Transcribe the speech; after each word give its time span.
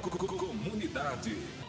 comunidade. 0.00 1.59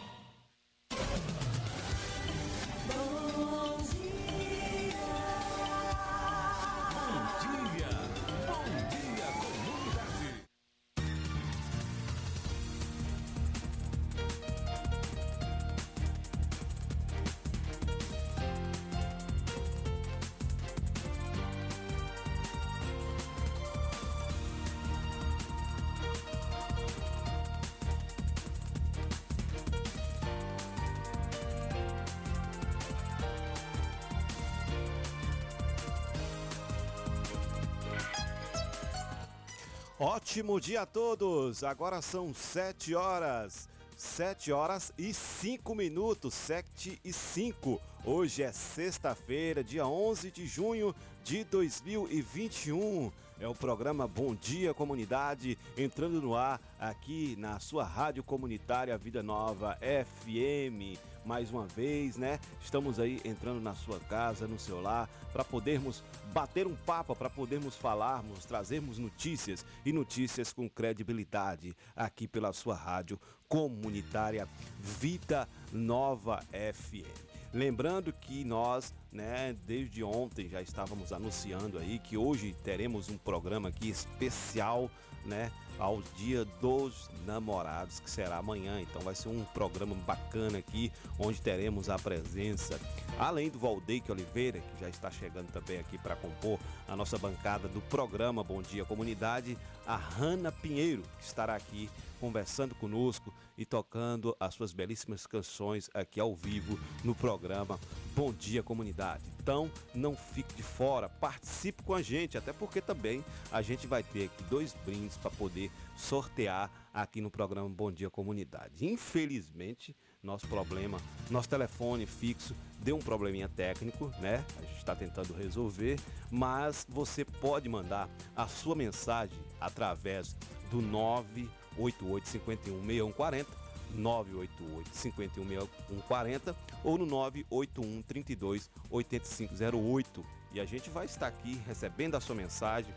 Ótimo 40.32 40.58
dia 40.58 40.80
a 40.80 40.86
todos! 40.86 41.62
Agora 41.62 42.00
são 42.00 42.32
7 42.32 42.94
horas. 42.94 43.68
7 43.98 44.50
horas 44.50 44.90
e 44.96 45.12
5 45.12 45.74
minutos, 45.74 46.32
7 46.32 46.98
e 47.04 47.12
5. 47.12 47.78
Hoje 48.02 48.42
é 48.42 48.50
sexta-feira, 48.50 49.62
dia 49.62 49.86
11 49.86 50.30
de 50.30 50.46
junho 50.46 50.94
de 51.22 51.44
2021. 51.44 53.12
É 53.38 53.46
o 53.46 53.54
programa 53.54 54.08
Bom 54.08 54.34
Dia 54.34 54.72
Comunidade 54.72 55.58
entrando 55.76 56.22
no 56.22 56.34
ar 56.34 56.58
aqui 56.80 57.36
na 57.38 57.60
sua 57.60 57.84
rádio 57.84 58.24
comunitária 58.24 58.96
Vida 58.96 59.22
Nova 59.22 59.76
FM. 59.82 60.98
Mais 61.24 61.50
uma 61.50 61.66
vez, 61.66 62.16
né? 62.16 62.40
Estamos 62.60 62.98
aí 62.98 63.20
entrando 63.24 63.60
na 63.60 63.74
sua 63.74 64.00
casa, 64.00 64.46
no 64.46 64.58
seu 64.58 64.80
lar, 64.80 65.08
para 65.32 65.44
podermos 65.44 66.02
bater 66.32 66.66
um 66.66 66.74
papo, 66.74 67.14
para 67.14 67.30
podermos 67.30 67.76
falarmos, 67.76 68.44
trazermos 68.44 68.98
notícias 68.98 69.64
e 69.84 69.92
notícias 69.92 70.52
com 70.52 70.68
credibilidade 70.68 71.76
aqui 71.94 72.26
pela 72.26 72.52
sua 72.52 72.74
rádio 72.74 73.20
comunitária 73.48 74.48
Vida 74.80 75.48
Nova 75.72 76.42
FM. 76.50 77.32
Lembrando 77.52 78.12
que 78.14 78.44
nós, 78.44 78.94
né, 79.12 79.54
desde 79.66 80.02
ontem 80.02 80.48
já 80.48 80.62
estávamos 80.62 81.12
anunciando 81.12 81.78
aí 81.78 81.98
que 81.98 82.16
hoje 82.16 82.56
teremos 82.64 83.10
um 83.10 83.18
programa 83.18 83.68
aqui 83.68 83.90
especial, 83.90 84.90
né, 85.26 85.52
ao 85.82 86.00
Dia 86.16 86.44
dos 86.60 87.10
Namorados, 87.26 87.98
que 87.98 88.08
será 88.08 88.36
amanhã. 88.36 88.80
Então 88.80 89.02
vai 89.02 89.16
ser 89.16 89.28
um 89.28 89.44
programa 89.46 89.96
bacana 90.06 90.58
aqui, 90.58 90.92
onde 91.18 91.40
teremos 91.40 91.90
a 91.90 91.98
presença, 91.98 92.78
além 93.18 93.50
do 93.50 93.58
Valdeque 93.58 94.12
Oliveira, 94.12 94.60
que 94.60 94.80
já 94.80 94.88
está 94.88 95.10
chegando 95.10 95.50
também 95.50 95.80
aqui 95.80 95.98
para 95.98 96.14
compor 96.14 96.60
a 96.86 96.94
nossa 96.94 97.18
bancada 97.18 97.66
do 97.66 97.80
programa 97.80 98.44
Bom 98.44 98.62
Dia 98.62 98.84
Comunidade, 98.84 99.58
a 99.92 99.96
Hanna 99.96 100.50
Pinheiro, 100.50 101.02
que 101.18 101.24
estará 101.26 101.54
aqui 101.54 101.90
conversando 102.18 102.74
conosco 102.74 103.30
e 103.58 103.66
tocando 103.66 104.34
as 104.40 104.54
suas 104.54 104.72
belíssimas 104.72 105.26
canções 105.26 105.90
aqui 105.92 106.18
ao 106.18 106.34
vivo 106.34 106.80
no 107.04 107.14
programa 107.14 107.78
Bom 108.16 108.32
Dia 108.32 108.62
Comunidade. 108.62 109.22
Então, 109.38 109.70
não 109.94 110.16
fique 110.16 110.54
de 110.54 110.62
fora, 110.62 111.10
participe 111.10 111.82
com 111.82 111.92
a 111.92 112.00
gente, 112.00 112.38
até 112.38 112.54
porque 112.54 112.80
também 112.80 113.22
a 113.50 113.60
gente 113.60 113.86
vai 113.86 114.02
ter 114.02 114.26
aqui 114.26 114.42
dois 114.44 114.74
brindes 114.86 115.18
para 115.18 115.30
poder 115.30 115.70
sortear 115.94 116.70
aqui 116.94 117.20
no 117.20 117.30
programa 117.30 117.68
Bom 117.68 117.92
Dia 117.92 118.08
Comunidade. 118.08 118.86
Infelizmente, 118.86 119.94
nosso 120.22 120.48
problema, 120.48 120.96
nosso 121.28 121.50
telefone 121.50 122.06
fixo 122.06 122.56
deu 122.80 122.96
um 122.96 123.00
probleminha 123.00 123.48
técnico, 123.48 124.10
né? 124.20 124.42
A 124.56 124.62
gente 124.62 124.78
está 124.78 124.96
tentando 124.96 125.34
resolver, 125.34 126.00
mas 126.30 126.86
você 126.88 127.26
pode 127.26 127.68
mandar 127.68 128.08
a 128.34 128.46
sua 128.46 128.74
mensagem 128.74 129.38
através 129.64 130.36
do 130.70 130.80
9 130.80 131.48
88 131.78 132.28
51 132.28 132.80
6140 132.84 133.62
988 133.94 134.96
51 134.96 135.48
6140 135.48 136.56
ou 136.84 136.98
no 136.98 137.06
981 137.06 138.02
32 138.02 138.70
8508 138.90 140.24
e 140.54 140.60
a 140.60 140.64
gente 140.64 140.90
vai 140.90 141.06
estar 141.06 141.26
aqui 141.26 141.60
recebendo 141.66 142.14
a 142.14 142.20
sua 142.20 142.34
mensagem, 142.34 142.92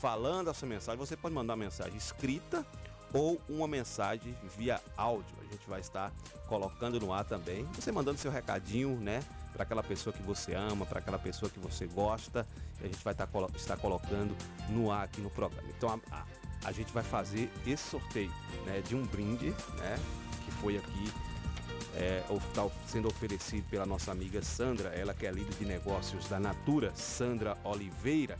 falando 0.00 0.48
a 0.48 0.54
sua 0.54 0.68
mensagem. 0.68 0.98
Você 0.98 1.16
pode 1.16 1.34
mandar 1.34 1.54
uma 1.54 1.64
mensagem 1.64 1.96
escrita 1.96 2.64
ou 3.12 3.40
uma 3.48 3.66
mensagem 3.66 4.34
via 4.56 4.80
áudio. 4.96 5.34
A 5.40 5.52
gente 5.52 5.68
vai 5.68 5.80
estar 5.80 6.12
colocando 6.46 7.00
no 7.00 7.12
ar 7.12 7.24
também. 7.24 7.64
Você 7.74 7.90
mandando 7.90 8.18
seu 8.18 8.30
recadinho, 8.30 8.96
né? 9.00 9.24
Para 9.60 9.64
aquela 9.64 9.82
pessoa 9.82 10.10
que 10.10 10.22
você 10.22 10.54
ama, 10.54 10.86
para 10.86 11.00
aquela 11.00 11.18
pessoa 11.18 11.50
que 11.50 11.58
você 11.58 11.86
gosta. 11.86 12.46
E 12.80 12.84
a 12.84 12.88
gente 12.88 13.04
vai 13.04 13.12
estar, 13.12 13.28
estar 13.54 13.76
colocando 13.76 14.34
no 14.70 14.90
ar 14.90 15.04
aqui 15.04 15.20
no 15.20 15.28
programa. 15.28 15.68
Então 15.76 15.90
a, 16.10 16.16
a 16.16 16.24
a 16.64 16.72
gente 16.72 16.92
vai 16.92 17.02
fazer 17.02 17.50
esse 17.66 17.82
sorteio 17.88 18.30
né, 18.66 18.82
de 18.86 18.94
um 18.94 19.06
brinde, 19.06 19.48
né, 19.78 19.98
que 20.44 20.50
foi 20.52 20.76
aqui 20.76 21.12
é, 21.94 22.22
está 22.30 22.68
sendo 22.86 23.08
oferecido 23.08 23.68
pela 23.68 23.86
nossa 23.86 24.12
amiga 24.12 24.42
Sandra, 24.42 24.90
ela 24.90 25.14
que 25.14 25.26
é 25.26 25.32
líder 25.32 25.54
de 25.54 25.64
negócios 25.64 26.28
da 26.28 26.38
Natura, 26.38 26.94
Sandra 26.94 27.56
Oliveira. 27.64 28.38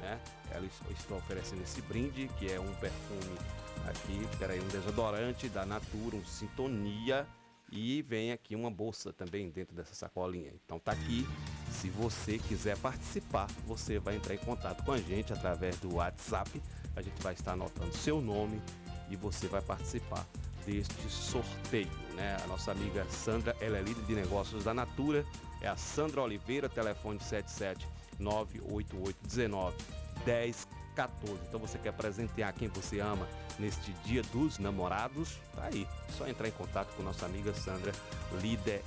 Né? 0.00 0.20
Ela 0.50 0.66
está 0.90 1.14
oferecendo 1.14 1.62
esse 1.62 1.80
brinde, 1.82 2.30
que 2.38 2.52
é 2.52 2.60
um 2.60 2.72
perfume 2.74 3.38
aqui, 3.88 4.28
peraí, 4.38 4.60
um 4.60 4.68
desodorante 4.68 5.48
da 5.48 5.64
Natura, 5.66 6.16
um 6.16 6.24
Sintonia. 6.24 7.26
E 7.70 8.02
vem 8.02 8.30
aqui 8.30 8.54
uma 8.54 8.70
bolsa 8.70 9.12
também 9.12 9.50
dentro 9.50 9.74
dessa 9.74 9.94
sacolinha. 9.94 10.52
Então 10.64 10.78
tá 10.78 10.92
aqui. 10.92 11.26
Se 11.70 11.88
você 11.88 12.38
quiser 12.38 12.76
participar, 12.78 13.48
você 13.66 13.98
vai 13.98 14.16
entrar 14.16 14.34
em 14.34 14.38
contato 14.38 14.84
com 14.84 14.92
a 14.92 14.98
gente 14.98 15.32
através 15.32 15.78
do 15.78 15.94
WhatsApp 15.94 16.60
a 16.96 17.02
gente 17.02 17.20
vai 17.22 17.34
estar 17.34 17.52
anotando 17.52 17.94
seu 17.94 18.20
nome 18.20 18.60
e 19.10 19.16
você 19.16 19.48
vai 19.48 19.60
participar 19.60 20.26
deste 20.64 21.08
sorteio, 21.10 21.90
né? 22.14 22.36
A 22.42 22.46
nossa 22.46 22.70
amiga 22.72 23.04
Sandra, 23.10 23.54
ela 23.60 23.78
é 23.78 23.82
líder 23.82 24.04
de 24.04 24.14
negócios 24.14 24.64
da 24.64 24.72
Natura, 24.72 25.26
é 25.60 25.68
a 25.68 25.76
Sandra 25.76 26.22
Oliveira, 26.22 26.68
telefone 26.68 27.20
77 27.20 27.86
98819 28.18 29.76
1014. 30.94 31.40
Então 31.46 31.60
você 31.60 31.78
quer 31.78 31.92
presentear 31.92 32.54
quem 32.54 32.68
você 32.68 33.00
ama 33.00 33.28
neste 33.58 33.92
Dia 34.04 34.22
dos 34.22 34.58
Namorados? 34.58 35.38
Tá 35.54 35.64
aí, 35.64 35.86
só 36.10 36.26
entrar 36.26 36.48
em 36.48 36.52
contato 36.52 36.94
com 36.96 37.02
nossa 37.02 37.26
amiga 37.26 37.52
Sandra, 37.52 37.92
líder 38.40 38.82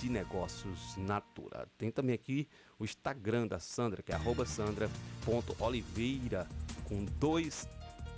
de 0.00 0.08
negócios 0.08 0.96
Natura. 0.96 1.68
Tem 1.78 1.90
também 1.90 2.14
aqui 2.14 2.48
o 2.78 2.84
Instagram 2.84 3.46
da 3.46 3.58
Sandra, 3.58 4.02
que 4.02 4.12
é 4.12 4.18
sandra.oliveira 4.44 6.46
com 6.84 7.04
dois 7.18 7.68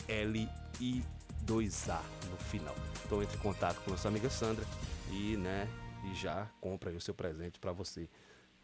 L 0.09 0.49
e 0.81 1.03
dois 1.43 1.89
A 1.89 2.03
no 2.31 2.37
final. 2.37 2.75
Então 3.05 3.23
entre 3.23 3.37
em 3.37 3.41
contato 3.41 3.81
com 3.85 3.91
nossa 3.91 4.09
amiga 4.09 4.31
Sandra 4.31 4.65
e, 5.11 5.37
né, 5.37 5.69
e 6.05 6.15
já 6.15 6.49
compra 6.61 6.91
o 6.91 7.01
seu 7.01 7.15
presente 7.15 7.61
para 7.61 7.73
você 7.73 8.09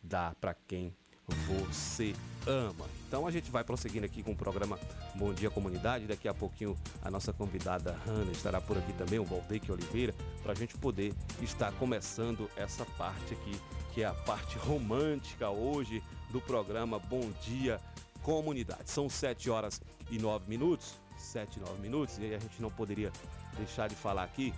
dar 0.02 0.34
para 0.36 0.54
quem 0.66 0.94
você 1.28 2.14
ama. 2.46 2.86
Então 3.06 3.26
a 3.26 3.30
gente 3.30 3.50
vai 3.50 3.62
prosseguindo 3.62 4.06
aqui 4.06 4.22
com 4.22 4.32
o 4.32 4.36
programa 4.36 4.78
Bom 5.14 5.32
Dia 5.32 5.50
Comunidade. 5.50 6.06
Daqui 6.06 6.28
a 6.28 6.34
pouquinho 6.34 6.76
a 7.02 7.10
nossa 7.10 7.32
convidada 7.32 7.92
Hanna 8.06 8.32
estará 8.32 8.60
por 8.60 8.76
aqui 8.78 8.92
também, 8.94 9.18
o 9.18 9.24
Valdeque 9.24 9.70
Oliveira, 9.70 10.14
para 10.42 10.52
a 10.52 10.54
gente 10.54 10.76
poder 10.76 11.14
estar 11.40 11.72
começando 11.72 12.50
essa 12.56 12.84
parte 12.84 13.34
aqui, 13.34 13.60
que 13.92 14.02
é 14.02 14.06
a 14.06 14.14
parte 14.14 14.58
romântica 14.58 15.50
hoje 15.50 16.02
do 16.30 16.40
programa 16.40 16.98
Bom 16.98 17.30
Dia 17.42 17.80
comunidade. 18.22 18.90
São 18.90 19.08
7 19.08 19.50
horas 19.50 19.80
e 20.10 20.18
9 20.18 20.48
minutos, 20.48 21.00
7 21.18 21.56
e 21.56 21.60
9 21.60 21.80
minutos, 21.80 22.18
e 22.18 22.34
a 22.34 22.38
gente 22.38 22.60
não 22.62 22.70
poderia 22.70 23.12
deixar 23.56 23.88
de 23.88 23.94
falar 23.94 24.22
aqui, 24.22 24.54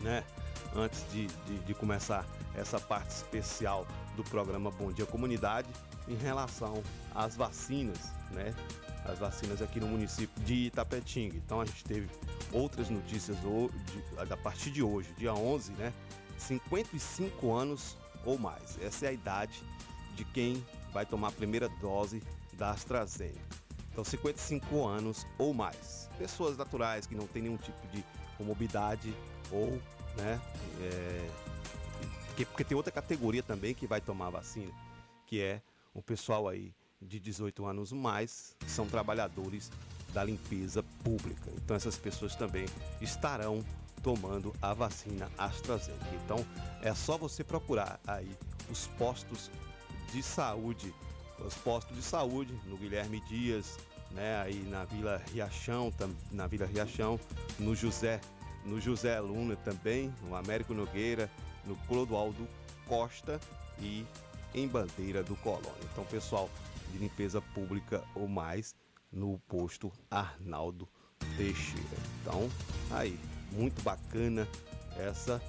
né? 0.00 0.24
Antes 0.74 1.10
de, 1.10 1.26
de, 1.26 1.58
de 1.60 1.74
começar 1.74 2.26
essa 2.56 2.80
parte 2.80 3.10
especial 3.10 3.86
do 4.16 4.24
programa 4.24 4.70
Bom 4.70 4.90
Dia 4.90 5.06
Comunidade, 5.06 5.68
em 6.08 6.16
relação 6.16 6.82
às 7.14 7.36
vacinas, 7.36 8.12
né? 8.32 8.54
As 9.04 9.18
vacinas 9.18 9.62
aqui 9.62 9.78
no 9.78 9.86
município 9.86 10.42
de 10.42 10.66
Itapetinga. 10.66 11.36
Então 11.36 11.60
a 11.60 11.64
gente 11.64 11.84
teve 11.84 12.08
outras 12.52 12.88
notícias 12.88 13.36
hoje, 13.44 13.72
a 14.18 14.36
partir 14.36 14.70
de 14.70 14.82
hoje, 14.82 15.12
dia 15.16 15.34
11, 15.34 15.72
né? 15.72 15.92
55 16.38 17.52
anos 17.52 17.96
ou 18.24 18.38
mais. 18.38 18.78
Essa 18.82 19.06
é 19.06 19.08
a 19.10 19.12
idade 19.12 19.62
de 20.14 20.24
quem 20.24 20.64
vai 20.92 21.06
tomar 21.06 21.28
a 21.28 21.32
primeira 21.32 21.68
dose 21.80 22.22
da 22.54 22.70
AstraZeneca. 22.70 23.38
Então, 23.92 24.04
55 24.04 24.86
anos 24.86 25.26
ou 25.38 25.54
mais. 25.54 26.08
Pessoas 26.18 26.56
naturais 26.56 27.06
que 27.06 27.14
não 27.14 27.26
têm 27.26 27.42
nenhum 27.42 27.56
tipo 27.56 27.86
de 27.88 28.04
comorbidade 28.36 29.14
ou, 29.50 29.80
né, 30.16 30.40
é, 30.80 31.30
porque, 32.36 32.44
porque 32.44 32.64
tem 32.64 32.76
outra 32.76 32.92
categoria 32.92 33.42
também 33.42 33.72
que 33.72 33.86
vai 33.86 34.00
tomar 34.00 34.28
vacina, 34.28 34.70
que 35.26 35.40
é 35.40 35.62
o 35.94 36.02
pessoal 36.02 36.46
aí 36.46 36.74
de 37.00 37.18
18 37.18 37.64
anos 37.64 37.92
mais, 37.92 38.54
que 38.58 38.70
são 38.70 38.86
trabalhadores 38.86 39.70
da 40.12 40.22
limpeza 40.22 40.82
pública. 41.02 41.50
Então 41.56 41.74
essas 41.74 41.96
pessoas 41.96 42.36
também 42.36 42.66
estarão 43.00 43.64
tomando 44.02 44.54
a 44.60 44.74
vacina 44.74 45.30
AstraZeneca. 45.38 46.04
Então 46.24 46.44
é 46.82 46.94
só 46.94 47.16
você 47.16 47.42
procurar 47.42 47.98
aí 48.06 48.30
os 48.70 48.86
postos 48.98 49.50
de 50.12 50.22
saúde, 50.22 50.92
os 51.38 51.54
postos 51.54 51.96
de 51.96 52.02
saúde 52.02 52.54
no 52.66 52.76
Guilherme 52.76 53.20
Dias, 53.20 53.78
né, 54.10 54.42
aí 54.42 54.62
na 54.68 54.84
Vila 54.84 55.22
Riachão, 55.32 55.92
na 56.30 56.46
Vila 56.46 56.66
Riachão, 56.66 57.18
no 57.58 57.74
José, 57.74 58.20
no 58.64 58.78
José 58.78 59.18
Luna 59.20 59.56
também, 59.56 60.14
no 60.22 60.34
Américo 60.36 60.74
Nogueira, 60.74 61.30
no 61.66 61.76
Clodoaldo 61.88 62.46
Costa 62.86 63.40
e 63.80 64.06
em 64.54 64.66
Bandeira 64.66 65.22
do 65.22 65.36
Colônia. 65.36 65.72
Então, 65.92 66.04
pessoal 66.04 66.48
de 66.92 66.98
limpeza 66.98 67.40
pública 67.40 68.02
ou 68.14 68.28
mais 68.28 68.74
no 69.12 69.38
posto 69.48 69.92
Arnaldo 70.10 70.88
Teixeira. 71.36 71.96
Então, 72.20 72.48
aí, 72.90 73.18
muito 73.52 73.82
bacana 73.82 74.46
essa 74.96 75.42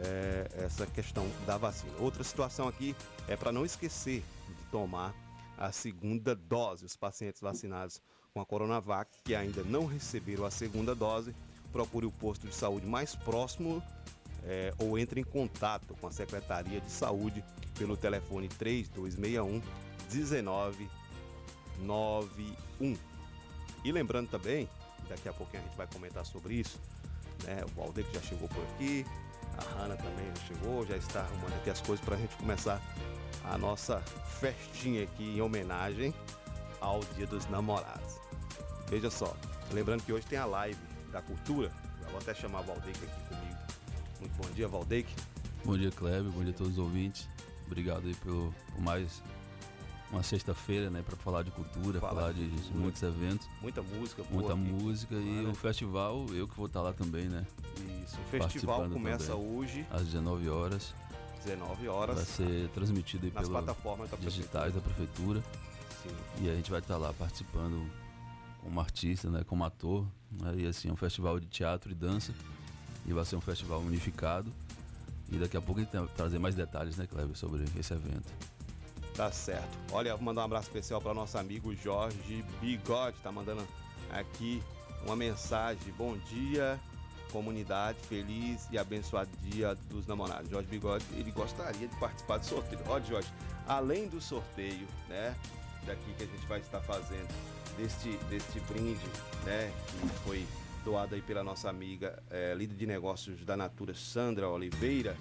é, 0.00 0.48
essa 0.54 0.86
questão 0.86 1.28
da 1.46 1.56
vacina. 1.56 1.92
Outra 1.98 2.22
situação 2.22 2.68
aqui 2.68 2.94
é 3.26 3.36
para 3.36 3.52
não 3.52 3.64
esquecer 3.64 4.22
de 4.46 4.64
tomar 4.70 5.14
a 5.56 5.72
segunda 5.72 6.34
dose. 6.34 6.84
Os 6.84 6.96
pacientes 6.96 7.40
vacinados 7.40 8.00
com 8.32 8.40
a 8.40 8.46
Coronavac 8.46 9.10
que 9.24 9.34
ainda 9.34 9.62
não 9.64 9.86
receberam 9.86 10.44
a 10.44 10.50
segunda 10.50 10.94
dose, 10.94 11.34
procure 11.72 12.06
o 12.06 12.12
posto 12.12 12.46
de 12.46 12.54
saúde 12.54 12.86
mais 12.86 13.14
próximo 13.14 13.82
é, 14.48 14.72
ou 14.78 14.98
entre 14.98 15.20
em 15.20 15.24
contato 15.24 15.94
com 16.00 16.06
a 16.06 16.10
Secretaria 16.10 16.80
de 16.80 16.90
Saúde 16.90 17.44
pelo 17.78 17.94
telefone 17.96 18.48
3261 18.48 19.60
1991. 20.10 22.96
E 23.84 23.92
lembrando 23.92 24.30
também, 24.30 24.66
daqui 25.08 25.28
a 25.28 25.32
pouquinho 25.32 25.62
a 25.62 25.66
gente 25.66 25.76
vai 25.76 25.86
comentar 25.86 26.24
sobre 26.24 26.54
isso, 26.54 26.80
né? 27.44 27.62
O 27.64 27.68
Valdeir 27.78 28.08
que 28.08 28.14
já 28.14 28.22
chegou 28.22 28.48
por 28.48 28.64
aqui, 28.64 29.06
a 29.58 29.62
Hanna 29.74 29.96
também 29.96 30.26
já 30.34 30.42
chegou, 30.46 30.86
já 30.86 30.96
está 30.96 31.20
arrumando 31.20 31.52
aqui 31.54 31.70
as 31.70 31.80
coisas 31.82 32.04
para 32.04 32.16
a 32.16 32.18
gente 32.18 32.34
começar 32.36 32.82
a 33.44 33.56
nossa 33.58 34.00
festinha 34.40 35.04
aqui 35.04 35.36
em 35.36 35.40
homenagem 35.40 36.12
ao 36.80 36.98
Dia 37.16 37.26
dos 37.26 37.48
Namorados. 37.50 38.18
Veja 38.88 39.10
só, 39.10 39.36
lembrando 39.72 40.02
que 40.02 40.12
hoje 40.12 40.26
tem 40.26 40.38
a 40.38 40.46
live 40.46 40.80
da 41.12 41.20
cultura, 41.20 41.70
eu 42.02 42.08
vou 42.08 42.18
até 42.18 42.34
chamar 42.34 42.60
o 42.60 42.64
Valdeir 42.64 42.96
aqui. 42.96 43.27
Muito 44.28 44.46
bom 44.46 44.54
dia, 44.54 44.68
Valdeir. 44.68 45.06
Bom 45.64 45.76
dia, 45.76 45.90
Kleber, 45.90 46.30
bom 46.30 46.42
dia 46.42 46.50
a 46.50 46.54
todos 46.54 46.72
os 46.74 46.78
ouvintes. 46.78 47.28
Obrigado 47.66 48.06
aí 48.06 48.14
por, 48.14 48.52
por 48.72 48.80
mais 48.80 49.22
uma 50.10 50.22
sexta-feira, 50.22 50.88
né, 50.90 51.02
para 51.02 51.16
falar 51.16 51.42
de 51.42 51.50
cultura, 51.50 52.00
Fala 52.00 52.14
falar 52.14 52.32
de, 52.32 52.48
de 52.48 52.76
muitos 52.76 53.02
eventos. 53.02 53.46
Muita 53.60 53.82
música, 53.82 54.22
Muita 54.30 54.56
música 54.56 55.14
e 55.14 55.46
o 55.46 55.54
festival, 55.54 56.26
eu 56.32 56.48
que 56.48 56.56
vou 56.56 56.66
estar 56.66 56.80
lá 56.80 56.92
também, 56.92 57.28
né? 57.28 57.46
Isso, 58.04 58.18
o 58.18 58.24
festival 58.24 58.88
começa 58.88 59.32
também, 59.32 59.58
hoje. 59.58 59.86
Às 59.90 60.04
19 60.04 60.48
horas. 60.48 60.94
19 61.44 61.88
horas. 61.88 62.16
Vai 62.16 62.24
ser 62.24 62.68
transmitido 62.70 63.26
aí 63.26 63.32
nas 63.32 63.48
plataformas 63.48 64.10
da 64.10 64.16
digitais 64.16 64.74
da 64.74 64.80
prefeitura. 64.80 65.42
Sim. 66.02 66.44
E 66.44 66.50
a 66.50 66.54
gente 66.54 66.70
vai 66.70 66.80
estar 66.80 66.96
lá 66.96 67.12
participando 67.12 67.86
como 68.62 68.80
artista, 68.80 69.30
né, 69.30 69.42
como 69.44 69.64
ator. 69.64 70.06
Né, 70.30 70.54
e 70.58 70.66
assim, 70.66 70.88
é 70.88 70.92
um 70.92 70.96
festival 70.96 71.38
de 71.38 71.46
teatro 71.46 71.92
e 71.92 71.94
dança. 71.94 72.32
E 73.06 73.12
vai 73.12 73.24
ser 73.24 73.36
um 73.36 73.40
festival 73.40 73.80
unificado. 73.80 74.52
E 75.30 75.36
daqui 75.36 75.56
a 75.56 75.60
pouco 75.60 75.80
a 75.80 75.84
gente 75.84 75.96
vai 75.96 76.06
trazer 76.08 76.38
mais 76.38 76.54
detalhes, 76.54 76.96
né, 76.96 77.06
Cleber, 77.06 77.36
sobre 77.36 77.64
esse 77.78 77.92
evento. 77.92 78.32
Tá 79.14 79.30
certo. 79.32 79.76
Olha, 79.92 80.14
vou 80.14 80.24
mandar 80.24 80.42
um 80.42 80.44
abraço 80.44 80.68
especial 80.68 81.00
para 81.00 81.12
nosso 81.12 81.36
amigo 81.36 81.74
Jorge 81.74 82.44
Bigode, 82.60 83.16
tá 83.22 83.32
mandando 83.32 83.66
aqui 84.10 84.62
uma 85.04 85.16
mensagem. 85.16 85.92
Bom 85.98 86.16
dia, 86.30 86.78
comunidade, 87.32 87.98
feliz 88.08 88.68
e 88.70 88.78
abençoado 88.78 89.28
dia 89.42 89.74
dos 89.90 90.06
namorados. 90.06 90.48
Jorge 90.48 90.68
Bigode, 90.68 91.04
ele 91.12 91.30
gostaria 91.30 91.88
de 91.88 91.96
participar 91.96 92.38
do 92.38 92.46
sorteio. 92.46 92.80
Olha, 92.86 93.04
Jorge, 93.04 93.28
além 93.66 94.08
do 94.08 94.20
sorteio, 94.20 94.86
né, 95.08 95.34
daqui 95.84 96.14
que 96.16 96.22
a 96.22 96.26
gente 96.26 96.46
vai 96.46 96.60
estar 96.60 96.80
fazendo, 96.80 97.28
deste, 97.76 98.16
deste 98.30 98.60
brinde, 98.60 99.04
né, 99.44 99.72
que 100.00 100.08
foi 100.24 100.46
doado 100.88 101.14
aí 101.14 101.22
pela 101.22 101.44
nossa 101.44 101.68
amiga 101.68 102.22
é, 102.30 102.54
líder 102.54 102.74
de 102.74 102.86
negócios 102.86 103.44
da 103.44 103.56
Natura, 103.56 103.94
Sandra 103.94 104.48
Oliveira, 104.48 105.16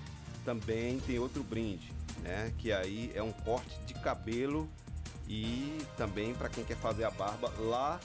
também 0.45 0.99
tem 0.99 1.19
outro 1.19 1.43
brinde 1.43 1.97
né? 2.21 2.53
Que 2.57 2.71
aí 2.71 3.11
é 3.13 3.21
um 3.21 3.31
corte 3.31 3.77
de 3.85 3.93
cabelo 3.95 4.67
e 5.27 5.79
também 5.97 6.33
para 6.33 6.49
quem 6.49 6.63
quer 6.63 6.77
fazer 6.77 7.03
a 7.03 7.11
barba 7.11 7.51
lá 7.59 7.99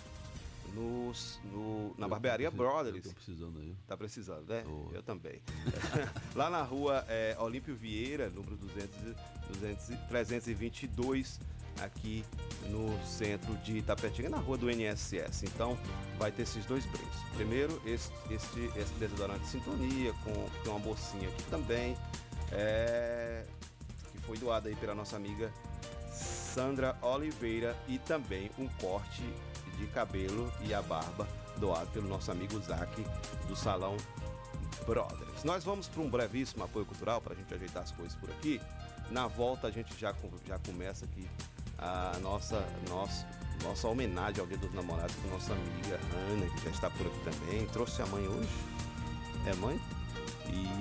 nos, 0.75 1.39
no, 1.45 1.95
na 1.99 2.07
eu 2.07 2.11
barbearia 2.11 2.51
Brothers. 2.51 3.05
Tô 3.05 3.13
precisando 3.13 3.61
aí. 3.61 3.77
Tá 3.87 3.97
precisando, 3.97 4.47
né? 4.49 4.65
Oh. 4.67 4.95
Eu 4.95 5.03
também. 5.03 5.41
lá 6.35 6.49
na 6.49 6.63
rua 6.63 7.05
é, 7.09 7.37
Olímpio 7.39 7.75
Vieira, 7.75 8.31
número 8.31 8.57
200, 8.57 8.91
200, 9.61 9.87
322, 10.09 11.41
aqui 11.81 12.25
no 12.69 12.99
centro 13.07 13.55
de 13.59 13.79
Itapetinga, 13.79 14.29
na 14.29 14.39
rua 14.39 14.57
do 14.57 14.71
NSS. 14.71 15.45
Então, 15.45 15.79
vai 16.19 16.31
ter 16.31 16.43
esses 16.43 16.65
dois 16.67 16.85
brindes. 16.87 17.19
Primeiro, 17.35 17.81
esse, 17.87 18.11
esse, 18.31 18.71
esse 18.77 18.93
desodorante 18.95 19.41
de 19.41 19.49
sintonia, 19.49 20.13
com, 20.25 20.33
tem 20.63 20.73
uma 20.73 20.81
bolsinha 20.81 21.29
aqui 21.29 21.43
também. 21.45 21.97
É, 22.51 23.45
foi 24.27 24.39
doado 24.39 24.69
aí 24.69 24.77
pela 24.77 24.95
nossa 24.95 25.17
amiga 25.17 25.53
Sandra 26.11 26.97
Oliveira 27.01 27.77
e 27.89 27.99
também 27.99 28.51
um 28.59 28.69
corte 28.69 29.23
de 29.79 29.87
cabelo 29.89 30.53
e 30.61 30.75
a 30.75 30.83
barba 30.83 31.27
doado 31.57 31.91
pelo 31.91 32.09
nosso 32.09 32.31
amigo 32.31 32.61
Zac 32.61 33.05
do 33.49 33.57
Salão 33.57 33.97
Brothers. 34.87 35.45
Nós 35.45 35.65
vamos 35.65 35.89
para 35.89 36.03
um 36.03 36.11
brevíssimo 36.11 36.65
apoio 36.65 36.85
cultural 36.85 37.21
para 37.21 37.33
a 37.33 37.37
gente 37.37 37.53
ajeitar 37.53 37.83
as 37.83 37.91
coisas 37.91 38.15
por 38.17 38.31
aqui. 38.31 38.61
Na 39.11 39.27
volta 39.27 39.67
a 39.67 39.71
gente 39.71 39.99
já, 39.99 40.15
já 40.47 40.59
começa 40.59 41.05
aqui 41.05 41.29
a 41.83 42.19
nossa, 42.21 42.65
nossa, 42.89 43.27
nossa 43.63 43.89
homenagem 43.89 44.41
ao 44.41 44.47
Dia 44.47 44.57
dos 44.57 44.73
Namorados 44.73 45.15
com 45.17 45.29
nossa 45.29 45.53
amiga 45.53 45.99
Ana, 46.31 46.47
que 46.47 46.65
já 46.65 46.71
está 46.71 46.91
por 46.91 47.07
aqui 47.07 47.19
também. 47.25 47.67
Trouxe 47.67 48.01
a 48.03 48.07
mãe 48.07 48.27
hoje? 48.29 48.49
É 49.47 49.55
mãe? 49.57 49.81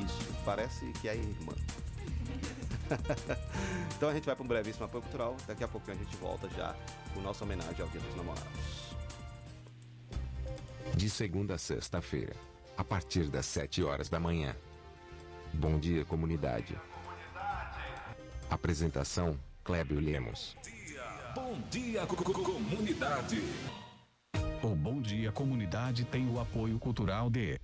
Isso, 0.05 0.33
parece 0.45 0.85
que 1.01 1.09
é 1.09 1.15
irmã. 1.15 1.53
então 3.95 4.09
a 4.09 4.13
gente 4.13 4.25
vai 4.25 4.35
para 4.35 4.43
um 4.43 4.47
brevíssimo 4.47 4.85
apoio 4.85 5.01
cultural. 5.01 5.35
Daqui 5.47 5.63
a 5.63 5.67
pouquinho 5.67 5.97
a 5.97 6.03
gente 6.03 6.15
volta 6.17 6.47
já 6.49 6.75
com 7.13 7.21
nossa 7.21 7.43
homenagem 7.43 7.81
ao 7.81 7.87
Dia 7.87 8.01
dos 8.01 8.15
Namorados. 8.15 8.91
De 10.95 11.09
segunda 11.09 11.55
a 11.55 11.57
sexta-feira, 11.57 12.35
a 12.77 12.83
partir 12.83 13.27
das 13.29 13.45
7 13.47 13.83
horas 13.83 14.09
da 14.09 14.19
manhã. 14.19 14.55
Bom 15.53 15.79
dia, 15.79 16.05
comunidade. 16.05 16.79
Apresentação: 18.49 19.39
Clébio 19.63 19.99
Lemos. 19.99 20.55
Bom 21.33 21.57
dia, 21.69 22.05
comunidade. 22.05 23.41
O 24.61 24.75
Bom 24.75 25.01
Dia 25.01 25.31
Comunidade 25.31 26.03
tem 26.03 26.29
o 26.29 26.39
apoio 26.39 26.77
cultural 26.77 27.29
de 27.29 27.57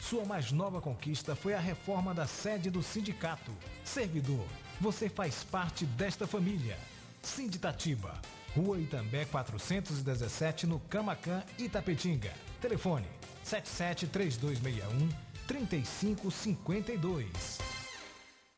Sua 0.00 0.24
mais 0.24 0.52
nova 0.52 0.80
conquista 0.80 1.34
foi 1.34 1.54
a 1.54 1.60
reforma 1.60 2.12
da 2.12 2.26
sede 2.26 2.70
do 2.70 2.82
sindicato. 2.82 3.52
Servidor 3.84 4.46
você 4.80 5.08
faz 5.08 5.44
parte 5.44 5.86
desta 5.86 6.26
família. 6.26 6.76
Sinditatiba, 7.22 8.20
Rua 8.54 8.78
Itambé 8.78 9.24
417, 9.24 10.66
no 10.66 10.78
Camacan, 10.80 11.42
Itapetinga. 11.58 12.32
Telefone 12.60 13.06
77 13.42 14.08
3261 14.08 15.08
3552. 15.46 17.58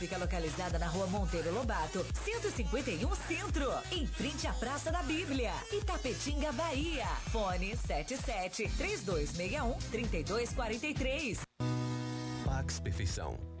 fica 0.01 0.17
localizada 0.17 0.79
na 0.79 0.87
rua 0.87 1.05
Monteiro 1.05 1.53
Lobato, 1.53 2.03
151 2.25 3.07
Centro, 3.27 3.71
em 3.91 4.07
frente 4.07 4.47
à 4.47 4.53
Praça 4.53 4.91
da 4.91 5.03
Bíblia, 5.03 5.51
Itapetinga, 5.71 6.51
Bahia. 6.53 7.05
Fone 7.31 7.77
77 7.77 8.67
3261 8.77 9.77
3243. 9.91 11.41
Pax 12.43 12.79
Perfeição. 12.79 13.60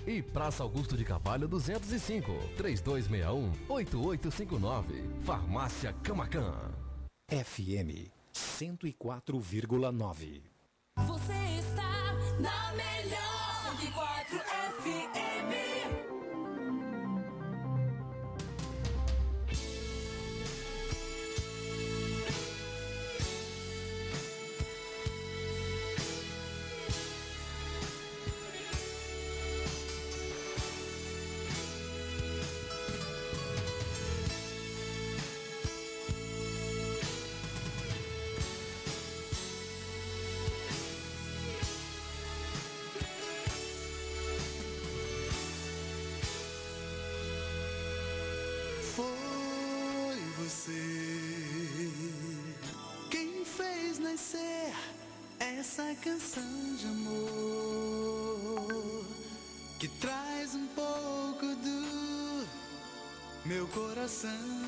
E 0.05 0.21
Praça 0.21 0.61
Augusto 0.63 0.97
de 0.97 1.05
Carvalho 1.05 1.47
205, 1.47 2.29
3261-8859. 2.57 5.23
Farmácia 5.23 5.93
Camacan. 6.03 6.53
FM 7.29 8.11
104,9. 8.33 10.41
Você 11.07 11.33
está 11.59 12.13
na 12.39 12.73
melhor 12.73 13.30
coração. 64.01 64.60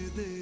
De 0.00 0.10
Deus. 0.10 0.39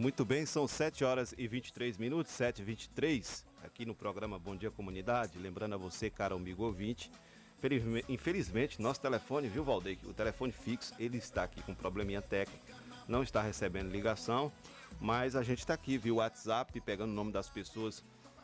Muito 0.00 0.24
bem, 0.24 0.46
são 0.46 0.66
7 0.66 1.04
horas 1.04 1.34
e 1.36 1.46
23 1.46 1.98
minutos, 1.98 2.32
7 2.32 2.62
e 2.62 2.64
23 2.64 3.44
aqui 3.62 3.84
no 3.84 3.94
programa 3.94 4.38
Bom 4.38 4.56
Dia 4.56 4.70
Comunidade. 4.70 5.38
Lembrando 5.38 5.74
a 5.74 5.76
você, 5.76 6.08
caro 6.08 6.36
amigo 6.36 6.64
ouvinte, 6.64 7.12
infelizme- 7.58 8.02
infelizmente, 8.08 8.80
nosso 8.80 8.98
telefone, 8.98 9.46
viu, 9.46 9.62
Valdeir? 9.62 9.98
O 10.04 10.14
telefone 10.14 10.52
fixo, 10.52 10.94
ele 10.98 11.18
está 11.18 11.42
aqui 11.42 11.62
com 11.62 11.74
probleminha 11.74 12.22
técnico, 12.22 12.64
não 13.06 13.22
está 13.22 13.42
recebendo 13.42 13.90
ligação, 13.90 14.50
mas 14.98 15.36
a 15.36 15.42
gente 15.42 15.58
está 15.58 15.74
aqui, 15.74 15.98
viu, 15.98 16.16
WhatsApp, 16.16 16.80
pegando 16.80 17.10
o 17.10 17.14
nome 17.14 17.30
das 17.30 17.50
pessoas 17.50 18.02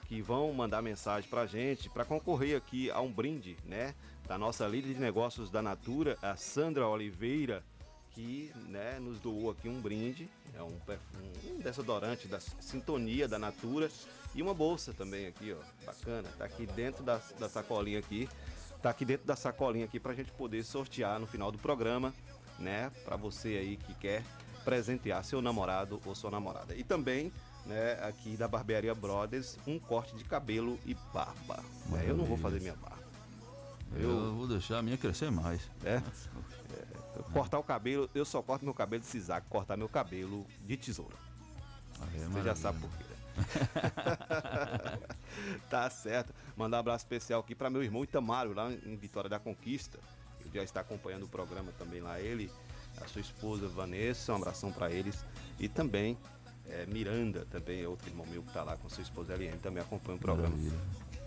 que 0.09 0.21
vão 0.21 0.53
mandar 0.53 0.83
mensagem 0.83 1.31
pra 1.31 1.47
gente, 1.47 1.89
para 1.89 2.05
concorrer 2.05 2.55
aqui 2.55 2.91
a 2.91 3.01
um 3.01 3.11
brinde, 3.11 3.57
né? 3.65 3.95
Da 4.29 4.37
nossa 4.37 4.69
líder 4.69 4.93
de 4.93 5.01
negócios 5.01 5.51
da 5.51 5.63
Natura, 5.63 6.19
a 6.21 6.37
Sandra 6.37 6.87
Oliveira, 6.87 7.65
que 8.17 8.51
né, 8.69 8.99
nos 8.99 9.21
doou 9.21 9.51
aqui 9.51 9.69
um 9.69 9.79
brinde, 9.79 10.27
é 10.55 10.63
um, 10.63 10.69
um 10.69 11.16
desodorante 11.67 12.29
da 12.29 12.39
Sintonia 12.39 13.27
da 13.27 13.41
Natura 13.41 13.91
e 14.35 14.41
uma 14.41 14.55
bolsa 14.55 14.93
também 14.93 15.27
aqui, 15.27 15.53
ó, 15.53 15.85
bacana. 15.85 16.29
Tá 16.39 16.45
aqui 16.45 16.65
dentro 16.65 17.03
da, 17.03 17.21
da 17.41 17.49
sacolinha 17.49 17.99
aqui, 17.99 18.29
tá 18.81 18.91
aqui 18.91 19.05
dentro 19.05 19.27
da 19.27 19.35
sacolinha 19.35 19.85
aqui 19.85 19.99
pra 19.99 20.15
gente 20.15 20.31
poder 20.31 20.63
sortear 20.63 21.19
no 21.19 21.27
final 21.27 21.51
do 21.51 21.59
programa, 21.59 22.15
né, 22.57 22.91
para 23.05 23.17
você 23.17 23.49
aí 23.49 23.77
que 23.77 23.95
quer 23.95 24.23
presentear 24.65 25.25
seu 25.25 25.43
namorado 25.43 26.01
ou 26.05 26.15
sua 26.15 26.31
namorada. 26.31 26.73
E 26.77 26.85
também, 26.85 27.33
né, 27.65 27.95
aqui 28.03 28.37
da 28.37 28.47
Barbearia 28.47 28.95
Brothers, 28.95 29.59
um 29.67 29.79
corte 29.79 30.15
de 30.15 30.23
cabelo 30.23 30.79
e 30.87 30.95
barba. 31.13 31.63
né? 31.89 32.05
eu 32.07 32.17
não 32.17 32.25
vou 32.25 32.37
fazer 32.37 32.61
minha 32.61 32.77
barba. 32.77 32.97
Eu, 33.97 34.35
vou 34.35 34.47
deixar 34.47 34.79
a 34.79 34.83
minha 34.83 34.97
crescer 34.97 35.31
mais. 35.31 35.63
É? 35.85 36.01
Eu 37.17 37.25
cortar 37.33 37.59
o 37.59 37.63
cabelo, 37.63 38.11
eu 38.15 38.25
só 38.25 38.43
corto 38.43 38.65
meu 38.65 38.75
cabelo 38.75 39.01
de 39.01 39.09
sisac, 39.09 39.47
cortar 39.49 39.77
meu 39.77 39.89
cabelo 39.89 40.47
de 40.61 40.77
tesoura. 40.77 41.26
Você 42.33 42.43
já 42.43 42.55
sabe 42.55 42.81
por 42.81 42.91
quê. 42.91 43.05
né? 43.05 43.17
tá 45.71 45.89
certo. 45.91 46.33
Mandar 46.57 46.79
um 46.79 46.81
abraço 46.81 47.05
especial 47.05 47.41
aqui 47.41 47.55
para 47.55 47.71
meu 47.71 47.83
irmão 47.83 48.05
Itamaro, 48.05 48.55
lá 48.55 48.73
em 48.73 48.97
Vitória 48.97 49.29
da 49.29 49.39
Conquista. 49.39 49.99
Ele 50.41 50.51
já 50.55 50.63
está 50.63 50.81
acompanhando 50.81 51.25
o 51.25 51.29
programa 51.29 51.73
também 51.79 52.01
lá. 52.01 52.21
Ele, 52.21 52.51
a 53.01 53.07
sua 53.09 53.21
esposa 53.21 53.69
Vanessa, 53.69 54.33
um 54.33 54.37
abração 54.37 54.73
para 54.73 54.91
eles. 54.91 55.25
E 55.59 55.69
também 55.69 56.17
é, 56.69 56.87
Miranda, 56.87 57.47
também 57.51 57.83
é 57.83 57.89
outro 57.89 58.09
irmão 58.09 58.27
meu 58.27 58.43
que 58.43 58.49
está 58.49 58.63
lá 58.63 58.77
com 58.77 58.89
sua 58.89 59.03
esposa 59.03 59.35
Eliane, 59.35 59.59
também 59.59 59.83
acompanha 59.83 60.17
o 60.17 60.21
programa. 60.21 60.57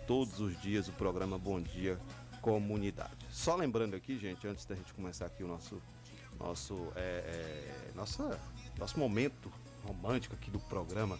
Todos 0.06 0.40
os 0.40 0.60
dias 0.60 0.88
o 0.88 0.92
programa 0.92 1.38
Bom 1.38 1.60
Dia 1.60 1.98
Comunidade. 2.40 3.26
Só 3.30 3.54
lembrando 3.56 3.94
aqui, 3.94 4.18
gente, 4.18 4.46
antes 4.46 4.64
da 4.64 4.74
gente 4.74 4.92
começar 4.92 5.26
aqui 5.26 5.42
o 5.42 5.48
nosso 5.48 5.80
nosso 6.38 6.90
é, 6.96 7.00
é, 7.00 7.90
nossa, 7.94 8.40
nosso 8.78 8.98
momento 8.98 9.52
romântico 9.84 10.34
aqui 10.34 10.50
do 10.50 10.58
programa 10.60 11.18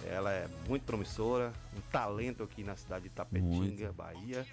Ela 0.06 0.32
é 0.32 0.48
muito 0.68 0.84
promissora, 0.84 1.52
um 1.76 1.80
talento 1.90 2.42
aqui 2.42 2.62
na 2.62 2.76
cidade 2.76 3.04
de 3.04 3.10
Tapetinga, 3.10 3.92
Bahia, 3.92 4.46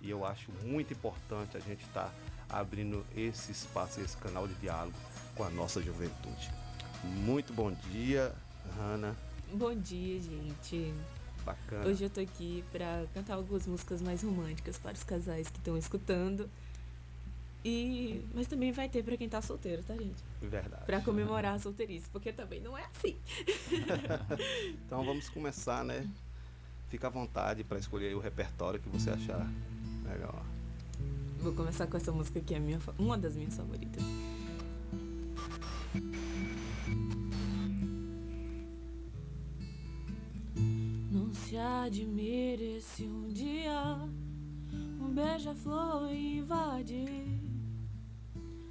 e 0.00 0.10
eu 0.10 0.24
acho 0.24 0.50
muito 0.64 0.92
importante 0.92 1.56
a 1.56 1.60
gente 1.60 1.84
estar 1.84 2.12
abrindo 2.48 3.04
esse 3.16 3.52
espaço, 3.52 4.00
esse 4.00 4.16
canal 4.16 4.46
de 4.46 4.54
diálogo 4.54 4.96
com 5.34 5.44
a 5.44 5.50
nossa 5.50 5.82
juventude. 5.82 6.50
Muito 7.04 7.52
bom 7.52 7.72
dia, 7.90 8.34
Hanna. 8.76 9.16
Bom 9.52 9.74
dia, 9.74 10.20
gente. 10.20 10.92
Bacana. 11.44 11.86
Hoje 11.86 12.04
eu 12.04 12.10
tô 12.10 12.20
aqui 12.20 12.64
pra 12.70 13.06
cantar 13.14 13.34
algumas 13.34 13.66
músicas 13.66 14.02
mais 14.02 14.22
românticas 14.22 14.76
para 14.78 14.92
os 14.92 15.02
casais 15.02 15.48
que 15.48 15.58
estão 15.58 15.78
escutando. 15.78 16.50
E 17.64 18.22
mas 18.34 18.46
também 18.46 18.72
vai 18.72 18.88
ter 18.88 19.02
pra 19.02 19.16
quem 19.16 19.28
tá 19.28 19.40
solteiro, 19.40 19.82
tá, 19.82 19.94
gente? 19.94 20.22
Verdade. 20.40 20.84
Pra 20.86 21.00
comemorar 21.00 21.54
a 21.54 21.58
solteirice, 21.58 22.08
porque 22.10 22.32
também 22.32 22.60
não 22.60 22.76
é 22.76 22.84
assim. 22.84 23.16
Então 24.86 25.04
vamos 25.04 25.28
começar, 25.28 25.84
né? 25.84 26.08
Fica 26.88 27.08
à 27.08 27.10
vontade 27.10 27.64
para 27.64 27.78
escolher 27.78 28.08
aí 28.08 28.14
o 28.14 28.20
repertório 28.20 28.80
que 28.80 28.88
você 28.88 29.10
achar 29.10 29.46
legal. 30.08 30.44
Vou 31.40 31.52
começar 31.52 31.86
com 31.86 31.96
essa 31.96 32.10
música 32.10 32.40
que 32.40 32.54
é 32.54 32.58
minha, 32.58 32.80
uma 32.98 33.18
das 33.18 33.36
minhas 33.36 33.56
favoritas. 33.56 34.02
Não 41.10 41.32
se 41.34 41.56
admire 41.56 42.80
se 42.80 43.04
um 43.04 43.28
dia 43.28 43.98
um 45.00 45.12
beija-flor 45.14 46.10
invadir 46.12 47.47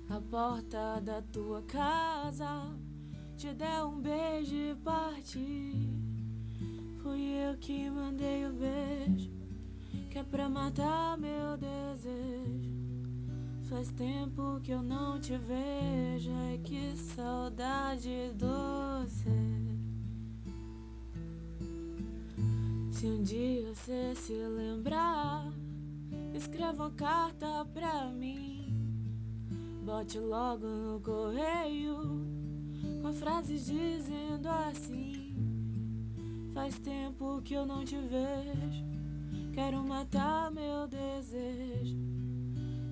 a 0.09 0.21
porta 0.21 1.01
da 1.01 1.21
tua 1.21 1.61
casa, 1.63 2.73
te 3.35 3.53
der 3.53 3.83
um 3.83 3.99
beijo 3.99 4.55
e 4.55 4.75
partir. 4.75 5.89
Fui 7.01 7.21
eu 7.21 7.57
que 7.57 7.89
mandei 7.89 8.45
o 8.45 8.53
beijo, 8.53 9.29
que 10.09 10.17
é 10.17 10.23
pra 10.23 10.47
matar 10.47 11.17
meu 11.17 11.57
desejo. 11.57 12.77
Faz 13.63 13.91
tempo 13.91 14.61
que 14.63 14.71
eu 14.71 14.81
não 14.81 15.19
te 15.19 15.37
vejo, 15.37 16.31
ai 16.31 16.57
que 16.63 16.95
saudade 16.95 18.31
doce. 18.35 19.29
Se 22.91 23.05
um 23.05 23.21
dia 23.21 23.73
você 23.75 24.15
se 24.15 24.33
lembrar, 24.33 25.51
escreva 26.33 26.85
uma 26.85 26.91
carta 26.91 27.65
pra 27.73 28.05
mim. 28.05 28.56
Bote 29.87 30.19
logo 30.19 30.67
no 30.67 30.99
correio, 30.99 31.95
com 33.01 33.13
frases 33.13 33.67
dizendo 33.67 34.45
assim: 34.49 35.33
Faz 36.53 36.77
tempo 36.77 37.41
que 37.41 37.53
eu 37.53 37.65
não 37.65 37.85
te 37.85 37.95
vejo, 37.95 38.83
quero 39.53 39.81
matar 39.87 40.51
meu 40.51 40.89
desejo. 40.89 41.95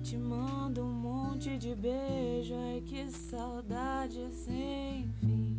Te 0.02 0.16
mando 0.16 0.84
um 0.84 0.90
monte 0.90 1.58
de 1.58 1.74
beijo, 1.74 2.54
ai 2.54 2.82
que 2.86 3.10
saudade 3.10 4.26
sem 4.32 5.06
fim. 5.20 5.54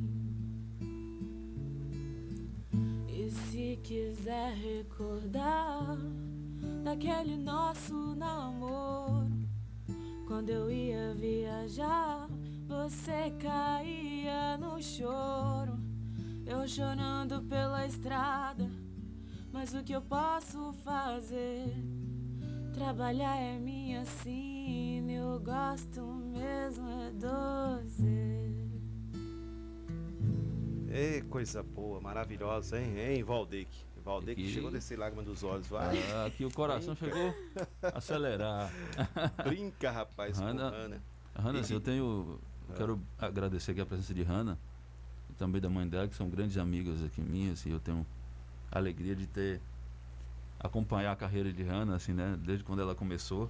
E 3.08 3.30
se 3.30 3.80
quiser 3.84 4.56
recordar 4.56 5.96
daquele 6.84 7.38
nosso 7.38 7.94
namoro, 8.16 9.37
quando 10.28 10.50
eu 10.50 10.70
ia 10.70 11.14
viajar, 11.14 12.28
você 12.68 13.32
caía 13.42 14.58
no 14.58 14.82
choro. 14.82 15.78
Eu 16.46 16.68
chorando 16.68 17.42
pela 17.44 17.86
estrada, 17.86 18.70
mas 19.52 19.74
o 19.74 19.84
que 19.84 19.94
eu 19.94 20.02
posso 20.02 20.74
fazer? 20.84 21.66
Trabalhar 22.74 23.36
é 23.38 23.58
minha 23.58 24.06
sina, 24.06 25.12
eu 25.12 25.40
gosto 25.40 26.02
mesmo 26.02 26.88
é 26.90 27.12
doce. 27.12 28.48
Ei, 30.90 31.22
coisa 31.24 31.62
boa, 31.62 32.00
maravilhosa, 32.00 32.80
hein, 32.82 32.98
hein, 32.98 33.24
Valdeque? 33.24 33.86
Valdeque 34.04 34.42
Aqui- 34.42 34.52
chegou 34.54 34.70
a 34.70 34.72
descer 34.72 34.98
lágrima 34.98 35.22
dos 35.24 35.44
olhos, 35.44 35.68
vai. 35.68 35.98
Ah, 36.14 36.26
aqui 36.28 36.46
o 36.46 36.52
coração 36.52 36.96
chegou 36.96 37.34
acelerar. 37.94 38.72
Brinca, 39.44 39.92
rapaz, 39.92 40.38
com 40.38 40.46
Hanna, 40.46 40.70
Hanna. 40.70 41.02
Hanna, 41.36 41.60
assim, 41.60 41.74
eu 41.74 41.82
tenho. 41.82 42.40
Eu 42.70 42.76
quero 42.76 43.02
agradecer 43.18 43.72
aqui 43.72 43.82
a 43.82 43.86
presença 43.86 44.14
de 44.14 44.24
Hanna 44.24 44.58
e 45.30 45.34
também 45.34 45.62
da 45.62 45.70
mãe 45.70 45.88
dela, 45.88 46.08
que 46.08 46.16
são 46.16 46.30
grandes 46.30 46.58
amigas 46.58 47.04
aqui 47.04 47.22
minhas, 47.22 47.66
e 47.66 47.70
eu 47.70 47.80
tenho 47.80 48.06
a 48.72 48.78
alegria 48.78 49.16
de 49.16 49.26
ter 49.26 49.62
acompanhar 50.60 51.12
a 51.12 51.16
carreira 51.16 51.52
de 51.52 51.64
Hanna, 51.64 51.96
assim, 51.96 52.14
né? 52.14 52.38
Desde 52.44 52.64
quando 52.64 52.82
ela 52.82 52.96
começou. 52.96 53.50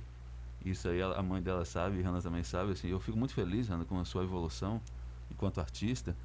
Isso 0.65 0.89
aí 0.89 1.02
a 1.02 1.21
mãe 1.21 1.41
dela 1.41 1.63
sabe, 1.63 1.97
e 1.97 2.02
Hanna 2.02 2.21
também 2.21 2.43
sabe, 2.43 2.71
assim. 2.71 2.89
Eu 2.89 3.00
fico 3.00 3.17
muito 3.17 3.34
feliz, 3.34 3.69
Hanna, 3.69 3.86
com 3.86 4.00
a 4.00 4.06
sua 4.06 4.23
evolução 4.23 4.82
enquanto 5.32 5.60
artista, 5.60 6.15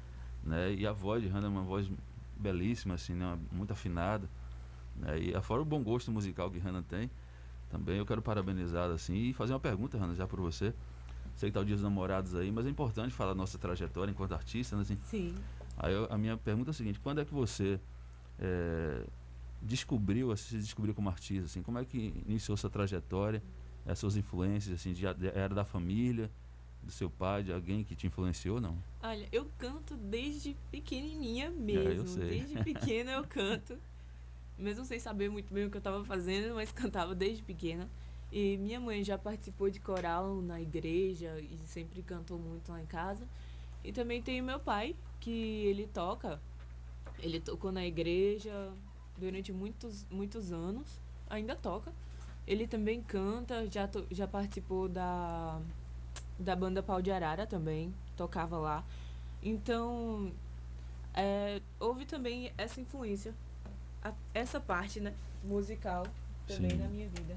né? 0.43 0.73
E 0.73 0.85
a 0.85 0.91
voz 0.91 1.21
de 1.23 1.29
Hanna 1.29 1.47
é 1.47 1.49
uma 1.49 1.61
voz 1.61 1.89
belíssima, 2.37 2.95
assim, 2.95 3.13
né? 3.13 3.37
Muito 3.51 3.71
afinada. 3.71 4.27
Né? 4.95 5.19
E 5.19 5.35
afora 5.35 5.61
o 5.61 5.65
bom 5.65 5.81
gosto 5.81 6.11
musical 6.11 6.51
que 6.51 6.59
Hanna 6.59 6.83
tem, 6.83 7.09
também 7.73 7.97
eu 7.97 8.05
quero 8.05 8.21
parabenizá-la, 8.21 8.93
assim, 8.93 9.15
e 9.15 9.33
fazer 9.33 9.51
uma 9.51 9.59
pergunta, 9.59 9.97
Hanna, 9.97 10.13
já 10.13 10.27
por 10.27 10.39
você. 10.39 10.71
Sei 11.35 11.49
que 11.49 11.53
tá 11.55 11.59
o 11.59 11.65
dia 11.65 11.73
dos 11.75 11.81
namorados 11.83 12.35
aí, 12.35 12.51
mas 12.51 12.67
é 12.67 12.69
importante 12.69 13.11
falar 13.11 13.31
da 13.31 13.37
nossa 13.37 13.57
trajetória 13.57 14.11
enquanto 14.11 14.33
artista, 14.33 14.75
né? 14.75 14.83
Assim, 14.83 14.95
Sim. 15.09 15.33
Aí 15.75 15.91
eu- 15.91 16.07
a 16.11 16.15
minha 16.15 16.37
pergunta 16.37 16.69
é 16.69 16.71
a 16.71 16.73
seguinte: 16.73 16.99
quando 16.99 17.19
é 17.19 17.25
que 17.25 17.33
você 17.33 17.79
eh, 18.39 19.05
descobriu, 19.59 20.31
assim, 20.31 20.49
se 20.49 20.57
descobriu 20.57 20.93
como 20.93 21.09
artista? 21.09 21.45
Assim, 21.45 21.63
como 21.63 21.79
é 21.79 21.85
que 21.85 22.13
iniciou 22.27 22.55
sua 22.55 22.69
trajetória, 22.69 23.41
as 23.87 23.97
suas 23.97 24.15
influências? 24.15 24.79
Assim, 24.79 24.93
de, 24.93 25.05
era 25.33 25.55
da 25.55 25.65
família, 25.65 26.29
do 26.83 26.91
seu 26.91 27.09
pai, 27.09 27.41
de 27.43 27.51
alguém 27.51 27.83
que 27.83 27.95
te 27.95 28.05
influenciou? 28.05 28.61
Não. 28.61 28.77
Olha, 29.01 29.27
eu 29.31 29.49
canto 29.57 29.95
desde 29.95 30.55
pequenininha 30.69 31.49
mesmo. 31.49 32.07
sei. 32.07 32.29
Desde 32.29 32.61
pequena 32.63 33.13
eu 33.13 33.23
canto. 33.23 33.75
Mesmo 34.57 34.85
sem 34.85 34.99
saber 34.99 35.29
muito 35.29 35.53
bem 35.53 35.65
o 35.65 35.69
que 35.69 35.77
eu 35.77 35.79
estava 35.79 36.03
fazendo, 36.05 36.55
mas 36.55 36.71
cantava 36.73 37.13
desde 37.15 37.43
pequena. 37.43 37.89
E 38.31 38.57
minha 38.57 38.79
mãe 38.79 39.03
já 39.03 39.17
participou 39.17 39.69
de 39.69 39.79
coral 39.79 40.41
na 40.41 40.59
igreja 40.59 41.39
e 41.39 41.59
sempre 41.65 42.01
cantou 42.01 42.39
muito 42.39 42.71
lá 42.71 42.81
em 42.81 42.85
casa. 42.85 43.27
E 43.83 43.91
também 43.91 44.21
tem 44.21 44.41
meu 44.41 44.59
pai, 44.59 44.95
que 45.19 45.31
ele 45.65 45.87
toca. 45.87 46.39
Ele 47.19 47.39
tocou 47.39 47.71
na 47.71 47.85
igreja 47.85 48.71
durante 49.17 49.51
muitos, 49.51 50.05
muitos 50.09 50.51
anos. 50.51 50.99
Ainda 51.29 51.55
toca. 51.55 51.91
Ele 52.47 52.67
também 52.67 53.01
canta, 53.01 53.67
já, 53.69 53.87
to- 53.87 54.05
já 54.11 54.27
participou 54.27 54.89
da, 54.89 55.61
da 56.39 56.55
banda 56.55 56.81
Pau 56.83 57.01
de 57.01 57.11
Arara 57.11 57.45
também, 57.47 57.93
tocava 58.17 58.57
lá. 58.57 58.83
Então, 59.41 60.31
é, 61.13 61.61
houve 61.79 62.05
também 62.05 62.51
essa 62.57 62.81
influência, 62.81 63.33
a- 64.03 64.13
essa 64.33 64.59
parte, 64.59 64.99
né, 64.99 65.13
musical 65.43 66.05
também 66.47 66.71
Sim. 66.71 66.77
na 66.77 66.87
minha 66.87 67.07
vida. 67.09 67.35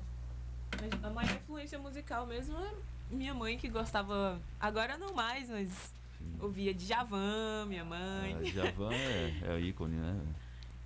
Mas 0.81 1.05
a 1.05 1.11
maior 1.11 1.35
influência 1.37 1.79
musical 1.79 2.27
mesmo 2.27 2.57
é 2.59 2.71
minha 3.11 3.33
mãe 3.35 3.57
que 3.57 3.69
gostava, 3.69 4.41
agora 4.61 4.99
não 4.99 5.15
mais, 5.15 5.49
mas 5.49 5.95
ouvia 6.41 6.75
Djavan, 6.75 7.67
minha 7.67 7.85
mãe. 7.85 8.35
Ah, 8.39 8.43
Djavan 8.43 8.93
é, 8.93 9.35
é 9.45 9.61
ícone, 9.61 9.97
né? 9.97 10.21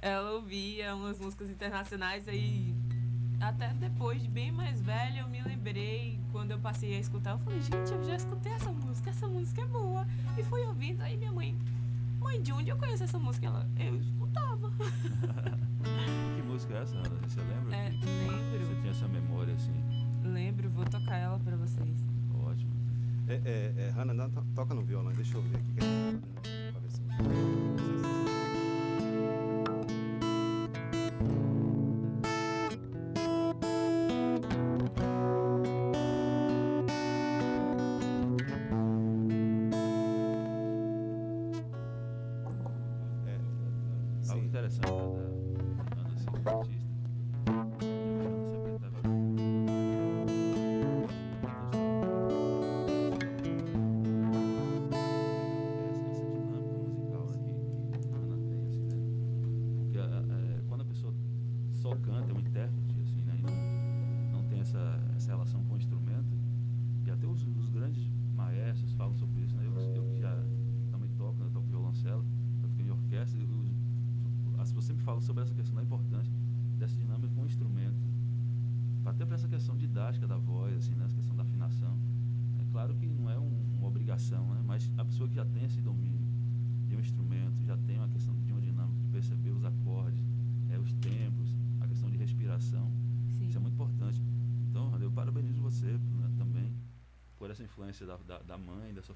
ela 0.03 0.31
ouvia 0.33 0.95
umas 0.95 1.19
músicas 1.19 1.51
internacionais 1.51 2.27
aí 2.27 2.75
até 3.39 3.69
depois 3.75 4.23
de 4.23 4.29
bem 4.29 4.51
mais 4.51 4.81
velha 4.81 5.21
eu 5.21 5.29
me 5.29 5.43
lembrei 5.43 6.19
quando 6.33 6.53
eu 6.53 6.59
passei 6.59 6.97
a 6.97 6.99
escutar 6.99 7.33
eu 7.33 7.39
falei 7.41 7.61
gente 7.61 7.93
eu 7.93 8.03
já 8.05 8.17
escutei 8.17 8.51
essa 8.53 8.71
música 8.73 9.11
essa 9.11 9.29
música 9.29 9.61
é 9.61 9.67
boa 9.67 10.07
e 10.39 10.43
fui 10.43 10.63
ouvindo 10.63 11.03
aí 11.03 11.19
minha 11.19 11.33
mãe 11.33 11.55
mãe 12.21 12.41
de 12.43 12.53
onde 12.53 12.71
eu 12.71 12.77
conheço 12.77 13.03
essa 13.05 13.19
música? 13.19 13.47
Ela 13.47 13.69
eu 13.79 13.97
escutava. 13.97 14.71
Que 16.37 16.43
música 16.43 16.75
é 16.75 16.83
essa? 16.83 16.95
Ana? 16.97 17.09
você 17.27 17.41
lembra? 17.41 17.75
É, 17.77 17.91
que 17.91 18.05
lembro. 18.05 18.67
Você 18.67 18.75
tinha 18.81 18.91
essa 18.91 19.09
memória 19.09 19.55
assim? 19.55 19.73
Lembro 20.23 20.69
vou 20.71 20.85
tocar 20.85 21.17
ela 21.17 21.39
para 21.39 21.57
vocês. 21.57 22.07
Ótimo. 22.45 22.71
É, 23.29 23.35
é, 23.45 23.75
é 23.87 23.91
Hanna 23.97 24.13
não, 24.13 24.29
to- 24.31 24.45
toca 24.55 24.75
no 24.75 24.83
violão 24.83 25.13
deixa 25.13 25.37
eu 25.37 25.43
ver 25.43 25.57
aqui 25.57 25.73
que 25.73 25.81
é- 25.85 26.71
pra 26.73 26.81
ver 26.81 26.91
se- 26.91 28.20
algo 44.33 44.45
interessante 44.45 44.87
da, 44.91 45.07
da 45.95 46.01
Ana 46.03 46.15
assim, 46.15 46.27
como 46.27 46.90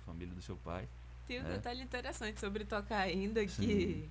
família 0.05 0.35
do 0.35 0.43
seu 0.43 0.57
pai 0.57 0.89
Tem 1.27 1.41
um 1.41 1.45
né? 1.45 1.55
detalhe 1.57 1.83
interessante 1.83 2.39
sobre 2.41 2.65
tocar 2.65 3.01
ainda 3.01 3.47
Sim. 3.49 3.67
que 3.67 4.11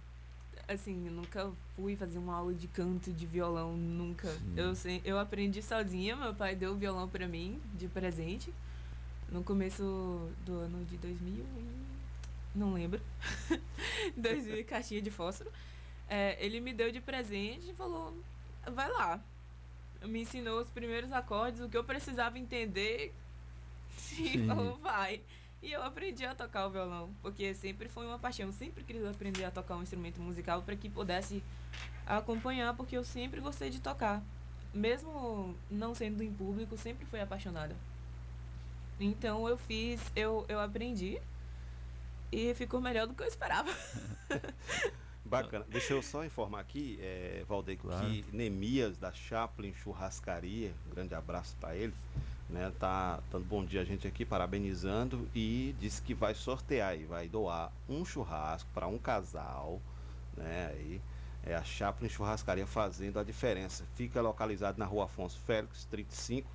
assim, 0.68 1.08
eu 1.08 1.12
nunca 1.12 1.52
fui 1.76 1.96
fazer 1.96 2.18
uma 2.18 2.36
aula 2.36 2.54
de 2.54 2.68
canto 2.68 3.12
de 3.12 3.26
violão, 3.26 3.76
nunca. 3.76 4.30
Sim. 4.30 4.54
Eu 4.56 4.76
sei, 4.76 5.02
eu 5.04 5.20
aprendi 5.20 5.62
sozinha, 5.62 6.16
meu 6.16 6.34
pai 6.34 6.56
deu 6.56 6.74
o 6.74 6.76
violão 6.78 7.08
pra 7.08 7.28
mim 7.28 7.62
de 7.76 7.88
presente 7.88 8.54
no 9.30 9.44
começo 9.44 10.32
do 10.46 10.54
ano 10.54 10.86
de 10.86 10.98
2000 10.98 11.44
e 11.58 12.58
não 12.58 12.74
lembro. 12.74 13.02
2000 14.16 14.64
caixinha 14.66 15.02
de 15.02 15.10
fósforo. 15.10 15.52
É, 16.08 16.38
ele 16.44 16.60
me 16.60 16.74
deu 16.74 16.92
de 16.92 17.02
presente 17.02 17.72
e 17.72 17.74
falou: 17.74 18.16
"Vai 18.72 18.90
lá". 18.92 19.20
Me 20.04 20.22
ensinou 20.22 20.62
os 20.62 20.70
primeiros 20.70 21.12
acordes, 21.12 21.62
o 21.62 21.70
que 21.70 21.78
eu 21.78 21.84
precisava 21.84 22.38
entender. 22.38 23.14
E 24.20 24.38
Sim. 24.38 24.46
falou: 24.48 24.78
"Vai". 24.78 25.22
E 25.64 25.72
eu 25.72 25.82
aprendi 25.82 26.26
a 26.26 26.36
tocar 26.36 26.68
o 26.68 26.70
violão, 26.70 27.10
porque 27.22 27.54
sempre 27.54 27.88
foi 27.88 28.06
uma 28.06 28.20
paixão, 28.20 28.52
sempre 28.52 28.84
quis 28.84 29.04
aprender 29.06 29.46
a 29.46 29.50
tocar 29.50 29.78
um 29.78 29.82
instrumento 29.82 30.20
musical 30.20 30.62
para 30.62 30.76
que 30.76 30.90
pudesse 30.90 31.42
acompanhar, 32.06 32.76
porque 32.76 32.98
eu 32.98 33.04
sempre 33.06 33.40
gostei 33.40 33.70
de 33.70 33.80
tocar. 33.80 34.22
Mesmo 34.74 35.56
não 35.72 35.96
sendo 35.96 36.22
em 36.22 36.34
público, 36.34 36.78
sempre 36.78 37.06
fui 37.06 37.22
apaixonada. 37.22 37.74
Então 39.00 39.48
eu 39.48 39.58
fiz, 39.58 40.02
eu, 40.14 40.46
eu 40.50 40.60
aprendi 40.60 41.18
e 42.30 42.54
ficou 42.56 42.82
melhor 42.82 43.08
do 43.08 43.14
que 43.14 43.24
eu 43.24 43.28
esperava. 43.28 43.72
Bacana. 45.24 45.66
Deixa 45.70 45.94
eu 45.94 46.02
só 46.02 46.26
informar 46.26 46.60
aqui, 46.60 47.00
é, 47.02 47.46
Valdeir, 47.48 47.80
Claro. 47.80 48.06
que 48.06 48.26
Nemias 48.34 48.98
da 48.98 49.14
Chaplin 49.14 49.74
Churrascaria, 49.74 50.74
um 50.88 50.94
grande 50.94 51.16
abraço 51.16 51.56
para 51.62 51.74
ele, 51.74 51.94
né? 52.54 52.72
Tá 52.80 53.20
dando 53.32 53.44
bom 53.46 53.66
dia 53.66 53.82
a 53.82 53.84
gente 53.84 54.08
aqui, 54.08 54.24
parabenizando 54.24 55.28
e 55.36 55.76
disse 55.80 56.02
que 56.02 56.14
vai 56.14 56.34
sortear 56.36 56.96
e 56.98 57.04
vai 57.06 57.28
doar 57.28 57.72
um 57.90 58.06
churrasco 58.06 58.70
para 58.74 58.88
um 58.88 58.98
casal, 58.98 59.82
né? 60.38 60.68
Aí 60.74 61.02
é 61.46 61.56
a 61.56 61.64
Chaplin 61.64 62.08
Churrascaria 62.08 62.66
fazendo 62.66 63.20
a 63.20 63.24
diferença. 63.24 63.84
Fica 63.96 64.22
localizado 64.22 64.78
na 64.80 64.86
Rua 64.86 65.06
Afonso 65.06 65.38
Félix, 65.46 65.84
35, 65.86 66.48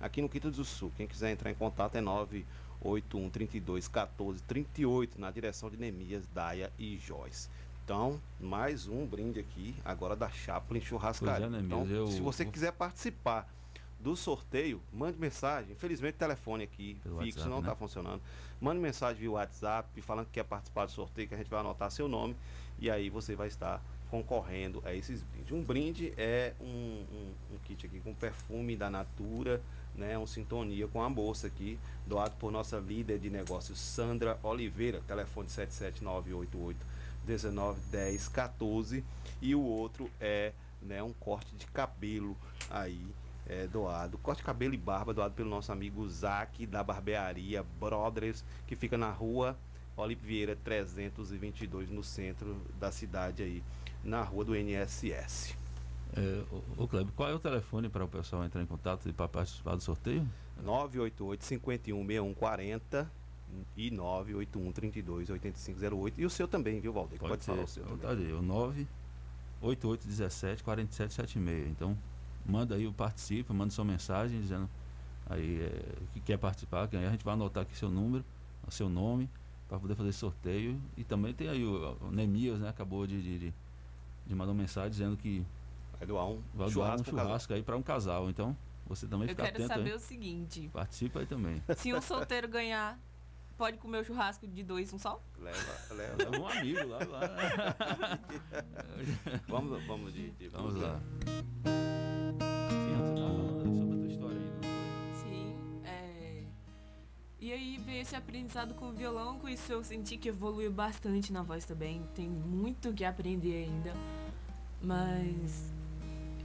aqui 0.00 0.20
no 0.22 0.28
Quinto 0.28 0.50
do 0.50 0.64
Sul. 0.64 0.90
Quem 0.96 1.06
quiser 1.06 1.30
entrar 1.30 1.50
em 1.50 1.54
contato 1.54 1.94
é 1.96 2.00
981 2.00 3.30
32 3.30 3.86
14 3.88 4.42
38 4.42 5.20
na 5.20 5.30
direção 5.30 5.70
de 5.70 5.76
Nemias, 5.76 6.26
Daia 6.34 6.72
e 6.78 6.98
Joyce. 6.98 7.48
Então, 7.84 8.20
mais 8.40 8.88
um 8.88 9.04
brinde 9.06 9.38
aqui, 9.40 9.74
agora 9.84 10.16
da 10.16 10.28
Chaplin 10.30 10.80
Churrascaria. 10.80 11.46
Pois 11.48 11.62
é, 11.62 11.64
então, 11.66 11.80
Nemias, 11.84 11.98
eu- 11.98 12.06
se 12.08 12.20
você 12.20 12.44
quiser 12.44 12.72
participar 12.72 13.48
do 14.02 14.16
sorteio, 14.16 14.80
mande 14.92 15.18
mensagem. 15.18 15.72
Infelizmente 15.72 16.14
o 16.16 16.18
telefone 16.18 16.64
aqui 16.64 16.98
Pelo 17.02 17.16
fixo 17.16 17.38
WhatsApp, 17.38 17.48
não 17.50 17.58
está 17.60 17.70
né? 17.70 17.76
funcionando. 17.76 18.22
Mande 18.60 18.80
mensagem 18.80 19.20
via 19.20 19.30
WhatsApp 19.30 20.00
falando 20.02 20.26
que 20.26 20.32
quer 20.32 20.44
participar 20.44 20.86
do 20.86 20.92
sorteio, 20.92 21.28
que 21.28 21.34
a 21.34 21.38
gente 21.38 21.48
vai 21.50 21.60
anotar 21.60 21.90
seu 21.90 22.08
nome 22.08 22.36
e 22.78 22.90
aí 22.90 23.08
você 23.08 23.34
vai 23.36 23.48
estar 23.48 23.82
concorrendo 24.10 24.82
a 24.84 24.92
esses 24.92 25.22
brindes. 25.22 25.52
Um 25.52 25.62
brinde 25.62 26.12
é 26.18 26.52
um, 26.60 26.66
um- 26.66 27.34
um 27.54 27.58
kit 27.64 27.86
aqui 27.86 27.98
com 28.00 28.12
perfume 28.14 28.76
da 28.76 28.90
Natura, 28.90 29.62
né? 29.94 30.18
Um 30.18 30.26
sintonia 30.26 30.86
com 30.88 31.02
a 31.02 31.08
bolsa 31.08 31.46
aqui, 31.46 31.78
doado 32.06 32.34
por 32.38 32.50
nossa 32.52 32.78
líder 32.78 33.18
de 33.18 33.30
negócios, 33.30 33.78
Sandra 33.80 34.38
Oliveira, 34.42 35.00
telefone 35.06 35.48
77988 35.48 36.78
19 37.24 37.80
10 37.90 38.28
14 38.28 39.04
e 39.40 39.54
o 39.54 39.62
outro 39.62 40.10
é 40.20 40.52
né, 40.82 41.00
um 41.02 41.12
corte 41.12 41.54
de 41.54 41.66
cabelo 41.68 42.36
aí 42.68 43.00
é, 43.46 43.66
doado, 43.66 44.18
corte 44.18 44.42
cabelo 44.42 44.74
e 44.74 44.76
barba 44.76 45.12
doado 45.12 45.34
pelo 45.34 45.50
nosso 45.50 45.72
amigo 45.72 46.08
Zac 46.08 46.66
da 46.66 46.82
barbearia 46.82 47.64
Brothers 47.80 48.44
que 48.66 48.76
fica 48.76 48.96
na 48.96 49.10
rua 49.10 49.56
Oliveira 49.96 50.56
322 50.56 51.90
no 51.90 52.02
centro 52.02 52.56
da 52.78 52.90
cidade 52.90 53.42
aí 53.42 53.62
na 54.02 54.22
rua 54.22 54.44
do 54.44 54.54
NSS 54.54 55.54
É, 56.16 56.44
ô, 56.50 56.84
ô 56.84 56.88
Kleber, 56.88 57.12
qual 57.14 57.30
é 57.30 57.34
o 57.34 57.38
telefone 57.38 57.88
para 57.88 58.04
o 58.04 58.08
pessoal 58.08 58.44
entrar 58.44 58.62
em 58.62 58.66
contato 58.66 59.08
e 59.08 59.12
para 59.12 59.28
participar 59.28 59.74
do 59.74 59.82
sorteio? 59.82 60.26
988 60.62 61.44
51 61.44 62.06
6140 62.06 63.10
e 63.76 63.90
981 63.90 64.72
32 64.72 65.30
8508 65.30 66.20
e 66.20 66.24
o 66.24 66.30
seu 66.30 66.48
também, 66.48 66.80
viu, 66.80 66.92
Valdir? 66.92 67.18
Pode, 67.18 67.44
falar 67.44 67.64
o 67.64 67.68
seu 67.68 67.84
tá 67.98 68.10
aí, 68.10 68.32
o 68.32 68.40
98817 68.42 70.62
4776. 70.62 71.70
Então, 71.70 71.98
manda 72.46 72.74
aí 72.74 72.86
o 72.86 72.92
participa, 72.92 73.52
manda 73.54 73.70
sua 73.72 73.84
mensagem 73.84 74.40
dizendo 74.40 74.68
aí 75.28 75.62
é, 75.62 75.94
que 76.12 76.20
quer 76.20 76.36
participar, 76.38 76.88
que 76.88 76.96
aí 76.96 77.06
a 77.06 77.10
gente 77.10 77.24
vai 77.24 77.34
anotar 77.34 77.62
aqui 77.62 77.76
seu 77.76 77.90
número, 77.90 78.24
seu 78.70 78.88
nome, 78.88 79.28
para 79.68 79.78
poder 79.78 79.94
fazer 79.94 80.12
sorteio. 80.12 80.80
E 80.96 81.04
também 81.04 81.32
tem 81.34 81.48
aí 81.48 81.64
o, 81.64 81.96
o 82.00 82.10
Nemias, 82.10 82.60
né? 82.60 82.68
Acabou 82.68 83.06
de, 83.06 83.20
de, 83.22 83.38
de- 84.26 84.34
mandar 84.34 84.52
uma 84.52 84.62
mensagem 84.62 84.90
dizendo 84.90 85.16
que 85.16 85.44
vai 85.98 86.06
doar 86.06 86.26
um 86.26 86.40
vai 86.54 86.68
doar 86.68 86.68
um 86.68 86.70
churrasco 86.70 87.10
churrasco 87.10 87.52
aí 87.54 87.62
para 87.62 87.76
um 87.76 87.82
casal. 87.82 88.30
Então, 88.30 88.56
você 88.86 89.06
também 89.06 89.28
Eu 89.28 89.34
fica 89.34 89.42
quero 89.44 89.56
atento 89.56 89.68
saber 89.74 89.90
aí. 89.90 89.96
o 89.96 90.00
seguinte: 90.00 90.70
Participa 90.72 91.20
aí 91.20 91.26
também. 91.26 91.62
se 91.76 91.92
um 91.92 92.00
solteiro 92.00 92.48
ganhar, 92.48 92.98
pode 93.58 93.76
comer 93.78 93.98
o 93.98 94.04
churrasco 94.04 94.46
de 94.46 94.62
dois, 94.62 94.92
um 94.92 94.98
só? 94.98 95.22
Leva, 95.38 95.94
leva. 95.94 96.16
Leva 96.16 96.38
um 96.40 96.48
amigo 96.48 96.86
lá, 96.88 96.98
lá. 96.98 97.20
vamos, 99.48 99.84
vamos 99.86 100.12
de, 100.14 100.30
de 100.30 100.48
Vamos 100.48 100.74
lá. 100.76 101.00
Enfim, 101.26 101.91
E 107.42 107.52
aí 107.52 107.76
veio 107.84 108.02
esse 108.02 108.14
aprendizado 108.14 108.72
com 108.74 108.90
o 108.90 108.92
violão, 108.92 109.36
com 109.36 109.48
isso 109.48 109.72
eu 109.72 109.82
senti 109.82 110.16
que 110.16 110.28
evoluiu 110.28 110.70
bastante 110.70 111.32
na 111.32 111.42
voz 111.42 111.64
também. 111.64 112.00
Tem 112.14 112.28
muito 112.28 112.92
que 112.92 113.04
aprender 113.04 113.64
ainda. 113.64 113.92
Mas 114.80 115.68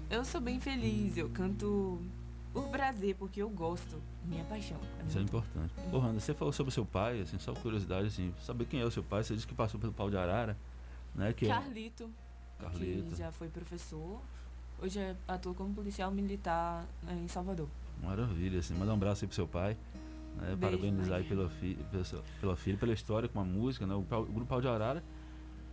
eu 0.10 0.26
sou 0.26 0.42
bem 0.42 0.60
feliz, 0.60 1.16
eu 1.16 1.30
canto 1.30 2.02
por 2.52 2.68
prazer, 2.70 3.14
porque 3.14 3.44
eu 3.44 3.48
gosto, 3.48 4.02
minha 4.26 4.44
paixão. 4.46 4.80
Isso 5.08 5.20
é 5.20 5.22
importante. 5.22 5.72
Ô, 5.94 6.00
Randa, 6.00 6.20
você 6.20 6.34
falou 6.34 6.52
sobre 6.52 6.74
seu 6.74 6.84
pai, 6.84 7.22
assim, 7.22 7.38
só 7.38 7.54
curiosidade, 7.54 8.08
assim, 8.08 8.34
saber 8.42 8.66
quem 8.66 8.82
é 8.82 8.84
o 8.84 8.90
seu 8.90 9.04
pai, 9.04 9.24
você 9.24 9.36
disse 9.36 9.46
que 9.46 9.54
passou 9.54 9.80
pelo 9.80 9.94
pau 9.94 10.10
de 10.10 10.18
arara, 10.18 10.58
né? 11.14 11.32
Que 11.32 11.46
é- 11.46 11.50
Carlito. 11.50 12.10
Carlito. 12.58 13.12
que 13.12 13.16
já 13.18 13.32
foi 13.32 13.50
professor. 13.50 14.20
Hoje 14.82 14.98
é, 14.98 15.16
atua 15.28 15.54
como 15.54 15.76
policial 15.76 16.10
militar 16.10 16.84
é, 17.08 17.14
em 17.14 17.28
Salvador. 17.28 17.70
Maravilha, 18.02 18.60
assim. 18.60 18.74
Manda 18.74 18.92
um 18.92 18.96
abraço 18.96 19.24
aí 19.24 19.28
pro 19.28 19.36
seu 19.36 19.48
pai. 19.48 19.78
Né? 20.38 20.56
Beijo, 20.56 20.78
Parabenizar 20.78 21.24
pela, 21.24 21.50
fi, 21.50 21.78
pela, 21.92 22.04
pela 22.40 22.56
filha, 22.56 22.78
pela 22.78 22.94
história 22.94 23.28
com 23.28 23.40
a 23.40 23.44
música, 23.44 23.86
né? 23.86 23.94
O, 23.94 24.00
o 24.00 24.26
Grupo 24.26 24.46
Pau 24.46 24.62
de 24.62 24.68
Arara 24.68 25.04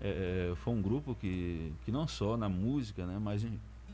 é, 0.00 0.50
é, 0.53 0.57
foi 0.57 0.74
um 0.74 0.83
grupo 0.83 1.14
que, 1.14 1.72
que 1.85 1.92
não 1.92 2.09
só 2.09 2.37
na 2.37 2.48
música, 2.48 3.07
né? 3.07 3.18
Mas 3.20 3.44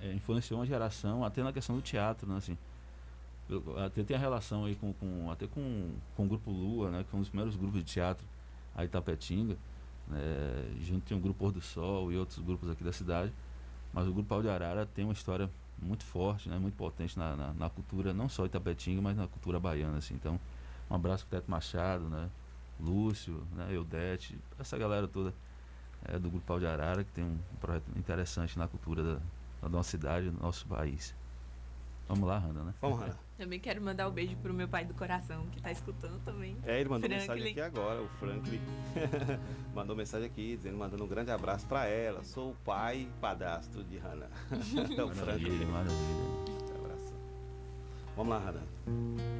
é, 0.00 0.12
influenciou 0.12 0.61
uma 0.61 0.66
geração 0.66 1.24
até 1.24 1.42
na 1.42 1.52
questão 1.52 1.76
do 1.76 1.83
teatro, 1.83 2.28
né? 2.28 2.37
Assim, 2.37 2.56
até 3.85 4.02
tem 4.02 4.16
a 4.16 4.20
relação 4.20 4.64
aí 4.64 4.76
com, 4.76 4.92
com 4.92 5.30
até 5.30 5.46
com, 5.46 5.90
com 6.16 6.24
o 6.24 6.28
Grupo 6.28 6.50
Lua, 6.50 6.90
né? 6.90 7.02
Que 7.02 7.11
foi 7.11 7.18
um 7.18 7.22
dos 7.22 7.28
primeiros 7.28 7.56
grupos 7.56 7.80
de 7.80 7.85
teatro 7.85 8.26
aí 8.74 8.87
em 8.87 8.88
Tapetinga. 8.88 9.56
Né? 10.09 10.18
Junto 10.80 11.06
tem 11.06 11.16
o 11.16 11.20
Grupo 11.20 11.38
Pôr 11.38 11.52
do 11.52 11.61
Sol 11.61 12.12
e 12.12 12.16
outros 12.16 12.38
grupos 12.38 12.70
aqui 12.70 12.85
da 12.85 12.92
cidade. 12.92 13.33
Mas 13.92 14.06
o 14.06 14.12
Grupo 14.12 14.28
Pau 14.28 14.42
de 14.42 14.48
Arara 14.48 14.87
tem 14.87 15.04
uma 15.04 15.12
história 15.12 15.50
muito 15.83 16.04
forte, 16.04 16.48
né? 16.48 16.59
Muito 16.59 16.76
potente 16.76 17.18
na, 17.18 17.35
na, 17.35 17.52
na 17.52 17.70
cultura, 17.70 18.12
não 18.12 18.28
só 18.28 18.46
Itapetinga, 18.46 19.00
mas 19.00 19.16
na 19.16 19.26
cultura 19.26 19.59
baiana, 19.59 19.98
assim. 19.98 20.14
Então, 20.14 20.38
um 20.90 20.94
abraço 20.94 21.26
pro 21.26 21.38
Teto 21.38 21.50
Machado, 21.50 22.09
né? 22.09 22.29
Lúcio, 22.79 23.46
né? 23.55 23.68
Eudete, 23.70 24.38
essa 24.59 24.76
galera 24.76 25.07
toda 25.07 25.35
é, 26.05 26.18
do 26.18 26.31
Grupo 26.31 26.46
Pau 26.46 26.59
de 26.59 26.66
Arara, 26.66 27.05
que 27.05 27.12
tem 27.12 27.24
um 27.24 27.57
projeto 27.61 27.85
interessante 27.96 28.59
na 28.59 28.66
cultura 28.66 29.03
da, 29.03 29.20
da 29.62 29.68
nossa 29.68 29.90
cidade, 29.90 30.31
do 30.31 30.42
nosso 30.42 30.66
país. 30.66 31.14
Vamos 32.09 32.26
lá, 32.26 32.38
Randa, 32.38 32.64
né? 32.64 32.74
Vamos, 32.81 32.98
Randa. 32.98 33.16
Também 33.38 33.61
quero 33.61 33.81
mandar 33.81 34.09
um 34.09 34.11
beijo 34.11 34.37
pro 34.38 34.53
meu 34.53 34.68
pai 34.68 34.85
do 34.85 34.92
coração, 34.92 35.46
que 35.46 35.62
tá 35.62 35.72
escutando 35.72 36.22
também. 36.26 36.59
É, 36.66 36.79
ele 36.79 36.90
mandou 36.90 37.09
Franklin. 37.09 37.26
mensagem 37.29 37.53
aqui 37.53 37.61
agora, 37.62 38.03
o 38.03 38.09
Franklin. 38.18 38.61
mandou 39.74 39.96
mensagem 39.96 40.26
aqui, 40.26 40.57
dizendo, 40.59 40.76
mandando 40.76 41.03
um 41.03 41.09
grande 41.09 41.31
abraço 41.31 41.66
pra 41.66 41.87
ela. 41.87 42.22
Sou 42.22 42.50
o 42.50 42.55
pai 42.57 43.09
padrasto 43.18 43.83
de 43.83 43.96
Hannah. 43.96 44.29
é 44.94 45.03
o 45.03 45.09
Franklin. 45.09 45.48
Maravilha, 45.48 45.66
maravilha. 45.68 46.74
Abraço. 46.85 47.14
Vamos 48.14 48.31
lá, 48.31 48.38
Hannah. 48.40 48.62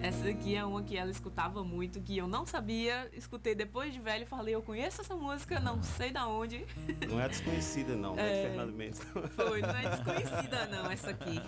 Essa 0.03 0.29
aqui 0.29 0.57
é 0.57 0.65
uma 0.65 0.83
que 0.83 0.97
ela 0.97 1.11
escutava 1.11 1.63
muito, 1.63 2.01
que 2.01 2.17
eu 2.17 2.27
não 2.27 2.47
sabia, 2.47 3.11
escutei 3.13 3.55
depois 3.55 3.93
de 3.93 4.01
velho 4.01 4.23
e 4.23 4.27
falei, 4.27 4.55
eu 4.55 4.63
conheço 4.63 5.03
essa 5.03 5.15
música, 5.15 5.61
não 5.61 5.83
sei 5.83 6.11
da 6.11 6.27
onde. 6.27 6.65
Não 7.09 7.21
é 7.21 7.29
desconhecida, 7.29 7.95
não, 7.95 8.17
não 8.17 8.23
é 8.23 8.29
de 8.29 8.39
É. 8.39 8.43
Fernando 8.49 8.73
Mendes. 8.73 9.01
Foi, 9.37 9.61
não 9.61 9.77
é 9.77 9.91
desconhecida 9.91 10.67
não, 10.67 10.91
essa 10.91 11.11
aqui. 11.11 11.41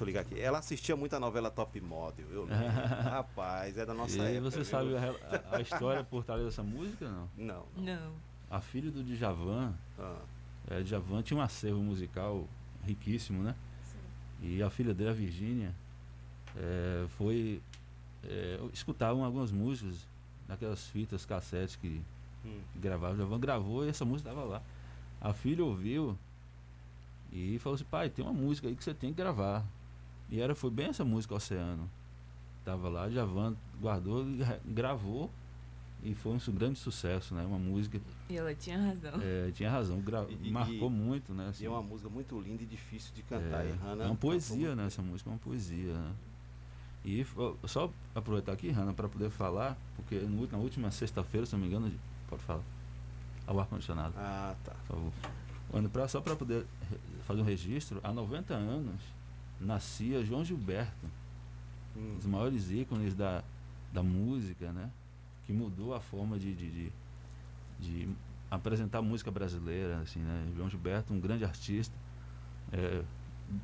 Deixa 0.00 0.04
eu 0.04 0.06
ligar 0.06 0.20
aqui. 0.22 0.40
Ela 0.40 0.58
assistia 0.58 0.96
muito 0.96 1.14
a 1.14 1.20
novela 1.20 1.50
Top 1.50 1.78
Model. 1.80 2.26
Eu 2.30 2.44
lembro. 2.44 2.64
Rapaz, 3.04 3.76
é 3.76 3.84
da 3.84 3.92
nossa 3.92 4.16
e 4.16 4.20
aí 4.22 4.36
época. 4.36 4.50
você 4.50 4.56
viu? 4.58 4.64
sabe 4.64 4.96
a, 4.96 5.56
a- 5.56 5.60
história 5.60 6.02
por 6.02 6.24
trás 6.24 6.42
dessa 6.42 6.62
música, 6.62 7.06
não? 7.08 7.28
Não. 7.36 7.66
Não. 7.76 8.12
A 8.50 8.60
filha 8.60 8.90
do 8.90 9.04
Djavan, 9.04 9.74
Ah. 9.98 10.16
é, 10.70 10.80
Djavan 10.82 11.22
tinha 11.22 11.38
um 11.38 11.42
acervo 11.42 11.80
musical 11.82 12.46
riquíssimo, 12.84 13.42
né? 13.42 13.54
E 14.42 14.62
a 14.62 14.70
filha 14.70 14.94
dele, 14.94 15.10
a 15.10 15.12
Virgínia, 15.12 15.74
é, 16.56 17.06
foi 17.10 17.60
é, 18.24 18.58
escutavam 18.72 19.22
algumas 19.24 19.52
músicas 19.52 20.06
naquelas 20.48 20.86
fitas 20.88 21.24
cassete 21.26 21.78
que, 21.78 22.00
Hum. 22.44 22.60
que 22.72 22.78
gravava. 22.78 23.12
O 23.12 23.16
Djavan 23.18 23.38
gravou 23.38 23.84
e 23.84 23.90
essa 23.90 24.04
música 24.06 24.30
estava 24.30 24.46
lá. 24.48 24.62
A 25.20 25.34
filha 25.34 25.62
ouviu 25.62 26.16
e 27.30 27.58
falou 27.58 27.74
assim, 27.74 27.84
pai, 27.84 28.08
tem 28.08 28.24
uma 28.24 28.32
música 28.32 28.66
aí 28.66 28.74
que 28.74 28.82
você 28.82 28.94
tem 28.94 29.10
que 29.10 29.16
gravar. 29.18 29.62
E 30.30 30.40
era, 30.40 30.54
foi 30.54 30.70
bem 30.70 30.86
essa 30.88 31.04
música 31.04 31.34
Oceano. 31.34 31.88
Tava 32.64 32.88
lá, 32.88 33.08
Djavan 33.08 33.56
guardou, 33.80 34.24
e 34.24 34.44
gravou 34.70 35.30
e 36.02 36.14
foi 36.14 36.32
um 36.32 36.38
grande 36.52 36.78
sucesso, 36.78 37.34
né? 37.34 37.44
Uma 37.44 37.58
música. 37.58 38.00
E 38.28 38.36
ela 38.36 38.54
tinha 38.54 38.78
razão. 38.78 39.20
É, 39.22 39.50
tinha 39.52 39.70
razão, 39.70 40.00
gra- 40.00 40.26
E- 40.28 40.50
marcou 40.50 40.88
e- 40.88 40.92
muito, 40.92 41.32
né? 41.34 41.52
E 41.60 41.64
é 41.66 41.68
uma 41.68 41.82
música 41.82 42.08
muito 42.08 42.38
linda 42.40 42.62
e 42.62 42.66
difícil 42.66 43.12
de 43.14 43.22
cantar. 43.22 43.64
É, 43.64 43.70
e 43.70 43.72
Hannah 43.72 44.04
é 44.04 44.06
uma 44.06 44.16
poesia, 44.16 44.74
né? 44.76 44.86
Essa 44.86 45.02
música 45.02 45.28
é 45.28 45.32
uma 45.32 45.38
poesia, 45.38 45.92
né? 45.94 46.12
E 47.04 47.26
só 47.66 47.90
aproveitar 48.14 48.52
aqui, 48.52 48.70
Hanna, 48.70 48.92
para 48.92 49.08
poder 49.08 49.30
falar, 49.30 49.76
porque 49.96 50.16
no, 50.16 50.46
na 50.46 50.58
última 50.58 50.90
sexta-feira, 50.90 51.46
se 51.46 51.52
não 51.54 51.60
me 51.60 51.66
engano, 51.66 51.90
pode 52.28 52.42
falar. 52.42 52.62
Ao 53.46 53.58
ar-condicionado. 53.58 54.14
Ah, 54.18 54.54
tá. 54.62 54.72
Por 54.86 54.96
favor. 55.72 55.90
Pra, 55.90 56.06
só 56.08 56.20
para 56.20 56.36
poder 56.36 56.66
fazer 57.26 57.40
um 57.40 57.44
registro, 57.44 58.00
há 58.04 58.12
90 58.12 58.52
anos 58.54 59.00
nascia 59.60 60.24
João 60.24 60.44
Gilberto, 60.44 61.06
um 61.96 62.16
dos 62.16 62.26
maiores 62.26 62.70
ícones 62.70 63.14
da, 63.14 63.42
da 63.92 64.02
música, 64.02 64.72
né? 64.72 64.90
Que 65.46 65.52
mudou 65.52 65.94
a 65.94 66.00
forma 66.00 66.38
de, 66.38 66.54
de, 66.54 66.70
de, 66.70 66.92
de 67.80 68.08
apresentar 68.50 68.98
a 68.98 69.02
música 69.02 69.30
brasileira, 69.30 69.98
assim, 70.00 70.20
né? 70.20 70.46
João 70.56 70.68
Gilberto, 70.70 71.12
um 71.12 71.20
grande 71.20 71.44
artista, 71.44 71.94
é, 72.72 73.02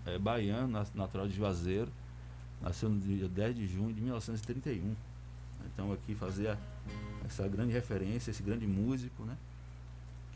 é 0.04 0.18
baiano, 0.18 0.84
natural 0.94 1.26
de 1.28 1.34
Juazeiro, 1.34 1.90
nasceu 2.60 2.88
no 2.88 2.98
dia 3.00 3.28
10 3.28 3.54
de 3.56 3.66
junho 3.66 3.92
de 3.94 4.00
1931. 4.00 4.94
Então 5.72 5.92
aqui 5.92 6.14
fazer 6.14 6.48
a- 6.48 6.58
essa 7.24 7.46
grande 7.48 7.72
referência, 7.72 8.30
esse 8.30 8.42
grande 8.42 8.66
músico, 8.66 9.24
né? 9.24 9.36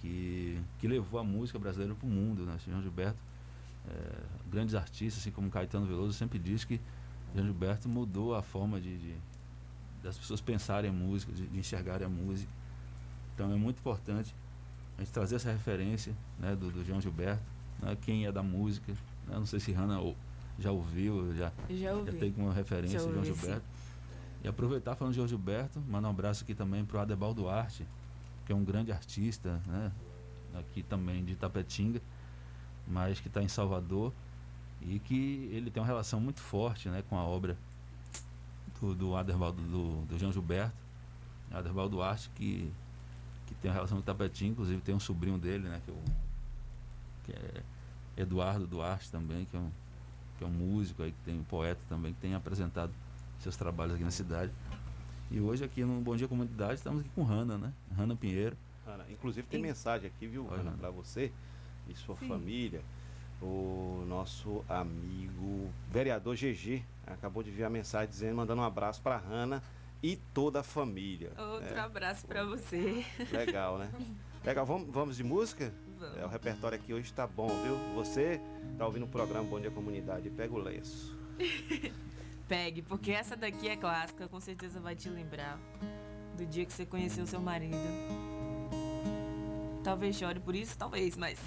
que, 0.01 0.59
que 0.79 0.89
levou 0.89 1.21
a 1.21 1.25
música 1.25 1.59
brasileira 1.59 1.95
para 1.95 2.07
o 2.07 2.11
mundo, 2.11 2.45
né? 2.47 2.57
João 2.67 2.81
Gilberto, 2.81 3.19
é, 3.89 4.23
grandes 4.51 4.75
artistas, 4.75 5.23
assim 5.23 5.31
como 5.31 5.51
Caetano 5.51 5.87
Veloso, 5.87 6.13
sempre 6.13 6.39
diz 6.39 6.65
que 6.65 6.81
João 7.35 7.47
Gilberto 7.47 7.89
mudou 7.89 8.35
a 8.35 8.43
forma 8.43 8.81
de, 8.81 8.97
de 8.97 9.15
das 10.03 10.17
pessoas 10.17 10.41
pensarem 10.41 10.91
em 10.91 10.95
música, 10.95 11.33
de, 11.33 11.47
de 11.47 11.59
enxergarem 11.59 12.07
a 12.07 12.11
música. 12.11 12.51
Então 13.35 13.53
é 13.53 13.57
muito 13.57 13.79
importante 13.79 14.35
a 14.97 15.01
gente 15.03 15.13
trazer 15.13 15.37
essa 15.37 15.51
referência 15.51 16.15
né, 16.39 16.55
do, 16.57 16.71
do 16.71 16.85
João 16.85 17.01
Gilberto, 17.01 17.43
né, 17.81 17.97
quem 18.03 18.27
é 18.27 18.33
da 18.33 18.43
música. 18.43 18.93
Né, 19.27 19.35
não 19.35 19.47
sei 19.47 19.61
se 19.61 19.73
Hanna 19.73 19.99
já 20.59 20.71
ouviu, 20.71 21.35
já, 21.35 21.53
já, 21.71 21.93
ouvi. 21.95 22.13
já 22.13 22.19
tem 22.19 22.33
como 22.33 22.51
referência 22.51 22.99
de 22.99 23.13
João 23.13 23.25
Gilberto. 23.25 23.63
Sim. 23.63 23.91
E 24.45 24.49
aproveitar 24.49 24.95
falando 24.95 25.13
de 25.13 25.17
João 25.17 25.29
Gilberto, 25.29 25.81
mandar 25.81 26.09
um 26.09 26.13
abraço 26.13 26.45
aqui 26.45 26.55
também 26.55 26.85
para 26.85 26.99
o 26.99 27.01
Adebal 27.01 27.35
Duarte, 27.35 27.87
que 28.47 28.53
é 28.53 28.55
um 28.55 28.65
grande 28.65 28.91
artista, 28.91 29.61
né, 29.67 29.93
aqui 30.59 30.83
também 30.83 31.25
de 31.25 31.37
Tapetinga, 31.37 32.01
mas 32.91 33.21
que 33.21 33.29
está 33.29 33.43
em 33.43 33.49
Salvador 33.49 34.13
e 34.83 34.99
que 34.99 35.49
ele 35.53 35.71
tem 35.71 35.81
uma 35.81 35.87
relação 35.87 36.21
muito 36.21 36.41
forte 36.41 36.89
né, 36.89 37.03
com 37.09 37.17
a 37.17 37.23
obra 37.23 37.57
do, 38.81 38.95
do 38.95 39.17
Adervaldo, 39.17 39.63
do, 39.63 40.07
do 40.07 40.19
João 40.19 40.33
Gilberto, 40.33 40.77
Adervaldo 41.51 41.97
Duarte, 41.97 42.31
que, 42.35 42.73
que 43.47 43.55
tem 43.57 43.71
uma 43.71 43.75
relação 43.75 43.99
com 43.99 44.03
o 44.03 44.05
Tapetinho, 44.05 44.53
inclusive 44.53 44.81
tem 44.81 44.95
um 44.95 45.01
sobrinho 45.01 45.39
dele, 45.39 45.69
né, 45.69 45.81
que, 45.85 45.91
é 45.91 45.95
o, 45.95 46.03
que 47.25 47.33
é 47.33 47.63
Eduardo 48.23 48.67
Duarte 48.67 49.11
também, 49.11 49.45
que 49.45 49.57
é 49.57 49.61
um, 49.61 49.71
que 50.39 50.45
é 50.45 50.47
um 50.47 50.51
músico 50.51 51.03
aí, 51.03 51.13
que 51.13 51.21
tem 51.25 51.39
um 51.39 51.45
poeta 51.45 51.81
também, 51.89 52.13
que 52.15 52.21
tem 52.21 52.35
apresentado 52.35 52.93
seus 53.39 53.57
trabalhos 53.57 53.95
aqui 53.95 54.05
na 54.05 54.11
cidade. 54.11 54.53
E 55.31 55.41
hoje 55.41 55.65
aqui 55.65 55.85
no 55.85 56.01
Bom 56.01 56.17
Dia 56.17 56.27
Comunidade 56.27 56.75
estamos 56.75 57.01
aqui 57.01 57.11
com 57.15 57.23
Hanna, 57.23 57.57
né? 57.57 57.73
Hanna 57.97 58.17
Pinheiro. 58.17 58.57
Ana, 58.87 59.05
inclusive 59.11 59.47
tem 59.47 59.61
mensagem 59.61 60.09
aqui, 60.09 60.27
viu, 60.27 60.47
Hanna, 60.47 60.73
para 60.73 60.91
você 60.91 61.33
e 61.91 61.95
sua 61.95 62.17
Sim. 62.17 62.29
família. 62.29 62.83
O 63.43 64.05
nosso 64.07 64.65
amigo 64.69 65.71
vereador 65.91 66.37
GG 66.37 66.83
acabou 67.07 67.43
de 67.43 67.51
enviar 67.51 67.71
mensagem 67.71 68.09
dizendo, 68.09 68.37
mandando 68.37 68.61
um 68.61 68.65
abraço 68.65 69.01
para 69.01 69.17
Hanna 69.17 69.63
e 70.03 70.17
toda 70.35 70.61
a 70.61 70.63
família. 70.63 71.33
Outro 71.39 71.75
né? 71.75 71.81
abraço 71.81 72.27
para 72.27 72.45
você. 72.45 73.05
Legal, 73.33 73.79
né? 73.79 73.91
Legal, 74.45 74.65
vamos, 74.65 74.89
vamos 74.91 75.17
de 75.17 75.25
música? 75.25 75.73
Vamos. 75.99 76.19
É, 76.19 76.25
o 76.25 76.29
repertório 76.29 76.77
aqui 76.79 76.95
hoje 76.95 77.07
está 77.07 77.27
bom, 77.27 77.49
viu? 77.63 77.77
Você 77.95 78.41
tá 78.79 78.87
ouvindo 78.87 79.05
o 79.05 79.09
programa 79.09 79.47
Bom 79.49 79.61
Dia 79.61 79.71
Comunidade, 79.71 80.31
pega 80.31 80.55
o 80.55 80.59
lenço. 80.59 81.19
Pegue, 82.49 82.83
porque 82.83 83.13
essa 83.13 83.37
daqui 83.37 83.69
é 83.69 83.77
clássica, 83.77 84.27
com 84.27 84.41
certeza 84.41 84.81
vai 84.81 84.97
te 84.97 85.09
lembrar 85.09 85.57
do 86.37 86.45
dia 86.45 86.65
que 86.67 86.73
você 86.73 86.85
conheceu 86.85 87.25
seu 87.25 87.41
marido. 87.41 87.77
Talvez 89.83 90.17
chore 90.17 90.39
por 90.41 90.55
isso, 90.55 90.77
talvez, 90.77 91.17
mas. 91.17 91.39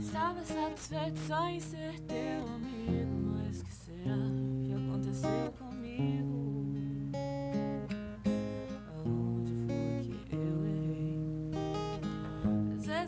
Estava 0.00 0.44
satisfeito 0.44 1.18
só 1.26 1.48
em 1.48 1.60
ser 1.60 2.00
teu 2.00 2.46
amigo, 2.54 3.14
mas 3.34 3.62
que 3.62 3.72
será 3.72 4.16
que 4.64 4.72
aconteceu 4.72 5.52
comigo? 5.52 5.67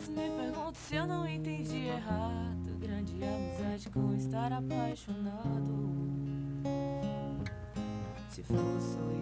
Vezes 0.01 0.09
me 0.09 0.29
pergunto 0.29 0.77
se 0.77 0.95
eu 0.95 1.05
não 1.05 1.27
entendi 1.27 1.87
errado. 1.87 2.79
Grande 2.79 3.13
amizade 3.23 3.89
com 3.89 4.13
estar 4.15 4.51
apaixonado. 4.51 6.01
Se 8.29 8.41
for 8.43 8.79
só 8.79 9.20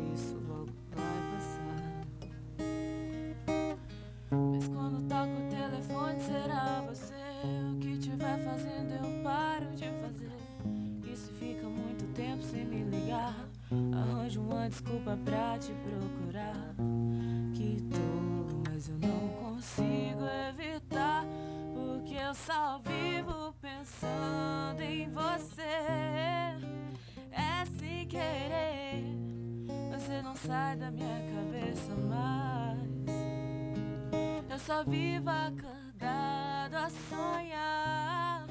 sai 30.46 30.76
da 30.78 30.90
minha 30.90 31.22
cabeça 31.34 31.94
mais. 32.08 32.80
Eu 34.50 34.60
só 34.60 34.84
vivo 34.84 35.30
acordado 35.30 36.76
a 36.76 36.90
sonhar. 37.10 38.46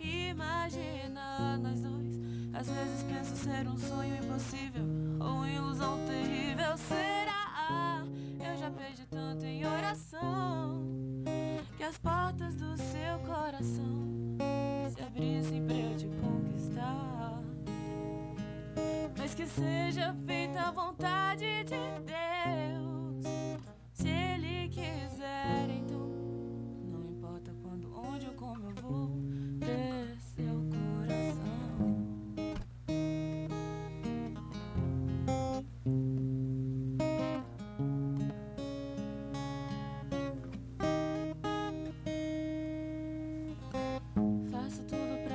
Imagina 0.00 1.58
nós 1.58 1.80
dois. 1.80 2.14
Às 2.54 2.68
vezes 2.70 3.02
penso 3.02 3.36
ser 3.36 3.68
um 3.68 3.76
sonho 3.76 4.16
impossível 4.16 4.84
ou 5.20 5.36
uma 5.36 5.50
ilusão 5.50 5.98
terrível. 6.06 6.76
Será? 6.78 8.04
Eu 8.40 8.56
já 8.56 8.70
perdi 8.70 9.06
tanto 9.06 9.44
em 9.44 9.66
oração 9.66 10.82
que 11.76 11.82
as 11.82 11.98
portas 11.98 12.54
do 12.54 12.76
seu 12.78 13.18
coração 13.26 14.38
se 14.90 15.02
abrissem 15.02 15.64
pra 15.66 15.76
eu 15.76 15.96
te 15.96 16.06
conquistar. 16.06 17.42
Mas 19.18 19.34
que 19.34 19.46
seja 19.46 20.14
feita 20.26 20.33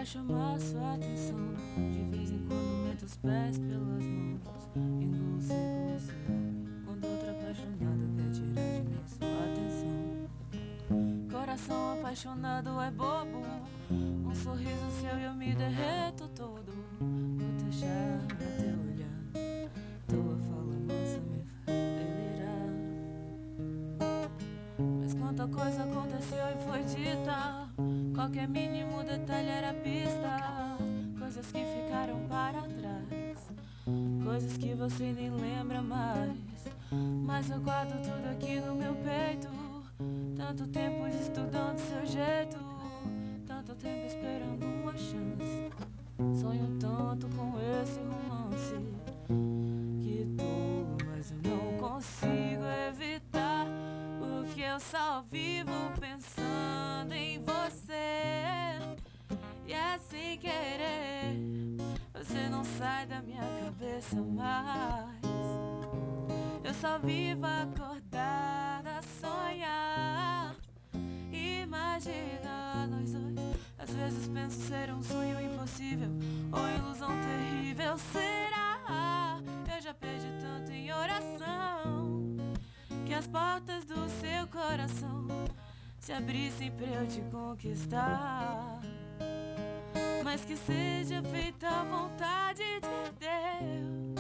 chamar 0.10 0.60
sua 0.60 0.96
atenção. 0.96 1.38
De 1.92 2.02
vez 2.10 2.32
em 2.32 2.40
quando 2.48 2.84
meto 2.84 3.06
os 3.06 3.16
pés 3.18 3.60
pelas 3.60 4.04
mãos. 4.04 4.42
Engulo 4.76 5.40
nome. 5.40 6.02
Quando 6.84 7.06
outra 7.06 7.30
apaixonada 7.30 8.10
quer 8.16 8.32
tirar 8.32 8.82
de 8.82 8.90
mim 8.90 9.04
sua 9.06 9.44
atenção. 9.46 10.00
Coração 11.32 11.94
apaixonado 12.00 12.82
é 12.82 12.90
bobo. 12.90 13.44
Um 13.92 14.34
sorriso 14.34 14.90
seu 15.00 15.16
e 15.20 15.26
eu 15.26 15.34
me 15.36 15.54
derreto 15.54 16.28
todo. 16.30 16.74
Teu 17.60 17.72
charme, 17.72 18.34
o 18.34 18.38
teu 18.58 18.80
olhar. 18.90 19.22
Tua 20.08 20.38
fala 20.40 20.76
mansa 20.88 21.20
me 21.20 21.44
faz 21.66 21.78
delirar. 22.00 22.72
Mas 25.02 25.14
quanta 25.14 25.48
coisa 25.48 25.84
aconteceu 25.84 26.46
e 26.50 26.58
foi 26.66 26.84
dita. 26.84 27.59
Qualquer 28.20 28.50
mínimo 28.50 29.02
detalhe 29.02 29.48
era 29.48 29.74
pista. 29.76 30.78
Coisas 31.18 31.46
que 31.54 31.64
ficaram 31.64 32.20
para 32.28 32.64
trás. 32.64 33.48
Coisas 34.26 34.58
que 34.58 34.74
você 34.74 35.14
nem 35.14 35.30
lembra 35.32 35.82
mais. 35.82 36.36
Mas 36.92 37.50
eu 37.50 37.62
guardo 37.62 37.94
tudo 38.04 38.30
aqui 38.30 38.60
no 38.60 38.76
meu 38.76 38.94
peito. 38.96 39.48
Tanto 40.36 40.68
tempo 40.68 41.08
estudando 41.08 41.78
seu 41.78 42.06
jeito. 42.06 42.58
Tanto 43.48 43.74
tempo 43.76 44.08
esperando 44.08 44.66
uma 44.66 44.98
chance. 44.98 46.42
Sonho 46.42 46.78
tanto 46.78 47.26
com 47.30 47.54
esse 47.82 48.02
romance. 48.02 49.69
Eu 54.80 54.82
só 54.82 55.22
vivo 55.30 55.92
pensando 56.00 57.12
em 57.14 57.38
você. 57.44 58.80
E 59.68 59.74
é 59.74 60.00
sem 60.10 60.38
querer. 60.38 61.36
Você 62.14 62.48
não 62.50 62.64
sai 62.64 63.06
da 63.06 63.22
minha 63.22 63.42
cabeça 63.42 64.16
mais. 64.16 65.20
Eu 66.64 66.74
só 66.74 66.98
vivo 66.98 67.46
acordada 67.46 69.02
sonhar. 69.20 70.56
Imagina 71.30 72.88
nós 72.88 73.12
dois. 73.12 73.60
Às 73.78 73.90
vezes 73.90 74.28
penso 74.30 74.62
ser 74.62 74.94
um 74.94 75.04
sonho 75.04 75.42
impossível 75.42 76.10
ou 76.54 76.68
ilusão 76.70 77.10
terrível. 77.10 77.98
Será? 77.98 79.42
Eu 79.76 79.82
já 79.82 79.94
perdi 79.94 80.28
tanto 80.42 80.72
em 80.72 80.92
oração 80.92 82.19
que 83.10 83.16
as 83.16 83.26
portas 83.26 83.86
do 83.86 84.08
seu 84.08 84.46
coração 84.52 85.26
se 86.00 86.14
abrissem 86.14 86.70
pra 86.70 86.86
eu 86.86 87.08
te 87.08 87.22
conquistar. 87.32 88.80
Mas 90.24 90.46
que 90.46 90.56
seja 90.56 91.20
feita 91.24 91.68
a 91.68 91.84
vontade 91.86 92.62
de 92.62 93.12
Deus. 93.20 94.19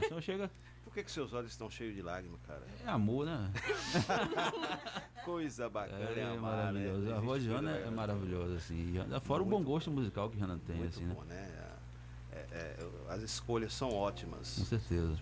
Coração 0.00 0.20
chega. 0.20 0.50
Por 0.84 0.92
que, 0.92 1.02
que 1.02 1.10
seus 1.10 1.32
olhos 1.32 1.50
estão 1.50 1.68
cheios 1.70 1.94
de 1.94 2.02
lágrimas, 2.02 2.38
cara? 2.46 2.62
É 2.84 2.88
amor, 2.88 3.26
né? 3.26 3.50
Coisa 5.24 5.68
bacana, 5.68 6.10
É, 6.10 6.20
é 6.20 6.24
amar, 6.24 6.72
né? 6.72 6.80
maravilhoso. 6.90 7.14
A 7.14 7.20
voz 7.20 7.42
de 7.42 7.48
coisa 7.48 7.62
Ana 7.62 7.70
é 7.70 7.78
legal. 7.78 7.92
maravilhosa, 7.92 8.56
assim. 8.56 8.94
E 9.16 9.20
Fora 9.20 9.42
o 9.42 9.46
bom 9.46 9.62
gosto 9.62 9.90
musical 9.90 10.28
que 10.28 10.38
Renan 10.38 10.58
tem, 10.58 10.82
assim, 10.86 11.04
né? 11.04 11.14
bom, 11.14 11.22
né? 11.24 11.50
É, 12.32 12.36
é, 12.52 12.76
as 13.08 13.22
escolhas 13.22 13.72
são 13.72 13.90
ótimas. 13.92 14.56
Com 14.58 14.64
certeza. 14.66 15.18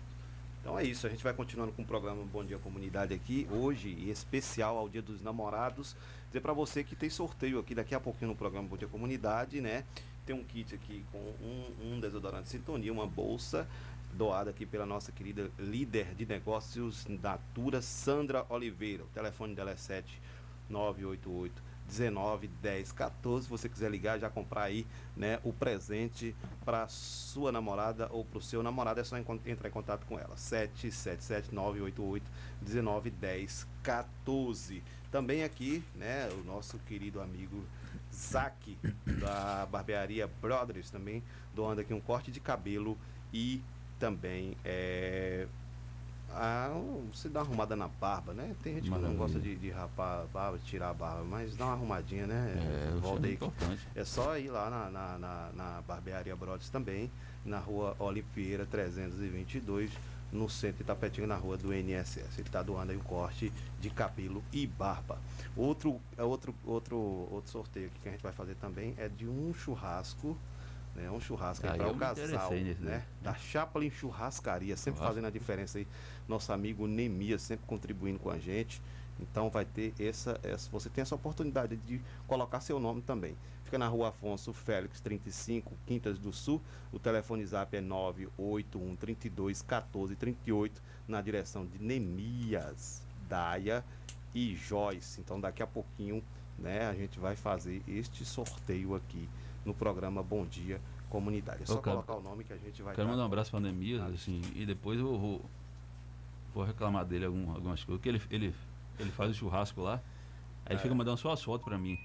Então 0.61 0.77
é 0.79 0.83
isso, 0.85 1.05
a 1.05 1.09
gente 1.09 1.23
vai 1.23 1.33
continuando 1.33 1.73
com 1.73 1.81
o 1.81 1.85
programa 1.85 2.23
Bom 2.23 2.43
Dia 2.43 2.57
Comunidade 2.57 3.13
aqui, 3.13 3.47
hoje, 3.51 3.89
em 3.89 4.09
especial 4.09 4.77
ao 4.77 4.87
Dia 4.87 5.01
dos 5.01 5.21
Namorados. 5.21 5.95
Dizer 6.27 6.39
para 6.41 6.53
você 6.53 6.83
que 6.83 6.95
tem 6.95 7.09
sorteio 7.09 7.59
aqui 7.59 7.75
daqui 7.75 7.93
a 7.93 7.99
pouquinho 7.99 8.31
no 8.31 8.35
programa 8.37 8.67
Bom 8.67 8.77
Dia 8.77 8.87
Comunidade, 8.87 9.59
né? 9.61 9.83
Tem 10.25 10.33
um 10.33 10.43
kit 10.43 10.73
aqui 10.73 11.05
com 11.11 11.17
um, 11.19 11.95
um 11.95 11.99
desodorante 11.99 12.47
Sintonia, 12.47 12.93
uma 12.93 13.05
bolsa 13.05 13.67
doada 14.13 14.49
aqui 14.51 14.65
pela 14.65 14.85
nossa 14.85 15.11
querida 15.11 15.49
líder 15.57 16.13
de 16.15 16.25
negócios 16.25 17.05
Natura, 17.07 17.81
Sandra 17.81 18.45
Oliveira. 18.49 19.03
O 19.03 19.07
telefone 19.07 19.55
dela 19.55 19.71
é 19.71 19.75
7988 19.75 21.73
19 21.87 22.47
10 22.47 22.91
14. 22.91 23.45
Se 23.45 23.49
você 23.49 23.67
quiser 23.67 23.91
ligar, 23.91 24.19
já 24.19 24.29
comprar 24.29 24.63
aí, 24.63 24.87
né, 25.15 25.39
o 25.43 25.51
presente 25.51 26.35
para 26.63 26.87
sua 26.87 27.51
namorada 27.51 28.07
ou 28.11 28.23
para 28.23 28.37
o 28.37 28.41
seu 28.41 28.63
namorado, 28.63 28.99
é 28.99 29.03
só 29.03 29.17
entrar 29.17 29.67
em 29.67 29.71
contato 29.71 30.05
com 30.05 30.17
ela. 30.17 30.37
777 30.37 31.53
988 31.53 32.31
19 32.61 33.09
10 33.09 33.67
14. 33.83 34.83
Também 35.11 35.43
aqui, 35.43 35.83
né, 35.95 36.29
o 36.31 36.43
nosso 36.43 36.79
querido 36.79 37.21
amigo 37.21 37.63
Zac 38.11 38.77
da 39.19 39.67
barbearia 39.67 40.27
Brothers 40.41 40.89
também 40.89 41.23
doando 41.53 41.81
aqui 41.81 41.93
um 41.93 42.01
corte 42.01 42.31
de 42.31 42.39
cabelo 42.39 42.97
e 43.31 43.61
também 44.03 44.57
é 44.65 45.47
ah, 46.35 46.69
você 47.13 47.29
dá 47.29 47.39
uma 47.41 47.45
arrumada 47.45 47.75
na 47.75 47.87
barba, 47.87 48.33
né? 48.33 48.53
Tem 48.61 48.73
gente 48.73 48.85
que 48.85 48.89
não 48.89 48.97
Maravilha. 48.97 49.19
gosta 49.19 49.39
de, 49.39 49.55
de 49.55 49.69
rapar 49.69 50.23
a 50.23 50.25
barba, 50.25 50.59
tirar 50.65 50.89
a 50.89 50.93
barba, 50.93 51.23
mas 51.23 51.55
dá 51.55 51.65
uma 51.65 51.73
arrumadinha, 51.73 52.25
né? 52.25 52.55
É, 52.57 52.91
eu 52.91 52.99
Volta 52.99 53.27
aí. 53.27 53.39
É 53.95 54.03
só 54.03 54.37
ir 54.37 54.49
lá 54.49 54.67
na, 54.69 54.89
na, 54.89 55.17
na, 55.19 55.49
na 55.53 55.81
Barbearia 55.87 56.35
Brothers 56.35 56.69
também, 56.69 57.09
na 57.45 57.59
rua 57.59 57.95
Oliveira 57.99 58.65
322, 58.65 59.91
no 60.31 60.49
centro 60.49 60.77
de 60.77 60.83
Itapetinga, 60.83 61.27
na 61.27 61.35
rua 61.35 61.55
do 61.55 61.71
NSS. 61.71 62.39
Ele 62.39 62.47
está 62.47 62.63
doando 62.63 62.91
aí 62.91 62.97
um 62.97 63.03
corte 63.03 63.53
de 63.79 63.91
cabelo 63.91 64.43
e 64.51 64.65
barba. 64.65 65.19
Outro, 65.55 66.01
é 66.17 66.23
outro, 66.23 66.53
outro, 66.65 66.97
outro 66.97 67.51
sorteio 67.51 67.91
que 68.01 68.09
a 68.09 68.11
gente 68.11 68.23
vai 68.23 68.33
fazer 68.33 68.55
também 68.55 68.95
é 68.97 69.07
de 69.07 69.27
um 69.27 69.53
churrasco. 69.53 70.35
Né, 70.95 71.09
um 71.09 71.19
churrasco 71.19 71.65
Aí 71.65 71.77
para 71.77 71.87
eu 71.87 71.93
o 71.93 71.97
casal, 71.97 72.51
né? 72.51 72.75
daí. 72.79 73.01
Da 73.23 73.33
Chaplin 73.33 73.89
Churrascaria, 73.89 74.77
sempre 74.77 74.99
fazendo 74.99 75.25
a 75.25 75.31
diferença 75.31 75.79
aí. 75.79 75.87
Nosso 76.27 76.53
amigo 76.53 76.85
Nemias 76.85 77.41
sempre 77.41 77.65
contribuindo 77.65 78.19
com 78.19 78.29
a 78.29 78.37
gente. 78.37 78.79
Então 79.19 79.49
vai 79.49 79.65
ter 79.65 79.93
essa, 79.99 80.39
essa. 80.43 80.69
Você 80.71 80.89
tem 80.89 81.01
essa 81.01 81.15
oportunidade 81.15 81.75
de 81.77 82.01
colocar 82.27 82.59
seu 82.61 82.79
nome 82.79 83.01
também. 83.01 83.35
Fica 83.63 83.77
na 83.77 83.87
rua 83.87 84.09
Afonso 84.09 84.53
Félix 84.53 84.99
35, 84.99 85.73
Quintas 85.85 86.19
do 86.19 86.31
Sul. 86.31 86.61
O 86.91 86.99
telefone 86.99 87.45
zap 87.45 87.75
é 87.75 87.81
981 87.81 88.95
32 88.95 89.61
14 89.61 90.15
38, 90.15 90.81
na 91.07 91.21
direção 91.21 91.65
de 91.65 91.79
Nemias, 91.79 93.01
Daia 93.27 93.83
e 94.33 94.55
Joyce. 94.55 95.21
Então 95.21 95.39
daqui 95.39 95.63
a 95.63 95.67
pouquinho 95.67 96.23
né, 96.57 96.87
a 96.87 96.93
gente 96.93 97.19
vai 97.19 97.35
fazer 97.35 97.81
este 97.87 98.23
sorteio 98.25 98.95
aqui 98.95 99.27
no 99.65 99.73
programa 99.73 100.21
Bom 100.23 100.45
Dia 100.45 100.79
Comunidade. 101.09 101.63
É 101.63 101.65
só 101.65 101.75
Ô, 101.75 101.77
cara, 101.81 101.97
colocar 102.01 102.15
o 102.15 102.21
nome 102.23 102.43
que 102.43 102.53
a 102.53 102.57
gente 102.57 102.81
vai 102.81 102.95
Quero 102.95 103.07
mandar 103.07 103.23
um 103.23 103.25
abraço 103.27 103.51
para 103.51 103.59
Neemias, 103.59 104.01
assim, 104.13 104.41
e 104.55 104.65
depois 104.65 104.99
eu 104.99 105.17
vou, 105.17 105.41
vou 106.53 106.63
reclamar 106.63 107.05
dele 107.05 107.25
algum, 107.25 107.51
algumas 107.51 107.83
coisas, 107.83 107.99
porque 108.01 108.09
ele, 108.09 108.21
ele, 108.31 108.55
ele 108.99 109.11
faz 109.11 109.29
o 109.31 109.33
churrasco 109.33 109.81
lá, 109.81 109.95
aí 110.65 110.71
ele 110.73 110.79
É. 110.79 110.81
fica 110.81 110.95
mandando 110.95 111.17
só 111.17 111.31
as 111.31 111.43
fotos 111.43 111.65
para 111.65 111.77
mim, 111.77 111.97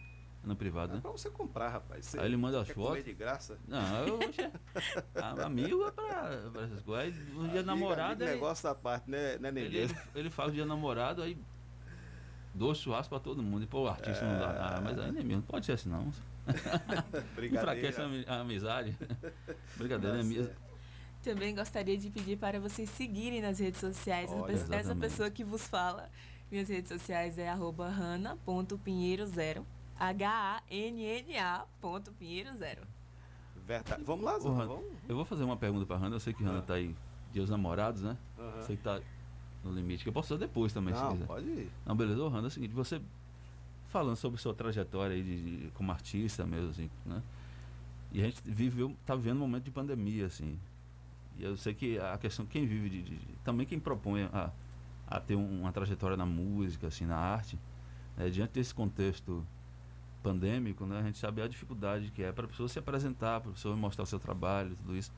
no 0.44 0.54
privado, 0.54 0.94
né? 0.94 1.00
Pra 1.00 1.10
você 1.10 1.28
comprar, 1.30 1.68
rapaz. 1.70 2.06
Você 2.06 2.18
Aí 2.20 2.26
ele 2.26 2.36
manda 2.36 2.60
as 2.60 2.68
fotos. 2.68 3.02
de 3.04 3.12
graça? 3.12 3.58
Não, 3.66 4.06
eu 4.06 4.18
a- 5.16 5.44
amigo 5.44 5.84
é 5.86 5.90
pra, 5.90 6.50
pra 6.52 6.62
essas 6.62 6.82
coisas. 6.82 7.18
Aí 7.18 7.24
dia 7.34 7.42
Amigo, 7.60 7.62
namorado. 7.66 8.12
amigo, 8.12 8.24
aí- 8.24 8.34
negócio 8.34 8.62
da 8.64 8.74
parte, 8.74 9.10
né, 9.10 9.36
né 9.38 9.48
ele, 9.48 9.76
ele, 9.78 9.96
ele 10.14 10.30
faz 10.30 10.50
o 10.50 10.52
dia 10.52 10.64
namorado, 10.64 11.22
aí 11.22 11.36
dois 12.54 12.78
churrascos 12.78 13.08
pra 13.08 13.18
todo 13.20 13.42
mundo. 13.42 13.64
E 13.64 13.66
pô, 13.66 13.82
o 13.84 13.88
artista 13.88 14.24
não 14.24 14.38
dá. 14.38 14.76
Ah, 14.76 14.80
mas 14.82 14.98
aí 14.98 15.12
nem 15.12 15.24
mesmo, 15.24 15.40
não 15.40 15.46
pode 15.48 15.66
ser 15.66 15.72
assim 15.72 15.88
não. 15.88 16.10
Enfraquece 17.52 18.00
a, 18.00 18.04
ami- 18.04 18.24
a 18.26 18.40
amizade. 18.40 18.96
Brincadeira, 19.76 20.16
né? 20.16 20.22
Mesmo. 20.22 20.52
Também 21.22 21.54
gostaria 21.54 21.96
de 21.98 22.08
pedir 22.10 22.38
para 22.38 22.60
vocês 22.60 22.88
seguirem 22.90 23.40
nas 23.42 23.58
redes 23.58 23.80
sociais 23.80 24.30
Olha, 24.32 24.52
essa 24.52 24.64
exatamente. 24.64 24.98
pessoa 25.00 25.30
que 25.30 25.44
vos 25.44 25.66
fala. 25.66 26.08
Minhas 26.50 26.68
redes 26.68 26.88
sociais 26.88 27.38
é 27.38 27.48
arroba 27.48 27.86
hana.pinheiro0. 27.88 29.62
H-A-N-N-A 29.98 31.64
ponto 31.80 32.12
pinheiro 32.12 32.56
zero. 32.56 32.82
Verdade. 33.66 34.02
Vamos 34.04 34.24
lá, 34.24 34.38
Hannah, 34.38 34.64
vamos. 34.64 34.86
Eu 35.08 35.16
vou 35.16 35.24
fazer 35.24 35.44
uma 35.44 35.56
pergunta 35.56 35.84
pra 35.84 35.96
Hannah. 35.96 36.16
Eu 36.16 36.20
sei 36.20 36.32
que 36.32 36.42
Hannah 36.42 36.62
tá 36.62 36.74
aí, 36.74 36.94
dia 37.32 37.42
dos 37.42 37.50
namorados, 37.50 38.02
né? 38.02 38.16
Aham. 38.38 38.62
Sei 38.62 38.76
que 38.76 38.82
tá 38.82 39.00
no 39.62 39.72
limite, 39.72 40.04
que 40.04 40.08
eu 40.08 40.12
posso 40.12 40.28
fazer 40.28 40.46
depois 40.46 40.72
também, 40.72 40.94
se 40.94 41.00
Não, 41.02 41.12
quiser. 41.12 41.26
pode 41.26 41.46
ir. 41.46 41.70
Não, 41.84 41.94
beleza. 41.96 42.22
Ô, 42.22 42.28
Hannah, 42.28 42.46
é 42.46 42.48
o 42.48 42.50
seguinte, 42.50 42.72
você 42.72 43.02
falando 43.88 44.16
sobre 44.16 44.40
sua 44.40 44.54
trajetória 44.54 45.14
aí 45.16 45.22
de, 45.22 45.60
de- 45.64 45.70
como 45.72 45.90
artista 45.92 46.46
mesmo, 46.46 46.70
assim, 46.70 46.90
né? 47.06 47.22
E 48.12 48.22
a 48.22 48.24
gente 48.24 48.40
viveu, 48.44 48.96
tá 49.04 49.14
vivendo 49.14 49.36
um 49.36 49.40
momento 49.40 49.64
de 49.64 49.70
pandemia, 49.70 50.26
assim. 50.26 50.58
E 51.38 51.44
eu 51.44 51.56
sei 51.56 51.74
que 51.74 51.98
a 51.98 52.16
questão, 52.18 52.46
quem 52.46 52.66
vive 52.66 52.88
de. 52.90 53.02
de- 53.02 53.18
também 53.44 53.66
quem 53.66 53.78
propõe 53.78 54.24
a, 54.32 54.50
a 55.06 55.20
ter 55.20 55.36
um- 55.36 55.60
uma 55.62 55.72
trajetória 55.72 56.16
na 56.16 56.26
música, 56.26 56.88
assim, 56.88 57.06
na 57.06 57.16
arte, 57.16 57.58
né, 58.16 58.28
diante 58.30 58.52
desse 58.54 58.74
contexto 58.74 59.44
pandêmico, 60.22 60.84
né, 60.86 60.98
a 61.00 61.02
gente 61.02 61.18
sabe 61.18 61.40
a 61.42 61.48
dificuldade 61.48 62.10
que 62.10 62.22
é 62.22 62.32
para 62.32 62.44
a 62.44 62.48
pessoa 62.48 62.68
se 62.68 62.78
apresentar, 62.78 63.40
para 63.40 63.50
a 63.50 63.54
pessoa 63.54 63.76
mostrar 63.76 64.04
o 64.04 64.06
seu 64.06 64.18
trabalho, 64.18 64.74
tudo 64.76 64.96
isso. 64.96 65.12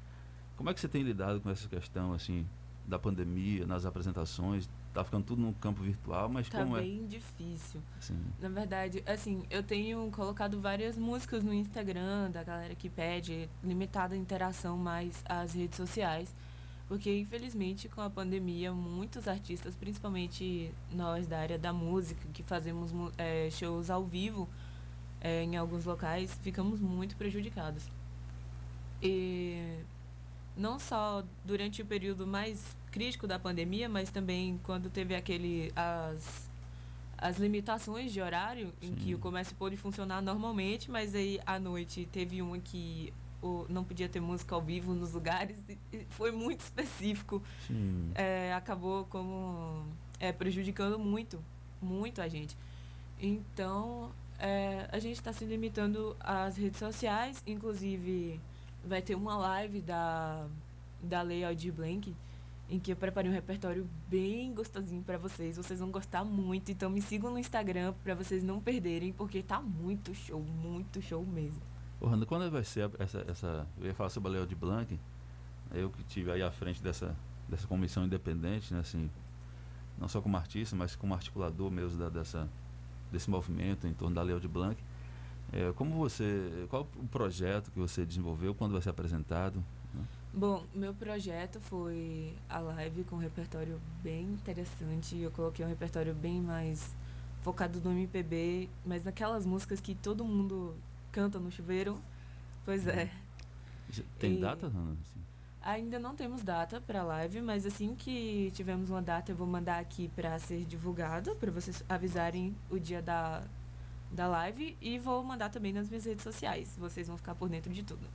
Como 0.57 0.69
é 0.71 0.75
que 0.75 0.81
você 0.81 0.89
tem 0.89 1.03
lidado 1.03 1.41
com 1.41 1.49
essa 1.51 1.69
questão, 1.69 2.13
assim, 2.13 2.47
da 2.91 2.99
pandemia, 2.99 3.67
nas 3.67 3.87
apresentações? 3.87 4.69
Tá 4.93 5.05
ficando 5.05 5.25
tudo 5.25 5.41
no 5.41 5.53
campo 5.55 5.83
virtual, 5.83 6.29
mas 6.29 6.49
Tá 6.49 6.59
como 6.59 6.77
é? 6.77 6.81
bem 6.83 7.07
difícil. 7.07 7.81
Assim, 7.99 8.19
Na 8.41 8.49
verdade, 8.49 9.03
assim, 9.07 9.45
eu 9.49 9.63
tenho 9.63 10.11
colocado 10.11 10.61
várias 10.61 10.99
músicas 10.99 11.43
no 11.45 11.55
Instagram 11.55 12.31
da 12.31 12.43
galera 12.43 12.75
que 12.75 12.91
pede 12.91 13.49
limitada 13.63 14.17
interação 14.17 14.77
mais 14.77 15.23
às 15.27 15.55
redes 15.55 15.77
sociais. 15.77 16.35
Porque, 16.89 17.17
infelizmente, 17.21 17.89
com 17.89 18.01
a 18.01 18.11
pandemia, 18.11 18.73
muitos 18.73 19.29
artistas, 19.29 19.77
principalmente 19.77 20.75
nós 20.93 21.29
da 21.29 21.39
área 21.39 21.57
da 21.57 21.73
música, 21.73 22.21
que 22.33 22.43
fazemos 22.43 22.91
eh, 23.17 23.49
shows 23.53 23.91
ao 23.91 24.03
vivo 24.05 24.49
eh, 25.21 25.45
em 25.45 25.57
alguns 25.57 25.85
locais, 25.85 26.37
ficamos 26.43 26.81
muito 26.81 27.15
prejudicados. 27.15 27.85
E 29.01 29.79
não 30.57 30.81
só 30.81 31.23
durante 31.45 31.81
o 31.81 31.87
período 31.87 32.27
mais 32.27 32.77
crítico 32.91 33.27
da 33.27 33.39
pandemia, 33.39 33.89
mas 33.89 34.11
também 34.11 34.61
quando 34.63 34.91
teve 34.91 35.15
aquele 35.15 35.73
as 35.77 36.49
as 37.21 37.37
limitações 37.37 38.13
de 38.13 38.21
horário 38.21 38.73
em 38.81 38.95
que 38.95 39.15
o 39.15 39.19
comércio 39.19 39.55
pôde 39.55 39.77
funcionar 39.77 40.23
normalmente, 40.23 40.91
mas 40.91 41.15
aí 41.15 41.39
à 41.45 41.59
noite 41.59 42.09
teve 42.11 42.41
uma 42.41 42.59
que 42.59 43.13
o, 43.43 43.67
não 43.69 43.85
podia 43.85 44.09
ter 44.09 44.21
música 44.21 44.55
ao 44.55 44.63
vivo 44.63 44.95
nos 44.95 45.13
lugares 45.13 45.57
foi 46.11 46.33
muito 46.33 46.61
específico. 46.65 47.43
É, 48.15 48.55
acabou 48.55 49.05
como 49.05 49.85
é, 50.19 50.33
prejudicando 50.33 50.99
muito, 50.99 51.43
muito 51.81 52.23
a 52.23 52.29
gente. 52.29 52.57
Então, 53.21 54.11
é, 54.39 54.89
a 54.91 54.99
gente 54.99 55.17
está 55.17 55.33
se 55.33 55.45
limitando 55.45 56.17
às 56.21 56.57
redes 56.57 56.79
sociais, 56.79 57.43
inclusive 57.47 58.41
vai 58.83 59.03
ter 59.03 59.15
uma 59.15 59.37
live 59.37 59.81
da, 59.83 60.47
da 61.03 61.21
Lei 61.21 61.45
Aldir 61.45 61.73
Blank, 61.73 62.15
em 62.71 62.79
que 62.79 62.93
eu 62.93 62.97
preparei 62.97 63.29
um 63.31 63.35
repertório 63.35 63.87
bem 64.09 64.55
gostosinho 64.55 65.03
para 65.03 65.19
vocês. 65.19 65.57
Vocês 65.57 65.81
vão 65.81 65.91
gostar 65.91 66.25
muito, 66.25 66.71
então 66.71 66.89
me 66.89 67.03
sigam 67.03 67.31
no 67.31 67.39
Instagram 67.39 67.93
para 68.05 68.15
vocês 68.15 68.45
não 68.45 68.61
perderem, 68.61 69.13
porque 69.13 69.43
tá 69.43 69.61
muito 69.61 70.15
show, 70.15 70.41
muito 70.41 71.03
show 71.03 71.27
mesmo. 71.27 71.61
Ô, 72.01 72.07
Randa, 72.07 72.25
quando 72.25 72.49
vai 72.51 72.65
ser 72.65 72.89
essa, 72.99 73.25
essa. 73.29 73.67
Eu 73.79 73.87
ia 73.87 73.95
falar 73.95 74.09
sobre 74.09 74.31
a 74.31 74.33
Leo 74.35 74.47
de 74.47 74.55
Blanc, 74.55 74.99
eu 75.73 75.91
que 75.91 76.05
tive 76.05 76.31
aí 76.31 76.43
à 76.43 76.51
frente 76.51 76.81
dessa, 76.83 77.15
dessa 77.49 77.67
comissão 77.67 78.05
independente, 78.05 78.73
né, 78.73 78.81
assim, 78.81 79.11
não 79.99 80.09
só 80.09 80.21
como 80.21 80.37
artista, 80.37 80.77
mas 80.77 80.95
como 80.95 81.13
articulador 81.13 81.71
mesmo 81.71 81.99
da, 81.99 82.09
dessa, 82.09 82.49
desse 83.11 83.29
movimento 83.29 83.87
em 83.87 83.93
torno 83.93 84.15
da 84.15 84.23
Leo 84.23 84.41
de 84.41 84.49
Blanc. 84.49 84.81
É, 85.53 85.73
como 85.73 85.97
você. 85.97 86.67
Qual 86.71 86.87
o 86.97 87.09
projeto 87.09 87.73
que 87.73 87.79
você 87.81 88.07
desenvolveu? 88.07 88.55
Quando 88.55 88.73
vai 88.73 88.81
ser 88.81 88.91
apresentado? 88.91 89.63
Bom, 90.33 90.65
meu 90.73 90.95
projeto 90.95 91.61
foi 91.61 92.33
a 92.49 92.61
live 92.61 93.03
com 93.05 93.17
um 93.17 93.19
repertório 93.19 93.81
bem 94.01 94.23
interessante. 94.25 95.19
Eu 95.19 95.31
coloquei 95.33 95.65
um 95.65 95.69
repertório 95.69 96.15
bem 96.15 96.41
mais 96.41 96.95
focado 97.43 97.81
no 97.81 97.91
MPB, 97.91 98.69
mas 98.87 99.05
naquelas 99.05 99.45
músicas 99.45 99.81
que 99.81 99.93
todo 99.95 100.25
mundo 100.25 100.77
canta 101.11 101.41
no 101.41 101.51
chuveiro. 101.51 102.01
Pois 102.65 102.87
é. 102.87 103.11
Tem 104.21 104.37
e 104.37 104.41
data, 104.41 104.67
Ana? 104.67 104.93
Assim? 104.93 105.21
Ainda 105.63 105.99
não 105.99 106.15
temos 106.15 106.43
data 106.43 106.81
para 106.81 107.03
live, 107.03 107.43
mas 107.43 107.67
assim 107.67 107.95
que 107.97 108.53
tivermos 108.55 108.89
uma 108.89 109.03
data, 109.03 109.33
eu 109.33 109.37
vou 109.37 109.49
mandar 109.49 109.81
aqui 109.81 110.09
para 110.15 110.39
ser 110.39 110.65
divulgado, 110.65 111.35
para 111.37 111.51
vocês 111.51 111.85
avisarem 111.89 112.57
o 112.71 112.79
dia 112.79 113.03
da, 113.03 113.43
da 114.13 114.29
live 114.29 114.77
e 114.81 114.97
vou 114.97 115.23
mandar 115.25 115.51
também 115.51 115.73
nas 115.73 115.89
minhas 115.89 116.05
redes 116.05 116.23
sociais. 116.23 116.77
Vocês 116.79 117.09
vão 117.09 117.17
ficar 117.17 117.35
por 117.35 117.49
dentro 117.49 117.73
de 117.73 117.83
tudo. 117.83 118.07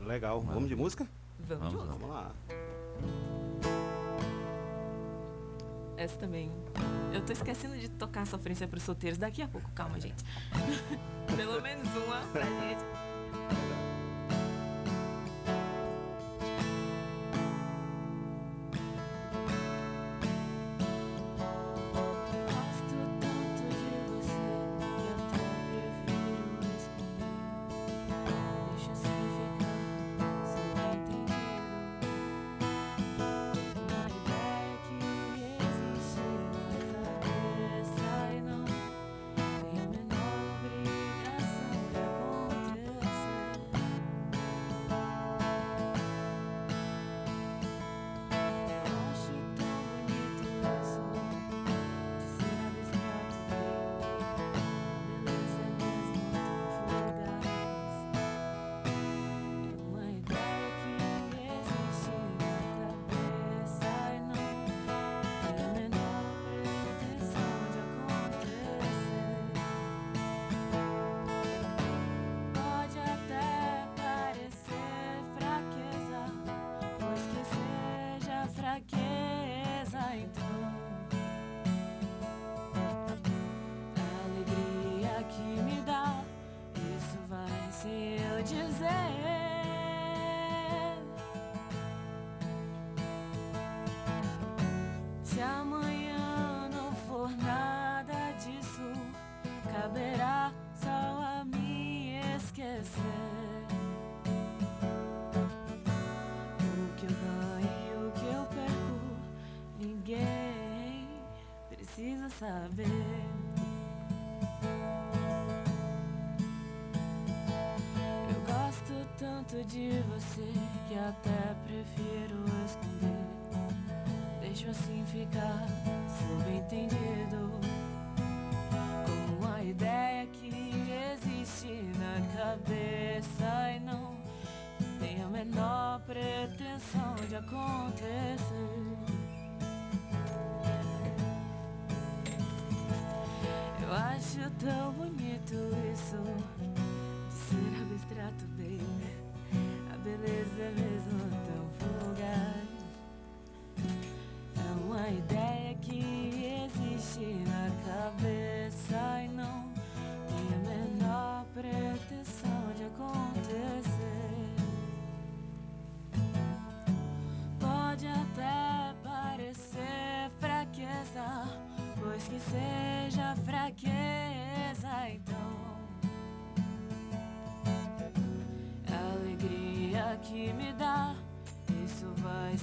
Legal. 0.00 0.40
Vamos 0.42 0.68
de 0.68 0.76
música? 0.76 1.08
Vamos, 1.48 1.64
vamos, 1.64 1.70
de 1.70 1.76
música. 1.76 1.98
vamos 1.98 2.10
lá. 2.10 2.34
Essa 5.96 6.16
também. 6.16 6.50
Eu 7.12 7.24
tô 7.24 7.32
esquecendo 7.32 7.76
de 7.76 7.88
tocar 7.88 8.22
a 8.22 8.26
sofrência 8.26 8.66
pros 8.66 8.82
solteiros 8.82 9.18
daqui 9.18 9.42
a 9.42 9.48
pouco. 9.48 9.70
Calma, 9.72 10.00
gente. 10.00 10.24
Pelo 11.36 11.60
menos 11.60 11.86
uma 11.94 12.20
pra 12.32 12.44
gente. 12.44 12.84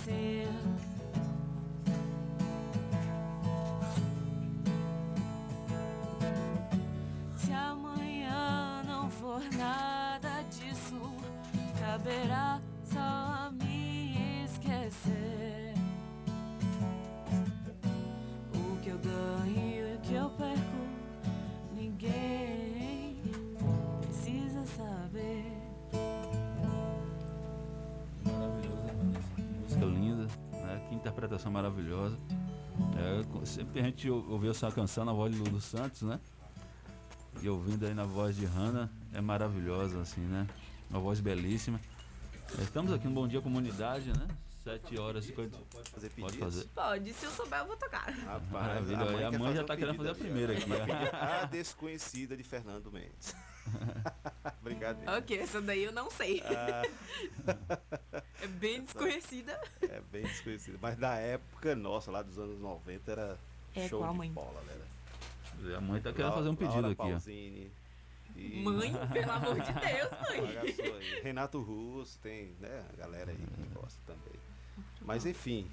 Vai 0.05 0.48
interpretação 31.29 31.51
maravilhosa. 31.51 32.17
É, 32.97 33.45
sempre 33.45 33.79
a 33.79 33.83
gente 33.83 34.09
ou- 34.09 34.27
ouviu 34.31 34.51
essa 34.51 34.71
canção 34.71 35.05
na 35.05 35.13
voz 35.13 35.33
de 35.33 35.39
Lulu 35.39 35.61
Santos, 35.61 36.01
né? 36.01 36.19
E 37.41 37.47
ouvindo 37.47 37.85
aí 37.85 37.93
na 37.93 38.03
voz 38.03 38.35
de 38.35 38.45
Hanna, 38.45 38.89
é 39.13 39.21
maravilhosa, 39.21 40.01
assim, 40.01 40.21
né? 40.21 40.47
Uma 40.89 40.99
voz 40.99 41.19
belíssima. 41.19 41.79
É, 42.57 42.61
Estamos 42.63 42.91
aqui 42.91 43.05
no 43.07 43.13
Bom 43.13 43.27
Dia 43.27 43.41
Comunidade, 43.41 44.09
né? 44.09 44.27
7 44.63 44.97
horas 44.99 45.23
e 45.25 45.27
50. 45.27 45.57
Pode 45.71 45.89
fazer 45.89 46.09
Pode 46.09 46.33
pedidos? 46.33 46.39
fazer. 46.55 46.67
Pode, 46.75 47.13
se 47.13 47.25
eu 47.25 47.31
souber, 47.31 47.59
eu 47.59 47.67
vou 47.67 47.77
tocar. 47.77 48.11
Maravilha. 48.51 49.03
E 49.19 49.23
a 49.23 49.29
quer 49.31 49.39
mãe 49.39 49.55
já 49.55 49.61
o 49.61 49.65
tá 49.65 49.77
querendo 49.77 49.95
fazer 49.95 50.09
a 50.09 50.15
pedido 50.15 50.29
primeira 50.29 50.53
aqui. 50.53 50.69
A 51.13 51.45
desconhecida 51.45 52.35
de 52.35 52.43
Fernando 52.43 52.91
Mendes. 52.91 53.35
Brincadeira. 54.61 55.17
Ok, 55.17 55.37
essa 55.39 55.61
daí 55.61 55.83
eu 55.83 55.93
não 55.93 56.09
sei. 56.11 56.43
Ah. 56.45 57.98
é 58.59 58.67
bem 58.67 58.81
desconhecida. 58.83 59.61
É 59.83 60.01
bem 60.11 60.23
desconhecida. 60.23 60.77
Mas 60.81 60.97
da 60.97 61.15
época, 61.15 61.75
nossa, 61.75 62.11
lá 62.11 62.21
dos 62.21 62.37
anos 62.37 62.59
90 62.59 63.11
era 63.11 63.39
É, 63.73 63.87
show 63.87 64.05
de 64.05 64.17
mãe? 64.17 64.31
bola, 64.31 64.61
né? 64.61 65.75
A 65.75 65.81
mãe 65.81 66.01
tá 66.01 66.11
querendo 66.13 66.33
fazer 66.33 66.49
um 66.49 66.55
pedido 66.55 66.81
Laura 66.81 66.91
aqui, 66.93 67.01
ó. 67.01 67.09
Pausini 67.09 67.71
E... 68.35 68.61
Mãe, 68.63 68.93
pelo 69.11 69.31
amor 69.31 69.59
de 69.59 69.73
Deus, 69.73 70.11
mãe. 70.21 71.21
Renato 71.23 71.61
Russo, 71.61 72.17
tem, 72.19 72.55
né, 72.59 72.85
a 72.93 72.95
galera 72.97 73.31
aí 73.31 73.37
que 73.37 73.73
gosta 73.73 73.99
também. 74.05 74.39
Mas 75.01 75.25
enfim. 75.25 75.69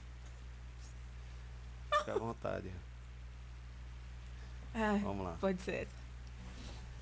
Fica 1.99 2.13
à 2.15 2.19
vontade. 2.19 2.71
Ah, 4.75 4.99
Vamos 5.03 5.25
lá. 5.25 5.37
Pode 5.41 5.61
ser 5.63 5.83
essa. 5.83 6.06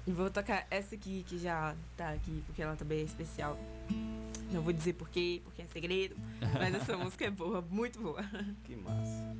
E 0.06 0.12
vou 0.12 0.30
tocar 0.30 0.66
essa 0.70 0.94
aqui, 0.94 1.24
que 1.26 1.38
já 1.38 1.74
tá 1.96 2.10
aqui, 2.10 2.42
porque 2.46 2.62
ela 2.62 2.76
também 2.76 3.00
é 3.00 3.02
especial. 3.02 3.58
Não 4.52 4.60
vou 4.60 4.72
dizer 4.72 4.92
porquê, 4.92 5.40
porque 5.44 5.62
é 5.62 5.66
segredo. 5.66 6.14
Mas 6.52 6.74
essa 6.74 6.96
música 6.96 7.24
é 7.24 7.30
boa, 7.30 7.62
muito 7.62 7.98
boa. 8.00 8.22
Que 8.64 8.76
massa. 8.76 9.34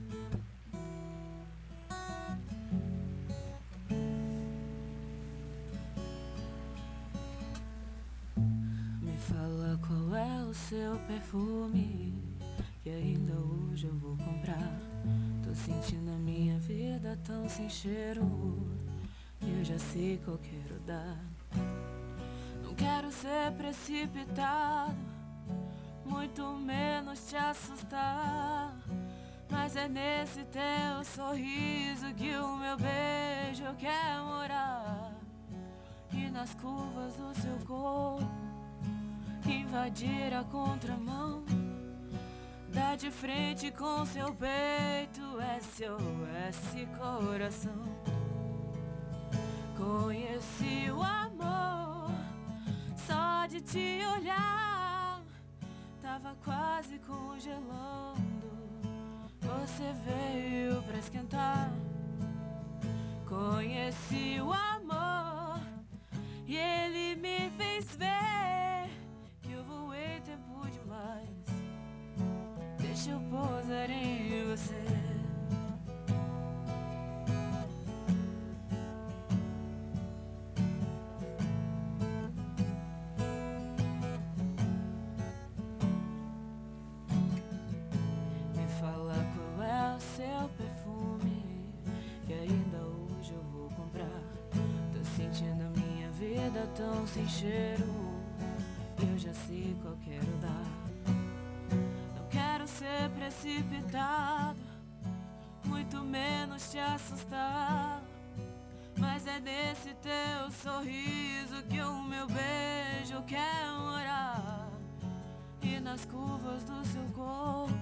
Me 9.03 9.19
fala 9.29 9.79
qual 9.87 10.17
é 10.17 10.45
o 10.45 10.55
seu 10.55 10.99
perfume 11.07 12.15
que 12.83 12.89
ainda 12.89 13.35
hoje 13.35 13.87
eu 13.87 13.95
vou 13.99 14.17
comprar. 14.17 14.79
Tô 15.45 15.55
sentindo 15.55 16.11
a 16.11 16.19
minha 16.19 16.59
vida 16.59 17.19
tão 17.23 17.47
sem 17.51 17.69
cheiro 17.69 18.23
eu 19.47 19.64
já 19.64 19.78
sei 19.78 20.20
qual 20.24 20.38
quero 20.38 20.80
dar. 20.80 21.18
Não 22.62 22.74
quero 22.74 23.11
ser 23.12 23.53
precipitado, 23.57 24.97
muito 26.05 26.42
menos 26.55 27.28
te 27.28 27.36
assustar. 27.36 28.76
Mas 29.51 29.76
é 29.76 29.88
nesse 29.88 30.45
teu 30.45 31.05
sorriso 31.05 32.12
que 32.14 32.34
o 32.36 32.57
meu 32.57 32.76
beijo 32.76 33.74
quer 33.78 34.18
morar. 34.24 35.12
E 36.12 36.30
nas 36.30 36.55
curvas 36.55 37.14
do 37.14 37.34
seu 37.40 37.57
corpo 37.66 38.45
invadir 39.47 40.32
a 40.32 40.45
contramão. 40.45 41.45
Dá 42.72 42.97
de 42.97 43.11
frente 43.11 43.70
com 43.70 44.05
seu 44.07 44.34
peito, 44.34 45.20
SOS 45.61 46.88
coração. 46.99 48.14
Conheci 49.77 50.91
o 50.91 51.03
amor 51.03 52.11
só 52.97 53.47
de 53.47 53.61
te 53.61 54.01
olhar, 54.16 55.20
tava 56.01 56.37
quase 56.45 56.99
congelando. 57.01 58.14
Você 59.41 59.93
veio 60.05 60.83
pra 60.83 60.99
esquentar. 60.99 61.72
Conheci 63.29 64.41
o 64.41 64.53
amor 64.53 65.61
e 66.47 66.57
cheiro. 97.35 98.14
Eu 99.03 99.18
já 99.18 99.35
sei 99.35 99.76
qual 99.82 99.97
quero 100.05 100.32
dar. 100.41 101.14
Não 102.16 102.28
quero 102.30 102.66
ser 102.68 103.11
precipitado, 103.11 104.59
muito 105.64 105.99
menos 106.03 106.70
te 106.70 106.78
assustar. 106.78 108.03
Mas 108.97 109.26
é 109.26 109.41
nesse 109.41 109.93
teu 109.95 110.51
sorriso 110.62 111.62
que 111.68 111.80
o 111.80 112.05
meu 112.05 112.26
beijo 112.28 113.20
quer 113.26 113.66
morar. 113.78 114.68
E 115.61 115.80
nas 115.80 116.05
curvas 116.05 116.62
do 116.64 116.85
seu 116.87 117.03
corpo 117.14 117.74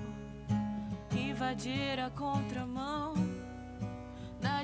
invadir 1.14 2.00
a 2.00 2.09
contramão. 2.11 3.32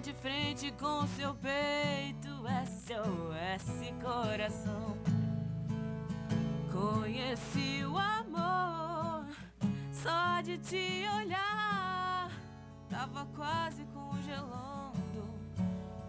De 0.09 0.15
frente 0.15 0.73
com 0.81 1.07
seu 1.09 1.35
peito, 1.35 2.29
SOS 2.67 3.93
coração. 4.03 4.97
Conheci 6.73 7.85
o 7.85 7.99
amor 7.99 9.27
só 9.93 10.41
de 10.41 10.57
te 10.57 11.05
olhar. 11.15 12.31
Tava 12.89 13.27
quase 13.37 13.85
congelando. 13.93 15.29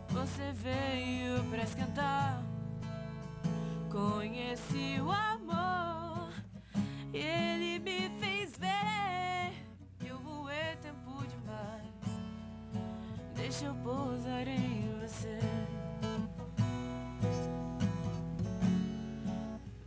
Você 0.07 0.53
veio 0.53 1.43
pra 1.49 1.63
esquentar. 1.63 2.41
Conheci 3.91 5.01
o 5.01 5.11
amor 5.11 6.31
e 7.13 7.17
ele 7.17 7.79
me 7.79 8.09
fez 8.17 8.57
ver 8.57 9.08
Deixa 13.49 13.65
eu 13.65 13.73
pousar 13.83 14.47
em 14.47 14.87
você. 15.01 15.39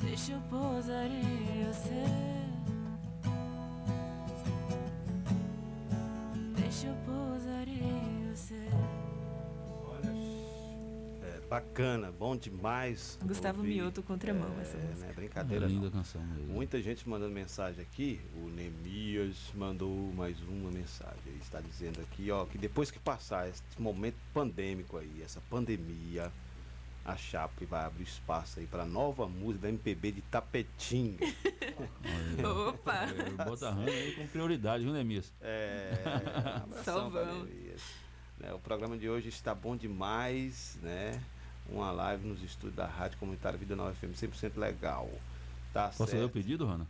Deixa 0.00 0.32
eu 0.32 0.40
pousar 0.50 1.06
em 1.06 1.64
você. 1.64 2.04
Deixa 6.56 6.88
eu 6.88 6.94
pousar 7.06 7.68
em 7.68 8.32
você. 8.32 8.91
É, 11.52 11.60
bacana, 11.60 12.10
bom 12.10 12.34
demais. 12.34 13.18
Gustavo 13.22 13.58
ouvir. 13.58 13.74
Mioto 13.74 14.02
contramão, 14.02 14.48
é, 14.58 14.62
essa 14.62 14.78
música. 14.78 15.06
Né, 15.06 15.12
brincadeira. 15.12 15.66
É 15.66 15.68
linda 15.68 15.84
não. 15.84 15.92
canção 15.92 16.22
mesmo. 16.22 16.52
Muita 16.52 16.80
gente 16.80 17.06
mandando 17.06 17.32
mensagem 17.32 17.82
aqui. 17.82 18.20
O 18.36 18.48
Nemias 18.48 19.36
mandou 19.54 19.90
mais 20.14 20.40
uma 20.42 20.70
mensagem. 20.70 21.20
Ele 21.26 21.38
está 21.42 21.60
dizendo 21.60 22.00
aqui, 22.00 22.30
ó, 22.30 22.46
que 22.46 22.56
depois 22.56 22.90
que 22.90 22.98
passar 22.98 23.48
esse 23.48 23.62
momento 23.78 24.16
pandêmico 24.32 24.96
aí, 24.96 25.22
essa 25.22 25.42
pandemia, 25.50 26.32
a 27.04 27.16
Chape 27.16 27.66
vai 27.66 27.84
abrir 27.84 28.04
espaço 28.04 28.58
aí 28.58 28.66
para 28.66 28.86
nova 28.86 29.28
música 29.28 29.62
da 29.62 29.68
MPB 29.68 30.12
de 30.12 30.22
Tapetinga. 30.22 31.26
Opa! 32.68 33.08
Bota 33.44 33.68
a 33.68 33.72
Rana 33.72 33.90
aí 33.90 34.14
com 34.14 34.26
prioridade, 34.26 34.84
viu, 34.84 34.92
Nemias? 34.92 35.30
É. 35.42 35.92
Nemias. 37.12 37.82
Né, 38.38 38.52
o 38.54 38.58
programa 38.58 38.96
de 38.96 39.08
hoje 39.08 39.28
está 39.28 39.54
bom 39.54 39.76
demais, 39.76 40.78
né? 40.82 41.20
Uma 41.72 41.90
live 41.90 42.26
nos 42.28 42.42
estúdios 42.42 42.74
da 42.74 42.86
Rádio 42.86 43.16
Comunitária 43.18 43.58
Vida 43.58 43.74
Nova 43.74 43.94
FM, 43.94 44.12
100% 44.14 44.58
legal. 44.58 45.08
Tá 45.72 45.84
Posso 45.88 46.04
certo. 46.10 46.18
ler 46.18 46.24
o 46.26 46.28
pedido, 46.28 46.66
Rana? 46.66 46.86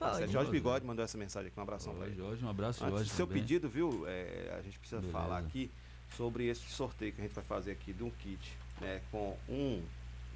Tá 0.00 0.14
certo. 0.14 0.32
Jorge 0.32 0.50
Bigode 0.50 0.84
mandou 0.84 1.04
essa 1.04 1.16
mensagem 1.16 1.48
aqui, 1.48 1.60
um 1.60 1.62
abração 1.62 1.94
pra 1.94 2.02
Oi, 2.04 2.08
ele. 2.08 2.16
Jorge, 2.16 2.44
um 2.44 2.48
abraço, 2.48 2.82
Antes 2.82 2.96
Jorge. 2.96 3.10
seu 3.10 3.26
também. 3.26 3.42
pedido, 3.42 3.68
viu? 3.68 4.04
é, 4.08 4.56
a 4.58 4.62
gente 4.62 4.78
precisa 4.78 5.00
Beleza. 5.00 5.16
falar 5.16 5.38
aqui 5.38 5.70
sobre 6.16 6.48
esse 6.48 6.68
sorteio 6.70 7.12
que 7.12 7.20
a 7.20 7.24
gente 7.24 7.34
vai 7.34 7.44
fazer 7.44 7.70
aqui 7.70 7.92
de 7.92 8.02
um 8.02 8.10
kit, 8.10 8.56
né? 8.80 9.00
Com 9.12 9.36
um 9.48 9.80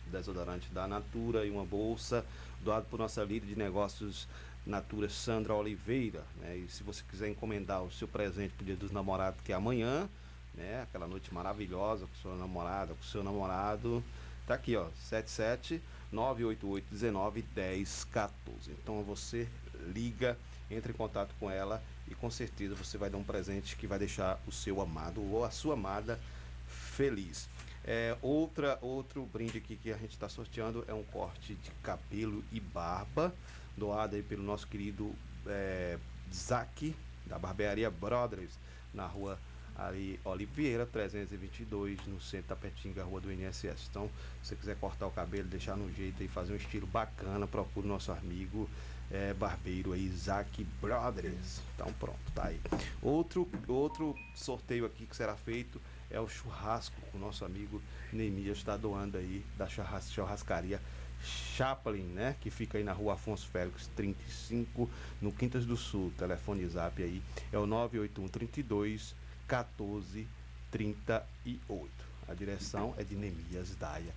desodorante 0.07 0.69
da 0.71 0.87
Natura 0.87 1.45
e 1.45 1.51
uma 1.51 1.65
bolsa 1.65 2.25
doado 2.63 2.87
por 2.89 2.99
nossa 2.99 3.25
líder 3.25 3.47
de 3.47 3.57
negócios 3.57 4.29
Natura 4.65 5.09
Sandra 5.09 5.53
Oliveira, 5.55 6.23
né? 6.41 6.59
E 6.59 6.69
se 6.71 6.85
você 6.85 7.03
quiser 7.11 7.29
encomendar 7.29 7.83
o 7.83 7.91
seu 7.91 8.07
presente 8.07 8.53
pro 8.55 8.65
Dia 8.65 8.77
dos 8.77 8.93
Namorados, 8.93 9.41
que 9.43 9.51
é 9.53 9.57
amanhã, 9.57 10.09
né? 10.55 10.83
Aquela 10.83 11.07
noite 11.07 11.33
maravilhosa 11.33 12.07
com 12.07 12.15
sua 12.17 12.37
namorada, 12.37 12.95
com 12.95 13.03
seu 13.03 13.23
namorado, 13.23 14.03
tá 14.47 14.55
aqui, 14.55 14.77
ó, 14.77 14.87
77 15.09 15.83
988 16.13 16.87
19 16.91 17.43
10 17.43 18.05
14. 18.05 18.71
Então 18.71 19.03
você 19.03 19.49
liga, 19.93 20.39
entre 20.71 20.93
em 20.93 20.97
contato 20.97 21.35
com 21.39 21.51
ela 21.51 21.83
e 22.09 22.15
com 22.15 22.31
certeza 22.31 22.75
você 22.75 22.97
vai 22.97 23.11
dar 23.11 23.19
um 23.19 23.25
presente 23.25 23.77
que 23.77 23.87
vai 23.87 23.99
deixar 23.99 24.41
o 24.47 24.53
seu 24.53 24.81
amado 24.81 25.23
ou 25.31 25.45
a 25.45 25.51
sua 25.51 25.75
amada 25.75 26.19
feliz. 26.67 27.49
É, 27.87 28.17
outra, 28.23 28.79
outro 28.81 29.27
brinde 29.27 29.59
aqui 29.59 29.77
que 29.77 29.93
a 29.93 29.97
gente 29.97 30.13
está 30.13 30.29
sorteando 30.29 30.85
é 30.89 30.95
um 30.95 31.03
corte 31.03 31.55
de 31.55 31.71
cabelo 31.83 32.43
e 32.51 32.59
barba, 32.59 33.35
doado 33.77 34.17
aí 34.17 34.23
pelo 34.23 34.43
nosso 34.43 34.67
querido 34.67 35.15
é, 35.47 35.99
Zac, 36.33 36.97
da 37.27 37.39
Barbearia 37.39 37.91
Brothers, 37.91 38.53
na 38.93 39.07
rua 39.07 39.39
ali 39.77 40.21
Oliveira 40.25 40.87
322, 40.87 42.07
no 42.07 42.21
centro 42.21 42.49
da 42.49 42.57
Petinga, 42.57 43.05
rua 43.05 43.21
do 43.21 43.33
INSS. 43.33 43.89
Então, 43.91 44.11
se 44.43 44.49
você 44.49 44.57
quiser 44.57 44.77
cortar 44.77 45.07
o 45.07 45.11
cabelo, 45.11 45.49
deixar 45.49 45.77
no 45.77 45.93
jeito 45.93 46.23
e 46.23 46.29
fazer 46.29 46.53
um 46.53 46.57
estilo 46.57 46.87
bacana, 46.87 47.47
procure 47.47 47.87
nosso 47.87 48.13
amigo 48.13 48.69
é, 49.11 49.33
barbeiro 49.35 49.93
aí, 49.93 50.05
Isaac 50.05 50.65
Brothers. 50.81 51.61
Então 51.75 51.93
pronto, 51.95 52.19
tá 52.35 52.47
aí. 52.47 52.61
Outro, 53.03 53.49
outro 53.69 54.15
sorteio 54.35 54.87
aqui 54.87 55.07
que 55.07 55.17
será 55.17 55.37
feito 55.37 55.81
é 56.11 56.21
o 56.21 56.29
churrasco 56.29 56.95
que 57.11 57.17
o 57.17 57.21
nosso 57.21 57.45
amigo 57.45 57.83
Neemias 58.13 58.59
está 58.59 58.77
doando 58.77 59.19
aí 59.19 59.45
da 59.57 59.69
churras, 59.69 60.11
churrascaria 60.11 60.81
Chaplin, 61.23 62.03
né? 62.03 62.37
Que 62.41 62.51
fica 62.51 62.77
aí 62.77 62.85
na 62.85 62.93
rua 62.93 63.15
Afonso 63.15 63.49
Félix 63.49 63.89
35, 63.97 64.91
no 65.23 65.33
Quintas 65.33 65.65
do 65.65 65.77
Sul. 65.77 66.13
Telefone 66.19 66.67
zap 66.67 67.03
aí 67.03 67.23
é 67.51 67.59
o 67.59 67.67
981 67.67 68.29
32 68.29 69.15
14 69.55 70.27
38. 70.73 71.89
A 72.27 72.35
direção 72.35 72.93
é 72.99 73.05
de 73.05 73.15
Neemias 73.15 73.77
Daia 73.77 74.13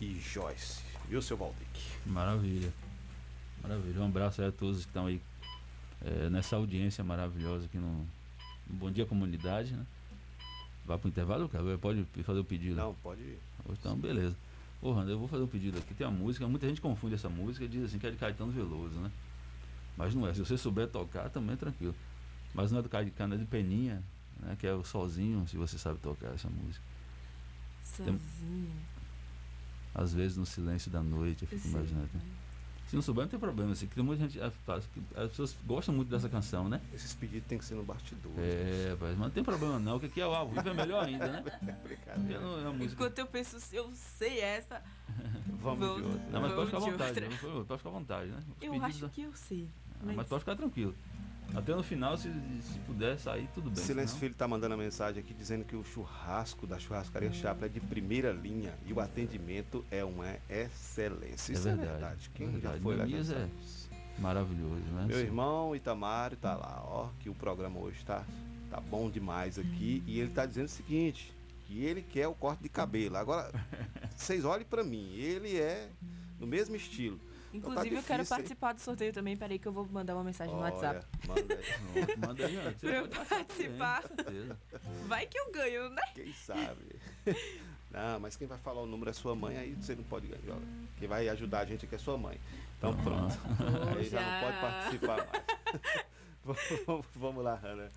e 0.00 0.18
Joyce. 0.18 0.80
Viu, 1.06 1.20
seu 1.20 1.36
Valdic? 1.36 1.68
Maravilha. 2.06 2.72
Maravilha. 3.62 4.00
Um 4.00 4.06
abraço 4.06 4.40
aí 4.40 4.48
a 4.48 4.52
todos 4.52 4.78
que 4.78 4.86
estão 4.86 5.04
aí 5.04 5.20
é, 6.02 6.30
nessa 6.30 6.56
audiência 6.56 7.04
maravilhosa 7.04 7.66
aqui 7.66 7.76
no, 7.76 7.98
no 8.66 8.76
Bom 8.78 8.90
Dia 8.90 9.04
Comunidade, 9.04 9.74
né? 9.74 9.84
Vai 10.86 10.96
pro 10.96 11.10
intervalo, 11.10 11.50
cara? 11.50 11.76
Pode 11.76 12.06
fazer 12.24 12.40
o 12.40 12.44
pedido? 12.44 12.76
Não, 12.76 12.94
pode 12.94 13.20
ir. 13.20 13.38
Então, 13.68 13.94
beleza. 13.94 14.34
Ô, 14.80 14.92
Randa, 14.92 15.10
eu 15.10 15.18
vou 15.18 15.28
fazer 15.28 15.42
um 15.42 15.48
pedido 15.48 15.76
aqui. 15.76 15.92
Tem 15.92 16.06
uma 16.06 16.16
música, 16.16 16.48
muita 16.48 16.66
gente 16.66 16.80
confunde 16.80 17.14
essa 17.14 17.28
música 17.28 17.66
e 17.66 17.68
diz 17.68 17.84
assim 17.84 17.98
que 17.98 18.06
é 18.06 18.10
de 18.10 18.16
Caetano 18.16 18.52
Veloso, 18.52 18.98
né? 19.00 19.10
Mas 19.98 20.14
não 20.14 20.26
é. 20.26 20.32
Se 20.32 20.40
você 20.40 20.56
souber 20.56 20.88
tocar, 20.88 21.28
também 21.28 21.52
é 21.52 21.56
tranquilo. 21.56 21.94
Mas 22.54 22.72
não 22.72 22.78
é 22.78 22.82
do 22.82 22.88
Caetano, 22.88 23.34
é 23.34 23.36
de 23.36 23.44
Peninha, 23.44 24.02
né? 24.40 24.56
Que 24.58 24.66
é 24.66 24.72
o 24.74 24.84
Sozinho, 24.84 25.46
se 25.48 25.56
você 25.56 25.78
sabe 25.78 25.98
tocar 26.00 26.34
essa 26.34 26.48
música. 26.48 26.84
Sozinho. 27.84 28.18
Tem... 28.18 28.70
Às 29.94 30.12
vezes 30.12 30.36
no 30.36 30.46
silêncio 30.46 30.90
da 30.90 31.02
noite, 31.02 31.42
eu 31.42 31.48
fico 31.48 31.62
Sim. 31.62 31.70
imaginando. 31.70 32.08
Se 32.88 32.94
não 32.96 33.02
souber, 33.02 33.24
não 33.24 33.28
tem 33.28 33.38
problema. 33.38 33.72
Assim, 33.72 33.86
que 33.86 33.94
tem 33.94 34.02
muita 34.04 34.22
gente. 34.26 34.40
As 34.40 34.52
as 35.14 35.28
pessoas 35.28 35.54
gostam 35.66 35.94
muito 35.94 36.08
dessa 36.08 36.26
canção, 36.26 36.70
né? 36.70 36.80
Esses 36.94 37.12
pedidos 37.14 37.46
tem 37.46 37.58
que 37.58 37.64
ser 37.64 37.74
no 37.74 37.82
bastidor. 37.82 38.32
É, 38.38 38.96
mas 38.98 39.18
não 39.18 39.28
tem 39.28 39.44
problema 39.44 39.78
não, 39.78 39.98
que 40.00 40.06
aqui 40.06 40.20
é 40.22 40.26
o 40.26 40.32
ao 40.32 40.48
vivo 40.48 40.66
é 40.66 40.72
melhor 40.72 41.04
ainda, 41.04 41.26
né? 41.28 41.42
Brincadeira. 41.84 42.40
Não, 42.40 42.66
é 42.66 42.72
música. 42.72 42.94
Enquanto 42.94 43.18
eu 43.18 43.26
penso, 43.26 43.58
eu 43.74 43.90
sei 43.94 44.40
essa. 44.40 44.82
Vamos 45.60 45.86
vou- 45.86 45.96
de 46.00 46.02
outra. 46.06 46.30
Não, 46.30 46.40
mas 46.40 46.52
pode 46.52 46.66
ficar 46.66 46.78
à 46.78 46.80
de 46.84 46.90
vontade, 46.90 47.20
né? 47.20 47.28
Pode 47.66 47.78
ficar 47.78 47.88
à 47.90 47.92
vontade, 47.92 48.30
né? 48.30 48.38
Os 48.56 48.62
Eu 48.62 48.82
acho 48.84 49.00
da- 49.00 49.08
que 49.10 49.20
eu 49.22 49.32
sei. 49.34 49.68
Ah, 50.00 50.04
Mas, 50.06 50.16
mas 50.16 50.26
pode 50.28 50.40
ficar 50.40 50.56
tranquilo. 50.56 50.94
Até 51.54 51.74
no 51.74 51.82
final, 51.82 52.16
se, 52.16 52.30
se 52.62 52.78
puder 52.86 53.18
sair, 53.18 53.48
tudo 53.54 53.70
bem. 53.70 53.82
Silêncio 53.82 54.08
senão- 54.10 54.20
Filho 54.20 54.32
está 54.32 54.46
mandando 54.46 54.74
a 54.74 54.76
mensagem 54.76 55.20
aqui 55.22 55.32
dizendo 55.34 55.64
que 55.64 55.74
o 55.74 55.82
churrasco 55.82 56.66
da 56.66 56.78
churrascaria 56.78 57.32
Chaplin 57.32 57.66
é 57.66 57.68
de 57.68 57.80
primeira 57.80 58.30
linha 58.32 58.74
e 58.86 58.92
o 58.92 59.00
atendimento 59.00 59.84
é 59.90 60.04
uma 60.04 60.36
excelência. 60.48 61.52
Isso 61.52 61.68
é 61.68 61.74
verdade. 61.74 62.30
Quem 62.34 62.46
é 62.48 62.50
já 62.52 62.58
verdade. 62.58 62.80
foi 62.82 62.96
lá 62.96 63.02
já 63.04 63.06
Neemias 63.06 63.26
sabe. 63.28 63.50
é 64.16 64.20
maravilhoso, 64.20 64.84
né? 64.92 65.04
Meu 65.06 65.18
irmão 65.18 65.74
Itamar 65.74 66.36
tá 66.36 66.54
lá, 66.54 66.82
ó, 66.84 67.08
que 67.20 67.28
o 67.30 67.34
programa 67.34 67.78
hoje 67.80 68.04
tá, 68.04 68.24
tá 68.70 68.80
bom 68.80 69.10
demais 69.10 69.58
aqui. 69.58 70.02
E 70.06 70.20
ele 70.20 70.30
tá 70.30 70.44
dizendo 70.44 70.66
o 70.66 70.70
seguinte, 70.70 71.32
que 71.66 71.82
ele 71.82 72.02
quer 72.02 72.28
o 72.28 72.34
corte 72.34 72.62
de 72.62 72.68
cabelo. 72.68 73.16
Agora, 73.16 73.50
vocês 74.14 74.44
olhem 74.44 74.66
pra 74.66 74.84
mim, 74.84 75.12
ele 75.14 75.56
é 75.56 75.88
no 76.38 76.46
mesmo 76.46 76.76
estilo. 76.76 77.18
Então 77.52 77.70
tá 77.74 77.80
inclusive, 77.80 77.96
eu 77.96 78.02
quero 78.02 78.26
participar 78.26 78.72
do 78.74 78.80
sorteio 78.80 79.12
também. 79.12 79.36
Peraí 79.36 79.58
que 79.58 79.66
eu 79.66 79.72
vou 79.72 79.86
mandar 79.86 80.14
uma 80.14 80.24
mensagem 80.24 80.54
no 80.54 80.60
Olha, 80.60 80.72
WhatsApp. 80.74 81.06
Manda 81.26 81.54
aí. 81.54 82.16
Manda 82.18 82.46
aí, 82.46 82.58
ó. 82.58 82.72
Pra 82.78 82.90
eu 82.90 83.08
participar. 83.08 84.02
Vai 85.06 85.26
que 85.26 85.38
eu 85.38 85.50
ganho, 85.50 85.88
né? 85.90 86.02
Quem 86.14 86.32
sabe? 86.34 86.96
Não, 87.90 88.20
mas 88.20 88.36
quem 88.36 88.46
vai 88.46 88.58
falar 88.58 88.82
o 88.82 88.86
número 88.86 89.08
é 89.10 89.14
sua 89.14 89.34
mãe, 89.34 89.56
aí 89.56 89.72
você 89.74 89.94
não 89.94 90.04
pode 90.04 90.26
ganhar. 90.26 90.58
Quem 90.98 91.08
vai 91.08 91.26
ajudar 91.30 91.60
a 91.60 91.64
gente 91.64 91.86
aqui 91.86 91.94
é 91.94 91.98
sua 91.98 92.18
mãe. 92.18 92.38
Então 92.76 92.94
pronto. 93.02 93.34
Aí 93.96 94.04
já 94.04 94.20
não 94.20 94.40
pode 94.46 94.60
participar 94.60 95.16
mais. 95.26 96.04
Vamos- 96.86 97.06
Vamos 97.16 97.44
lá, 97.44 97.54
Hanna. 97.56 97.88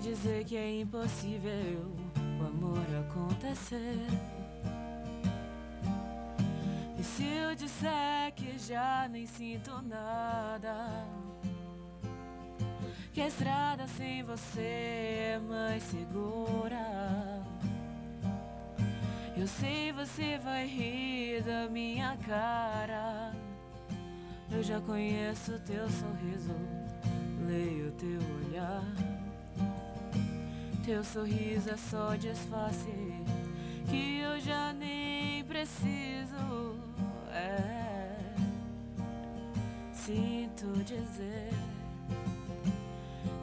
Dizer 0.00 0.44
que 0.44 0.56
é 0.56 0.80
impossível 0.80 1.94
o 2.40 2.46
amor 2.46 2.84
acontecer? 3.00 4.06
E 6.98 7.02
se 7.02 7.24
eu 7.24 7.54
disser 7.54 8.32
que 8.34 8.58
já 8.58 9.08
nem 9.08 9.26
sinto 9.26 9.82
nada? 9.82 11.06
Que 13.12 13.20
a 13.20 13.28
estrada 13.28 13.86
sem 13.88 14.22
você 14.22 14.60
é 14.60 15.40
mais 15.48 15.82
segura. 15.82 17.42
Eu 19.36 19.46
sei 19.46 19.92
você 19.92 20.38
vai 20.38 20.66
rir 20.66 21.42
da 21.42 21.68
minha 21.68 22.16
cara. 22.26 23.32
Eu 24.50 24.62
já 24.62 24.80
conheço 24.80 25.58
teu 25.60 25.88
sorriso, 25.88 26.54
leio 27.46 27.90
teu 27.92 28.20
olhar. 28.46 29.09
Teu 30.90 31.04
sorriso 31.04 31.70
é 31.70 31.76
só 31.76 32.16
disfarce 32.16 32.90
que 33.88 34.18
eu 34.18 34.40
já 34.40 34.72
nem 34.72 35.44
preciso. 35.44 36.74
É, 37.32 38.10
sinto 39.92 40.66
dizer 40.82 41.50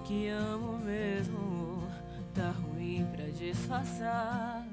que 0.04 0.28
amo 0.28 0.78
mesmo, 0.80 1.89
tá 2.36 2.52
ruim 2.52 3.08
pra 3.16 3.24
disfarçar. 3.30 4.68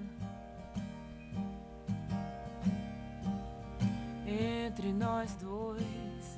Entre 4.27 4.93
nós 4.93 5.33
dois 5.37 6.37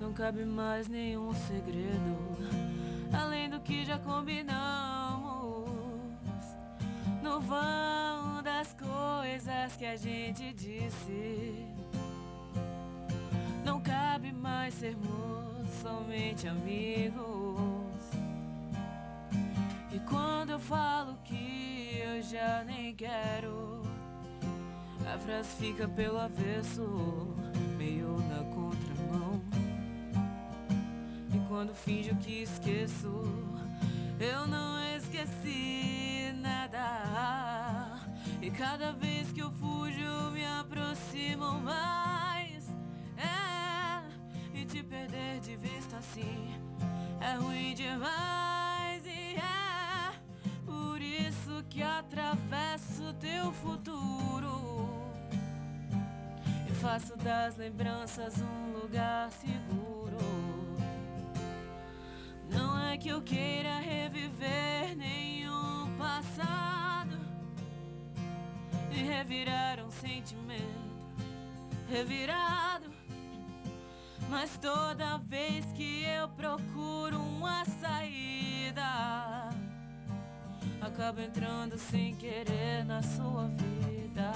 não 0.00 0.12
cabe 0.12 0.44
mais 0.44 0.88
nenhum 0.88 1.32
segredo, 1.34 2.36
além 3.12 3.48
do 3.48 3.60
que 3.60 3.84
já 3.84 3.96
combinamos. 3.96 5.03
No 7.34 7.40
vão 7.40 8.44
das 8.44 8.72
coisas 8.74 9.76
que 9.76 9.84
a 9.84 9.96
gente 9.96 10.52
disse. 10.52 11.66
Não 13.64 13.80
cabe 13.80 14.32
mais 14.32 14.72
sermos 14.74 15.68
somente 15.82 16.46
amigos. 16.46 18.04
E 19.90 19.98
quando 20.08 20.50
eu 20.50 20.60
falo 20.60 21.18
que 21.24 22.00
eu 22.06 22.22
já 22.22 22.62
nem 22.62 22.94
quero, 22.94 23.82
a 25.12 25.18
frase 25.18 25.56
fica 25.56 25.88
pelo 25.88 26.20
avesso, 26.20 27.34
meio 27.76 28.16
na 28.28 28.44
contramão. 28.54 29.42
E 31.34 31.48
quando 31.48 31.74
finjo 31.74 32.14
que 32.14 32.42
esqueço, 32.42 33.24
eu 34.20 34.46
não 34.46 34.78
esqueci 34.96 36.03
nada. 36.44 38.00
E 38.42 38.50
cada 38.50 38.92
vez 38.92 39.32
que 39.32 39.40
eu 39.40 39.50
fujo, 39.50 40.30
me 40.32 40.44
aproximo 40.44 41.52
mais. 41.60 42.68
É, 43.16 44.02
e 44.52 44.64
te 44.66 44.82
perder 44.82 45.40
de 45.40 45.56
vista 45.56 45.96
assim 45.96 46.54
é 47.20 47.34
ruim 47.36 47.74
demais. 47.74 49.02
E 49.06 49.36
é 49.36 50.12
por 50.66 51.00
isso 51.00 51.64
que 51.70 51.82
atravesso 51.82 53.14
teu 53.14 53.50
futuro. 53.52 54.90
E 56.68 56.72
faço 56.74 57.16
das 57.16 57.56
lembranças 57.56 58.34
um 58.42 58.78
lugar 58.78 59.30
seguro. 59.32 60.18
Não 62.50 62.78
é 62.78 62.98
que 62.98 63.08
eu 63.08 63.22
queira 63.22 63.78
reviver 63.78 64.94
nenhum 64.96 65.53
passado 66.04 67.18
e 68.92 69.02
revirar 69.02 69.80
um 69.80 69.90
sentimento 69.90 70.84
revirado. 71.88 72.92
Mas 74.28 74.58
toda 74.58 75.16
vez 75.18 75.64
que 75.72 76.04
eu 76.04 76.28
procuro 76.28 77.18
uma 77.18 77.64
saída, 77.64 79.48
acabo 80.82 81.20
entrando 81.20 81.78
sem 81.78 82.14
querer 82.16 82.84
na 82.84 83.02
sua 83.02 83.48
vida. 83.48 84.32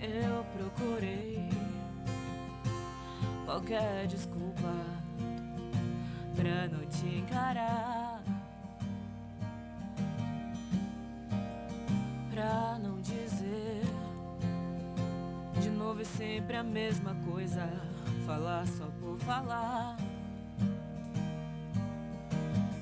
Eu 0.00 0.44
procurei 0.56 1.48
qualquer 3.44 4.06
desculpa, 4.06 4.97
pra 6.38 6.68
não 6.68 6.86
te 6.86 7.06
encarar. 7.18 8.22
Pra 12.30 12.78
não 12.78 13.00
dizer 13.00 13.82
de 15.60 15.68
novo 15.70 16.00
e 16.00 16.04
sempre 16.04 16.56
a 16.56 16.62
mesma 16.62 17.16
coisa. 17.28 17.68
Falar 18.24 18.66
só 18.68 18.86
por 19.00 19.18
falar. 19.18 19.96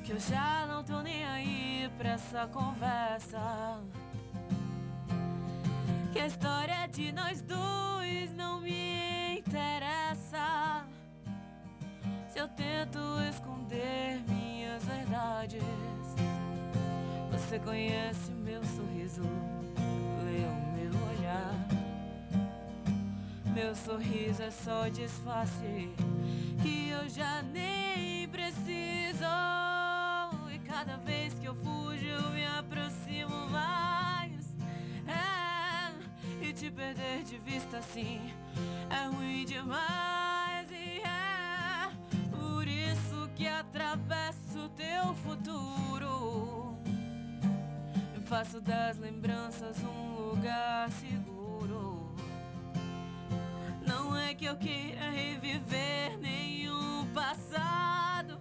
Que 0.04 0.12
eu 0.12 0.20
já 0.20 0.66
não 0.66 0.84
tô 0.84 1.00
nem 1.00 1.24
aí 1.24 1.90
pra 1.96 2.11
essa 2.11 2.46
conversa. 2.48 3.80
Que 6.12 6.18
a 6.20 6.26
história 6.26 6.86
de 6.88 7.11
nós 7.12 7.40
dois 7.40 8.34
não 8.34 8.61
me 8.61 9.38
interessa. 9.38 9.95
Se 12.37 12.43
eu 12.43 12.49
tento 12.49 12.99
esconder 13.30 14.20
minhas 14.28 14.84
verdades, 14.84 15.62
você 17.30 17.59
conhece 17.59 18.30
meu 18.30 18.62
sorriso, 18.62 19.22
lê 20.22 20.45
o 20.45 20.57
meu 20.76 20.93
olhar. 21.09 21.55
Meu 23.55 23.74
sorriso 23.74 24.43
é 24.43 24.51
só 24.51 24.87
disfarce 24.89 25.89
que 26.62 26.91
eu 26.91 27.09
já 27.09 27.41
nem 27.41 28.28
preciso. 28.28 29.24
E 30.53 30.59
cada 30.59 30.99
vez 30.99 31.32
que 31.39 31.47
eu 31.47 31.55
fujo, 31.55 32.05
eu 32.05 32.30
me 32.32 32.45
aproximo 32.45 33.49
mais. 33.49 34.55
É, 35.09 36.45
e 36.45 36.53
te 36.53 36.70
perder 36.70 37.22
de 37.22 37.39
vista 37.39 37.78
assim 37.78 38.30
é 38.91 39.07
ruim 39.07 39.47
demais. 39.47 40.36
Que 43.37 43.47
atravesso 43.47 44.70
teu 44.74 45.14
futuro. 45.16 46.78
Eu 48.14 48.22
faço 48.22 48.61
das 48.62 48.99
lembranças 48.99 49.76
um 49.84 50.30
lugar 50.30 50.91
seguro. 50.93 52.14
Não 53.87 54.16
é 54.16 54.34
que 54.34 54.47
eu 54.47 54.57
queira 54.57 55.11
reviver 55.11 56.18
nenhum 56.18 57.07
passado, 57.12 58.41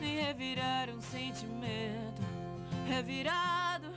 nem 0.00 0.20
revirar 0.20 0.90
um 0.90 1.00
sentimento 1.00 2.22
revirado. 2.88 3.94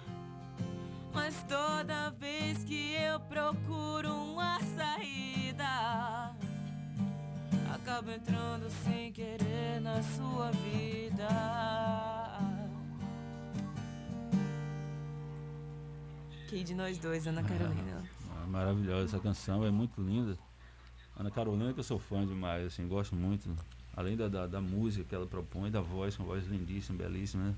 Mas 1.11 1.35
toda 1.47 2.11
vez 2.11 2.63
que 2.63 2.93
eu 2.93 3.19
procuro 3.21 4.13
uma 4.13 4.59
saída, 4.77 6.28
acabo 7.89 8.11
entrando 8.11 8.69
sem 8.69 9.11
querer 9.11 9.81
na 9.81 10.03
sua 10.03 10.51
vida. 10.51 11.27
Quem 16.47 16.63
de 16.63 16.75
nós 16.75 16.99
dois, 16.99 17.25
Ana 17.25 17.41
Carolina? 17.41 18.03
Ah, 18.29 18.45
maravilhosa 18.45 19.05
essa 19.05 19.19
canção, 19.19 19.65
é 19.65 19.71
muito 19.71 19.99
linda. 19.99 20.37
Ana 21.17 21.31
Carolina 21.31 21.73
que 21.73 21.79
eu 21.79 21.83
sou 21.83 21.97
fã 21.97 22.23
demais, 22.23 22.67
assim, 22.67 22.87
gosto 22.87 23.15
muito. 23.15 23.49
Além 23.95 24.15
da, 24.15 24.27
da, 24.27 24.45
da 24.45 24.61
música 24.61 25.03
que 25.03 25.15
ela 25.15 25.25
propõe, 25.25 25.71
da 25.71 25.81
voz, 25.81 26.15
uma 26.19 26.27
voz 26.27 26.45
lindíssima, 26.45 26.95
belíssima, 26.95 27.43
né? 27.43 27.55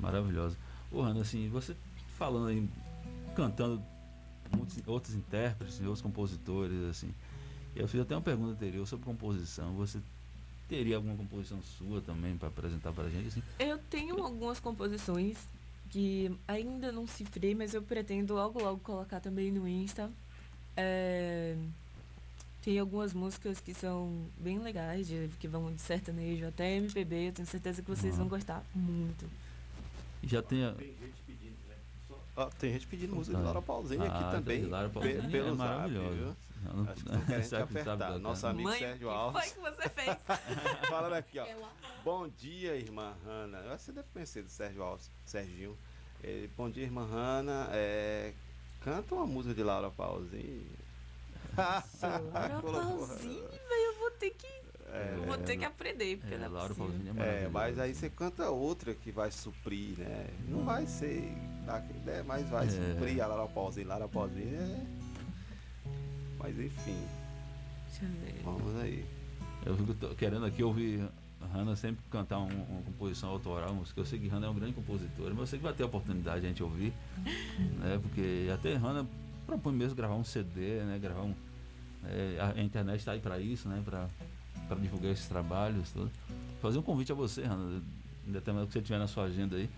Maravilhosa. 0.00 0.58
Ô, 0.90 1.00
Ana, 1.00 1.20
assim, 1.20 1.48
você 1.48 1.76
falando 2.18 2.48
aí, 2.48 2.68
cantando 3.36 3.80
muitos 4.56 4.82
outros 4.84 5.14
intérpretes, 5.14 5.78
outros 5.80 6.02
compositores, 6.02 6.82
assim. 6.82 7.14
Eu 7.74 7.86
fiz 7.88 8.00
até 8.00 8.14
uma 8.14 8.22
pergunta 8.22 8.52
anterior 8.52 8.86
sobre 8.86 9.04
composição. 9.04 9.72
Você 9.74 10.00
teria 10.68 10.96
alguma 10.96 11.16
composição 11.16 11.60
sua 11.62 12.00
também 12.00 12.36
para 12.36 12.48
apresentar 12.48 12.92
para 12.92 13.04
a 13.04 13.10
gente? 13.10 13.28
Assim? 13.28 13.42
Eu 13.58 13.78
tenho 13.90 14.22
algumas 14.22 14.58
composições 14.60 15.36
que 15.90 16.30
ainda 16.46 16.90
não 16.92 17.06
cifrei, 17.06 17.54
mas 17.54 17.72
eu 17.74 17.82
pretendo 17.82 18.34
logo 18.34 18.60
logo 18.62 18.78
colocar 18.80 19.20
também 19.20 19.50
no 19.50 19.66
Insta. 19.66 20.10
É, 20.76 21.56
tem 22.62 22.78
algumas 22.78 23.14
músicas 23.14 23.60
que 23.60 23.72
são 23.72 24.26
bem 24.38 24.58
legais, 24.58 25.06
de, 25.08 25.30
que 25.40 25.48
vão 25.48 25.72
de 25.72 25.80
sertanejo 25.80 26.46
até 26.46 26.76
MPB. 26.76 27.28
Eu 27.28 27.32
tenho 27.32 27.48
certeza 27.48 27.80
que 27.82 27.88
vocês 27.88 28.12
Uhum. 28.14 28.20
vão 28.20 28.28
gostar 28.28 28.62
muito. 28.74 29.24
Já 30.24 30.42
tem. 30.42 30.64
a- 30.64 30.74
Ó, 32.36 32.44
tem 32.50 32.72
gente 32.72 32.86
pedindo 32.86 33.16
música 33.16 33.36
de 33.36 33.42
Tá. 33.42 33.46
Laura 33.46 33.62
Pausini 33.62 34.04
Ah, 34.06 34.12
aqui 34.20 34.36
também. 34.36 34.64
Laura 34.66 34.88
Pausini 34.88 35.28
pe- 35.28 35.38
é 35.38 35.50
maravilhosa. 35.52 36.36
Não- 36.62 36.90
Acho 36.90 37.04
que 37.04 37.40
te 37.48 37.56
apertar. 37.56 37.84
cantar. 37.98 38.18
Nosso 38.18 38.46
amigo 38.46 38.68
Mãe, 38.68 38.78
Sérgio 38.78 39.08
o 39.08 39.10
que 39.10 39.16
Alves. 39.16 39.52
foi 39.52 39.52
que 39.52 39.70
você 39.70 39.88
fez? 39.88 40.16
Falando 40.88 41.12
aqui, 41.14 41.38
ó. 41.38 41.46
Bom 42.04 42.28
dia, 42.28 42.76
irmã 42.76 43.14
Hanna. 43.26 43.62
Você 43.76 43.92
deve 43.92 44.08
conhecer 44.12 44.42
do 44.42 44.48
Sérgio 44.50 44.82
Alves, 44.82 45.10
Serginho. 45.24 45.76
Ele, 46.22 46.48
Bom 46.56 46.68
dia, 46.70 46.82
irmã 46.84 47.04
Hanna. 47.06 47.68
É, 47.72 48.32
canta 48.80 49.14
uma 49.14 49.26
música 49.26 49.54
de 49.54 49.62
Laura 49.62 49.90
Pausini. 49.90 50.66
Laura. 52.32 52.60
Pausini, 52.62 53.34
velho, 53.34 53.92
eu 53.92 53.98
vou 53.98 54.10
ter 54.12 54.30
que. 54.30 54.46
É, 54.90 55.14
eu 55.18 55.22
vou 55.26 55.36
ter 55.38 55.56
que 55.58 55.64
aprender, 55.64 56.16
porque 56.18 56.34
é, 56.34 56.38
não 56.38 56.46
é 56.46 56.48
Laura. 56.48 56.74
Pausini 56.74 57.10
é 57.20 57.44
É, 57.44 57.48
mas 57.48 57.78
aí 57.78 57.94
você 57.94 58.08
canta 58.08 58.48
outra 58.50 58.94
que 58.94 59.10
vai 59.12 59.30
suprir, 59.30 59.98
né? 59.98 60.26
Não 60.48 60.64
vai 60.64 60.86
ser 60.86 61.20
né? 62.06 62.22
Mas 62.26 62.48
vai 62.48 62.66
É. 62.66 62.70
suprir 62.70 63.20
a 63.22 63.26
Laura 63.26 63.46
Pausini. 63.52 63.84
Laura 63.84 64.08
Pausini 64.08 64.54
é. 64.54 64.86
Mas 66.38 66.58
enfim, 66.58 66.96
ver. 68.00 68.40
vamos 68.44 68.76
aí. 68.76 69.04
Eu 69.66 69.76
fico 69.76 69.94
querendo 70.14 70.44
aqui 70.46 70.62
ouvir 70.62 71.08
a 71.40 71.46
Hannah 71.46 71.76
sempre 71.76 72.02
cantar 72.10 72.38
um- 72.38 72.46
uma 72.46 72.82
composição 72.82 73.28
autoral, 73.30 73.74
música. 73.74 74.00
Eu 74.00 74.04
sei 74.06 74.18
que 74.18 74.28
Hannah 74.28 74.46
é 74.46 74.50
um 74.50 74.54
grande 74.54 74.72
compositor, 74.74 75.30
mas 75.30 75.38
eu 75.40 75.46
sei 75.46 75.58
que 75.58 75.64
vai 75.64 75.72
ter 75.74 75.82
a 75.82 75.86
oportunidade 75.86 76.40
de 76.40 76.46
a 76.46 76.48
gente 76.48 76.62
ouvir, 76.62 76.92
né? 77.80 77.98
Porque 78.00 78.48
até 78.54 78.74
Hannah 78.74 79.06
propõe 79.46 79.72
mesmo 79.74 79.96
gravar 79.96 80.14
um 80.14 80.24
CD, 80.24 80.82
né? 80.84 80.98
Gravar 80.98 81.22
um. 81.22 81.34
é, 82.04 82.38
a, 82.56 82.62
internet 82.62 83.00
está 83.00 83.12
aí 83.12 83.20
para 83.20 83.38
isso, 83.40 83.68
né? 83.68 83.82
Para 83.84 84.08
divulgar 84.80 85.10
esses 85.12 85.26
trabalhos, 85.26 85.90
tudo. 85.90 86.10
Fazer 86.62 86.78
um 86.78 86.82
convite 86.82 87.10
a 87.12 87.14
você, 87.14 87.42
Hannah, 87.42 87.80
em 88.26 88.32
determinado 88.32 88.66
que 88.68 88.72
você 88.72 88.82
tiver 88.82 88.98
na 88.98 89.06
sua 89.06 89.24
agenda 89.24 89.56
aí, 89.56 89.68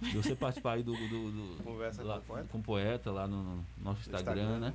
de 0.00 0.16
você 0.16 0.34
participar 0.34 0.72
aí 0.74 0.82
do, 0.82 0.92
do, 0.92 1.30
do- 1.56 1.62
Conversa 1.64 2.02
lá- 2.02 2.18
com 2.20 2.22
o 2.22 2.26
poeta? 2.26 2.48
com 2.52 2.58
o 2.58 2.62
poeta 2.62 3.10
lá 3.12 3.26
no, 3.26 3.42
no 3.42 3.64
nosso 3.82 4.00
Instagram, 4.08 4.42
Instagram, 4.42 4.58
né? 4.60 4.74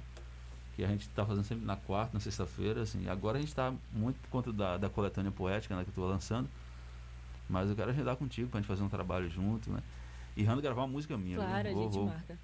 Que 0.75 0.83
a 0.83 0.87
gente 0.87 1.01
está 1.01 1.23
fazendo 1.25 1.43
sempre 1.43 1.65
na 1.65 1.75
quarta, 1.75 2.13
na 2.13 2.19
sexta-feira, 2.19 2.81
assim. 2.81 3.07
Agora 3.07 3.37
a 3.37 3.39
gente 3.39 3.49
está 3.49 3.71
muito 3.91 4.19
por 4.21 4.29
conta 4.29 4.51
da, 4.51 4.77
da 4.77 4.89
coletânea 4.89 5.31
poética, 5.31 5.75
né, 5.75 5.83
que 5.83 5.89
eu 5.89 5.91
estou 5.91 6.07
lançando. 6.09 6.49
Mas 7.49 7.69
eu 7.69 7.75
quero 7.75 7.91
agendar 7.91 8.15
contigo 8.15 8.49
pra 8.49 8.59
gente 8.59 8.67
fazer 8.67 8.81
um 8.83 8.89
trabalho 8.89 9.29
junto, 9.29 9.69
né? 9.69 9.79
E 10.35 10.43
Rando 10.43 10.61
gravar 10.61 10.81
uma 10.81 10.87
música 10.87 11.15
minha. 11.17 11.37
Claro, 11.37 11.69
a 11.69 11.71
Vou- 11.73 11.83
gente 11.83 11.93
vou- 11.93 12.05
marca. 12.07 12.37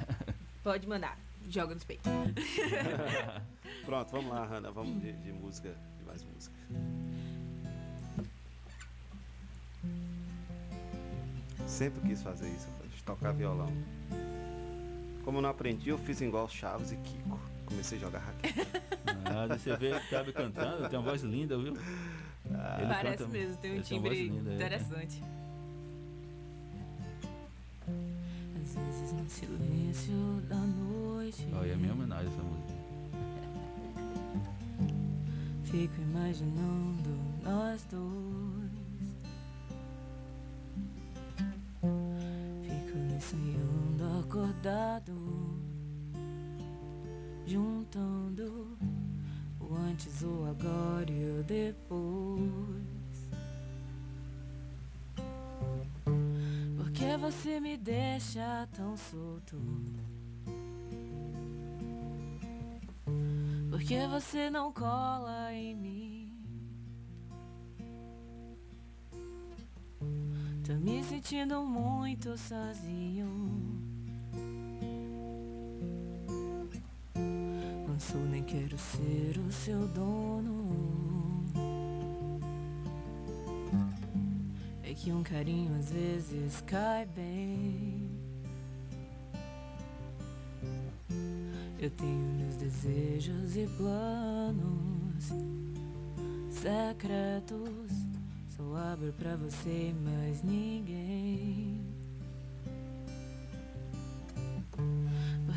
Pode 0.64 0.86
mandar. 0.88 1.18
Joga 1.48 1.74
nos 1.74 1.84
peitos. 1.84 2.10
Pronto, 3.84 4.10
vamos 4.10 4.30
lá, 4.32 4.46
Hanna. 4.46 4.70
Vamos 4.70 5.00
de, 5.02 5.12
de 5.12 5.32
música, 5.32 5.68
de 5.98 6.04
mais 6.06 6.24
música. 6.24 6.56
Sempre 11.66 12.00
quis 12.08 12.22
fazer 12.22 12.48
isso, 12.48 12.68
de 12.94 13.02
tocar 13.02 13.32
violão. 13.32 13.70
Como 15.26 15.38
eu 15.38 15.42
não 15.42 15.50
aprendi, 15.50 15.90
eu 15.90 15.98
fiz 15.98 16.20
igual 16.20 16.48
Chaves 16.48 16.92
e 16.92 16.96
Kiko. 16.98 17.36
Comecei 17.66 17.98
a 17.98 18.00
jogar 18.00 18.20
raquete. 18.20 18.60
Nada, 19.24 19.58
você 19.58 19.76
vê 19.76 19.98
que 19.98 20.08
cabe 20.08 20.32
cantando, 20.32 20.88
tem 20.88 20.96
uma 20.98 21.04
voz 21.10 21.20
linda, 21.22 21.58
viu? 21.58 21.72
Ele 21.74 22.86
Parece 22.86 23.16
canta- 23.24 23.28
mesmo, 23.32 23.56
tem 23.56 23.78
um 23.78 23.82
timbre 23.82 24.28
linda, 24.28 24.52
é. 24.52 24.54
interessante. 24.54 25.20
Às 28.62 28.74
vezes 28.74 29.12
no 29.12 29.28
silêncio 29.28 30.14
da 30.48 30.54
noite. 30.54 31.44
Olha, 31.52 31.72
é 31.72 31.74
minha 31.76 31.92
homenagem 31.92 32.28
essa 32.32 32.42
música. 32.42 32.76
Fico 35.64 36.00
imaginando 36.02 37.10
nós 37.42 37.84
dois. 37.90 38.70
Fico 42.62 42.96
me 42.98 43.20
sonhando 43.20 43.85
acordado. 44.20 45.12
Juntando 47.46 48.76
o 49.60 49.74
antes, 49.74 50.22
o 50.22 50.46
agora 50.50 51.10
e 51.10 51.40
o 51.40 51.42
depois. 51.44 52.96
Por 56.76 56.90
que 56.90 57.16
você 57.16 57.60
me 57.60 57.76
deixa 57.76 58.68
tão 58.72 58.96
solto? 58.96 59.56
Por 63.70 63.80
que 63.80 64.06
você 64.08 64.50
não 64.50 64.72
cola 64.72 65.52
em 65.52 65.74
mim? 65.74 66.32
Tô 70.66 70.74
me 70.74 71.04
sentindo 71.04 71.62
muito 71.62 72.36
sozinho. 72.36 73.75
Sou 77.98 78.20
nem 78.20 78.42
quero 78.42 78.78
ser 78.78 79.38
o 79.38 79.52
seu 79.52 79.86
dono. 79.88 81.06
que 84.96 85.12
um 85.12 85.22
carinho 85.22 85.78
às 85.78 85.92
vezes 85.92 86.60
cai 86.66 87.06
bem. 87.06 88.10
Eu 91.78 91.90
tenho 91.90 92.32
meus 92.38 92.56
desejos 92.56 93.56
e 93.56 93.66
planos 93.76 95.26
secretos. 96.50 97.92
Só 98.56 98.76
abro 98.92 99.12
pra 99.12 99.36
você 99.36 99.94
mais 100.02 100.42
ninguém. 100.42 101.65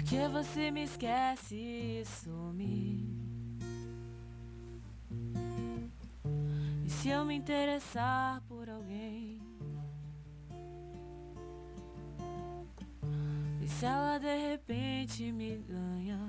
Porque 0.09 0.27
você 0.27 0.71
me 0.71 0.85
esquece 0.85 1.53
e 1.53 2.03
some. 2.03 3.15
E 6.83 6.89
se 6.89 7.09
eu 7.09 7.23
me 7.23 7.35
interessar 7.35 8.41
por 8.47 8.67
alguém? 8.67 9.39
E 13.61 13.67
se 13.67 13.85
ela 13.85 14.17
de 14.17 14.35
repente 14.49 15.31
me 15.31 15.57
ganha? 15.57 16.19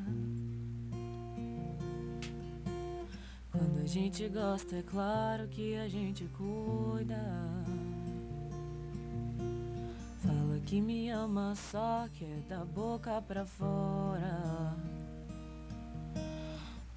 Quando 3.50 3.80
a 3.82 3.86
gente 3.86 4.28
gosta, 4.28 4.76
é 4.76 4.82
claro 4.82 5.48
que 5.48 5.74
a 5.76 5.88
gente 5.88 6.28
cuida. 6.36 7.16
Que 10.70 10.80
me 10.80 11.10
ama, 11.10 11.52
só 11.56 12.06
que 12.12 12.24
é 12.24 12.44
da 12.48 12.64
boca 12.64 13.20
pra 13.20 13.44
fora. 13.44 14.76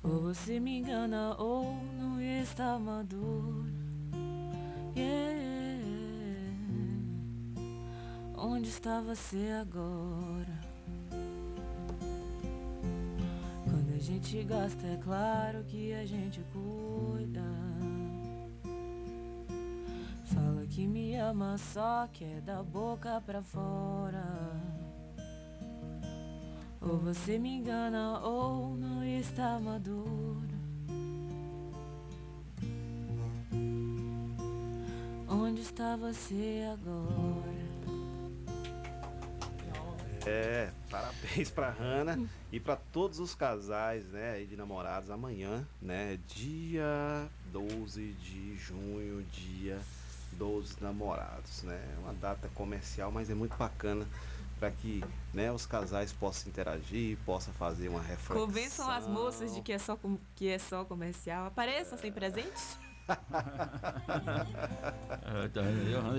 Ou 0.03 0.21
você 0.21 0.59
me 0.59 0.77
engana 0.77 1.35
ou 1.39 1.73
não 1.99 2.21
está 2.21 2.77
maduro. 2.77 3.65
Yeah. 4.95 5.83
Onde 8.37 8.69
está 8.69 9.01
você 9.01 9.49
agora? 9.59 10.59
Quando 13.63 13.95
a 13.95 13.99
gente 13.99 14.43
gosta, 14.43 14.85
é 14.85 14.97
claro 15.03 15.63
que 15.63 15.95
a 15.95 16.05
gente 16.05 16.41
cuida. 16.53 17.12
Que 20.73 20.87
me 20.87 21.15
ama, 21.15 21.55
só 21.59 22.07
que 22.11 22.23
é 22.23 22.41
da 22.41 22.63
boca 22.63 23.21
pra 23.23 23.43
fora. 23.43 24.23
Ou 26.81 26.97
você 26.97 27.37
me 27.37 27.57
engana 27.57 28.19
ou 28.21 28.75
não 28.75 29.03
está 29.03 29.59
maduro. 29.59 30.49
Onde 35.29 35.61
está 35.61 35.95
você 35.95 36.67
agora? 36.73 37.53
É, 40.25 40.71
parabéns 40.89 41.51
pra 41.51 41.69
Hanna 41.69 42.17
e 42.51 42.59
pra 42.59 42.77
todos 42.77 43.19
os 43.19 43.35
casais, 43.35 44.05
né, 44.07 44.43
de 44.43 44.55
namorados 44.55 45.11
amanhã, 45.11 45.67
né, 45.79 46.17
dia 46.27 47.29
12 47.51 48.13
de 48.13 48.55
junho, 48.55 49.23
dia 49.31 49.79
dos 50.43 50.77
namorados, 50.79 51.63
né? 51.63 51.81
É 51.95 51.99
uma 51.99 52.13
data 52.13 52.49
comercial, 52.53 53.11
mas 53.11 53.29
é 53.29 53.33
muito 53.33 53.55
bacana 53.55 54.05
para 54.59 54.69
que, 54.71 55.03
né, 55.33 55.51
os 55.51 55.65
casais 55.65 56.11
possam 56.13 56.49
interagir, 56.49 57.17
possam 57.25 57.53
fazer 57.53 57.87
uma 57.89 58.01
reflexão. 58.01 58.45
Convençam 58.45 58.89
as 58.89 59.07
moças 59.07 59.53
de 59.55 59.61
que 59.61 59.71
é 59.71 59.77
só, 59.79 59.95
com- 59.95 60.17
que 60.35 60.47
é 60.49 60.59
só 60.59 60.83
comercial. 60.85 61.45
Apareçam 61.47 61.97
sem 61.97 62.11
presentes. 62.11 62.77
É, 65.25 65.47
tá, 65.49 65.61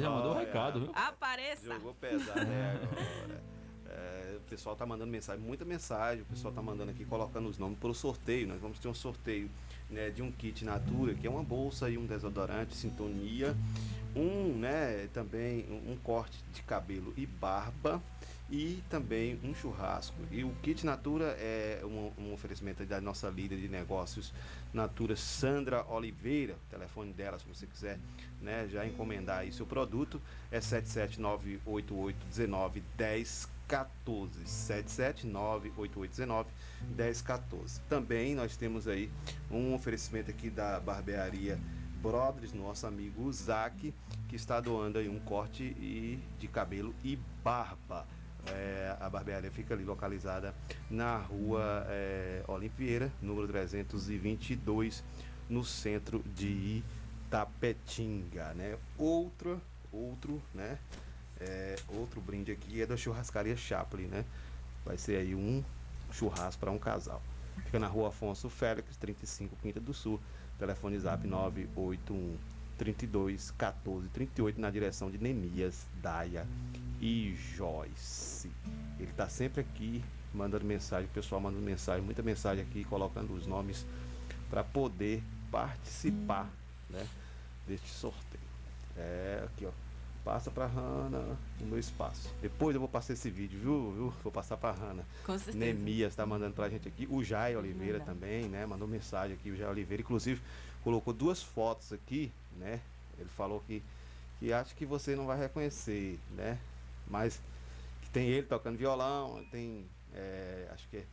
já 0.00 0.10
mandou 0.10 0.32
o 0.32 0.36
Olha, 0.36 0.46
recado, 0.46 0.80
viu? 0.80 0.92
Apareça! 0.94 1.64
Jogou 1.74 1.94
pesado, 1.94 2.44
né, 2.44 2.80
agora. 2.82 3.42
É, 3.86 4.36
o 4.36 4.40
pessoal 4.50 4.76
tá 4.76 4.84
mandando 4.84 5.10
mensagem, 5.10 5.42
muita 5.42 5.64
mensagem. 5.64 6.22
O 6.22 6.26
pessoal 6.26 6.52
tá 6.52 6.60
mandando 6.62 6.90
aqui, 6.90 7.04
colocando 7.04 7.48
os 7.48 7.58
nomes 7.58 7.78
para 7.78 7.88
o 7.90 7.94
sorteio. 7.94 8.46
Nós 8.48 8.60
vamos 8.60 8.78
ter 8.78 8.88
um 8.88 8.94
sorteio 8.94 9.50
né, 9.90 10.10
de 10.10 10.22
um 10.22 10.30
kit 10.30 10.64
Natura, 10.64 11.14
que 11.14 11.26
é 11.26 11.30
uma 11.30 11.42
bolsa 11.42 11.88
e 11.88 11.98
um 11.98 12.06
desodorante, 12.06 12.74
sintonia. 12.74 13.56
Um, 14.16 14.58
né, 14.58 15.08
também 15.12 15.66
um, 15.88 15.96
corte 15.96 16.38
de 16.52 16.62
cabelo 16.62 17.12
e 17.16 17.26
barba. 17.26 18.02
E 18.50 18.82
também 18.90 19.40
um 19.42 19.54
churrasco. 19.54 20.16
E 20.30 20.44
o 20.44 20.54
kit 20.62 20.84
Natura 20.84 21.34
é 21.38 21.80
um, 21.82 22.12
um 22.22 22.32
oferecimento 22.34 22.84
da 22.84 23.00
nossa 23.00 23.28
líder 23.30 23.58
de 23.58 23.68
negócios, 23.68 24.34
Natura 24.72 25.16
Sandra 25.16 25.84
Oliveira. 25.88 26.52
O 26.52 26.70
telefone 26.70 27.12
dela, 27.12 27.38
se 27.38 27.46
você 27.46 27.66
quiser 27.66 27.98
né, 28.42 28.68
já 28.70 28.86
encomendar 28.86 29.38
aí 29.38 29.52
seu 29.52 29.64
produto, 29.64 30.20
é 30.50 30.60
77988191014. 33.68 36.46
77988191014. 36.96 37.80
Também 37.88 38.34
nós 38.34 38.56
temos 38.56 38.88
aí 38.88 39.10
um 39.50 39.74
oferecimento 39.74 40.30
aqui 40.30 40.50
da 40.50 40.78
barbearia 40.80 41.58
Brothers, 42.02 42.52
nosso 42.52 42.86
amigo 42.86 43.32
Zac, 43.32 43.94
que 44.28 44.36
está 44.36 44.60
doando 44.60 44.98
aí 44.98 45.08
um 45.08 45.18
corte 45.20 45.62
e, 45.62 46.22
de 46.38 46.48
cabelo 46.48 46.94
e 47.02 47.18
barba. 47.42 48.06
É, 48.46 48.94
a 49.00 49.08
barbearia 49.08 49.50
fica 49.50 49.72
ali 49.72 49.84
localizada 49.84 50.54
na 50.90 51.16
rua 51.16 51.86
é, 51.88 52.44
Olimpieira, 52.46 53.10
número 53.22 53.48
322, 53.48 55.02
no 55.48 55.64
centro 55.64 56.22
de 56.34 56.82
Itapetinga, 57.26 58.52
né? 58.52 58.76
Outro, 58.98 59.62
outro, 59.90 60.42
né? 60.52 60.78
É, 61.40 61.76
outro 61.88 62.20
brinde 62.20 62.52
aqui 62.52 62.80
é 62.80 62.86
da 62.86 62.96
churrascaria 62.96 63.56
Chaplin, 63.56 64.06
né? 64.06 64.24
Vai 64.84 64.96
ser 64.96 65.16
aí 65.16 65.34
um 65.34 65.62
churrasco 66.12 66.60
para 66.60 66.70
um 66.70 66.78
casal. 66.78 67.22
Fica 67.64 67.78
na 67.78 67.86
rua 67.86 68.08
Afonso 68.08 68.48
Félix, 68.48 68.96
35 68.96 69.56
Quinta 69.56 69.80
do 69.80 69.94
Sul. 69.94 70.20
Telefone 70.58 70.98
zap 70.98 71.26
981 71.26 72.36
32 72.78 73.52
14 73.52 74.08
38 74.08 74.60
na 74.60 74.70
direção 74.70 75.10
de 75.10 75.18
Nemias, 75.18 75.86
Daia 76.02 76.46
e 77.00 77.36
Joyce. 77.56 78.50
Ele 78.98 79.12
tá 79.12 79.28
sempre 79.28 79.60
aqui 79.60 80.04
mandando 80.32 80.64
mensagem, 80.64 81.06
o 81.06 81.12
pessoal 81.12 81.40
mandando 81.40 81.62
mensagem, 81.62 82.04
muita 82.04 82.22
mensagem 82.22 82.64
aqui, 82.64 82.84
colocando 82.84 83.32
os 83.34 83.46
nomes 83.46 83.86
para 84.50 84.64
poder 84.64 85.22
participar, 85.50 86.50
né, 86.90 87.06
deste 87.66 87.88
sorteio. 87.88 88.42
É, 88.96 89.44
aqui 89.44 89.66
ó, 89.66 89.70
passa 90.24 90.50
para 90.50 90.66
Hanna 90.66 91.38
o 91.60 91.64
meu 91.64 91.78
espaço. 91.78 92.32
Depois 92.40 92.74
eu 92.74 92.80
vou 92.80 92.88
passar 92.88 93.12
esse 93.12 93.28
vídeo, 93.30 93.60
viu? 93.60 93.92
viu? 93.92 94.14
Vou 94.22 94.32
passar 94.32 94.56
para 94.56 94.72
Hanna. 94.74 95.04
Com 95.24 95.36
certeza. 95.38 95.58
Nemias 95.58 96.14
tá 96.16 96.24
mandando 96.24 96.54
pra 96.54 96.68
gente 96.68 96.88
aqui. 96.88 97.06
O 97.10 97.22
Jai 97.22 97.54
Oliveira 97.54 98.00
também, 98.00 98.48
né? 98.48 98.64
Mandou 98.64 98.88
mensagem 98.88 99.36
aqui, 99.36 99.50
o 99.50 99.56
Jai 99.56 99.68
Oliveira. 99.68 100.02
Inclusive, 100.02 100.40
colocou 100.82 101.12
duas 101.12 101.42
fotos 101.42 101.92
aqui, 101.92 102.32
né? 102.56 102.80
Ele 103.18 103.28
falou 103.28 103.62
que, 103.66 103.82
que 104.40 104.52
acha 104.52 104.74
que 104.74 104.86
você 104.86 105.14
não 105.14 105.26
vai 105.26 105.38
reconhecer, 105.38 106.18
né? 106.30 106.58
Mas 107.06 107.40
que 108.02 108.10
tem 108.10 108.26
ele 108.28 108.46
tocando 108.46 108.78
violão, 108.78 109.44
tem, 109.50 109.86
é, 110.14 110.68
acho 110.72 110.88
que 110.88 110.96
é 110.96 111.04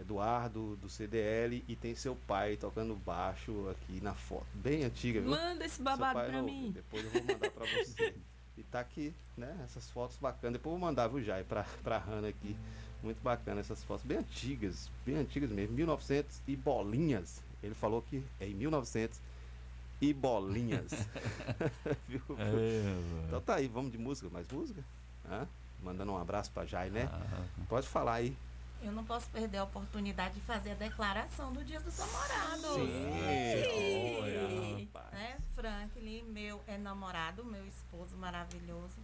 Eduardo 0.00 0.76
do 0.76 0.88
CDL 0.88 1.62
e 1.68 1.76
tem 1.76 1.94
seu 1.94 2.16
pai 2.26 2.56
tocando 2.56 2.94
baixo 2.96 3.68
aqui 3.70 4.00
na 4.02 4.14
foto. 4.14 4.46
Bem 4.54 4.84
antiga, 4.84 5.20
viu? 5.20 5.30
Manda 5.30 5.64
esse 5.64 5.80
babado 5.82 6.18
pra 6.18 6.32
não- 6.32 6.44
mim. 6.44 6.72
Depois 6.72 7.04
eu 7.04 7.10
vou 7.10 7.22
mandar 7.22 7.50
pra 7.50 7.66
você. 7.66 8.14
E 8.56 8.62
tá 8.64 8.80
aqui, 8.80 9.14
né? 9.36 9.58
Essas 9.64 9.88
fotos 9.90 10.16
bacanas. 10.18 10.52
Depois 10.54 10.74
eu 10.74 10.78
vou 10.78 10.88
mandar, 10.88 11.08
viu, 11.08 11.22
Jai, 11.22 11.42
pra, 11.44 11.64
pra 11.82 11.98
Hanna 11.98 12.28
aqui. 12.28 12.56
Muito 13.02 13.20
bacana 13.20 13.60
essas 13.60 13.82
fotos, 13.82 14.04
bem 14.04 14.18
antigas, 14.18 14.90
bem 15.04 15.16
antigas 15.16 15.50
mesmo. 15.50 15.74
1900 15.74 16.40
e 16.46 16.54
bolinhas. 16.54 17.42
Ele 17.62 17.74
falou 17.74 18.00
que 18.02 18.22
é 18.38 18.46
em 18.46 18.54
1900 18.54 19.20
e 20.00 20.12
bolinhas. 20.12 20.92
Viu? 22.06 22.22
É, 22.38 23.26
então 23.26 23.40
tá 23.40 23.56
aí, 23.56 23.66
vamos 23.66 23.90
de 23.90 23.98
música, 23.98 24.28
mais 24.30 24.46
música? 24.48 24.84
Hã? 25.28 25.48
Mandando 25.82 26.12
um 26.12 26.18
abraço 26.18 26.50
pra 26.52 26.64
Jai, 26.64 26.90
né? 26.90 27.08
Ah. 27.12 27.44
Pode 27.68 27.88
falar 27.88 28.14
aí. 28.14 28.36
Eu 28.82 28.90
não 28.92 29.04
posso 29.04 29.28
perder 29.30 29.58
a 29.58 29.64
oportunidade 29.64 30.34
de 30.34 30.40
fazer 30.40 30.72
a 30.72 30.74
declaração 30.74 31.52
do 31.52 31.64
Dia 31.64 31.80
dos 31.80 31.96
Namorados. 31.98 32.74
Sim, 32.74 33.68
Sim. 34.76 34.88
né? 35.12 35.38
Franklin, 35.54 36.22
meu 36.24 36.60
é 36.66 36.76
namorado, 36.76 37.44
meu 37.44 37.64
esposo 37.66 38.16
maravilhoso. 38.16 38.96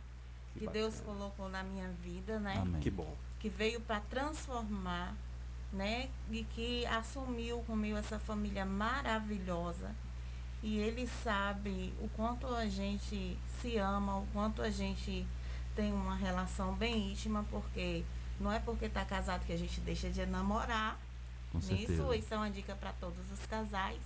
Que 0.53 0.61
Que, 0.61 0.69
Deus 0.69 1.01
colocou 1.01 1.49
na 1.49 1.63
minha 1.63 1.89
vida, 2.03 2.41
né? 2.41 2.59
Amém. 2.61 2.81
Que 2.81 2.91
bom. 2.91 3.15
Que 3.39 3.49
veio 3.49 3.81
para 3.81 4.01
transformar, 4.01 5.15
né? 5.73 6.11
E 6.31 6.43
que 6.43 6.85
assumiu 6.87 7.61
comigo 7.61 7.97
essa 7.97 8.19
família 8.19 8.65
maravilhosa. 8.65 9.95
E 10.61 10.79
ele 10.79 11.07
sabe 11.23 11.95
o 12.01 12.09
quanto 12.17 12.49
a 12.49 12.67
gente 12.67 13.39
se 13.61 13.77
ama, 13.77 14.19
o 14.19 14.27
quanto 14.33 14.61
a 14.61 14.71
gente 14.71 15.25
tem 15.77 15.93
uma 15.93 16.17
relação 16.17 16.75
bem 16.75 17.13
íntima, 17.13 17.45
porque 17.49 18.05
não 18.41 18.53
é 18.53 18.59
porque 18.61 18.87
está 18.87 19.05
casado 19.05 19.45
que 19.45 19.53
a 19.53 19.57
gente 19.59 19.81
deixa 19.81 20.09
de 20.11 20.25
namorar. 20.27 20.97
Com 21.53 21.59
Nisso, 21.59 21.69
certeza. 21.87 22.17
isso 22.17 22.35
é 22.35 22.37
uma 22.37 22.51
dica 22.51 22.75
para 22.77 22.93
todos 22.95 23.31
os 23.33 23.47
casais. 23.47 24.01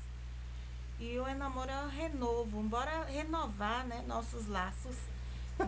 E 1.01 1.19
o 1.19 1.27
enamoro 1.29 1.71
é 1.71 1.83
um 1.83 1.89
renovo. 1.89 2.63
Bora 2.63 3.05
renovar, 3.05 3.85
né, 3.87 4.05
nossos 4.07 4.47
laços. 4.49 4.97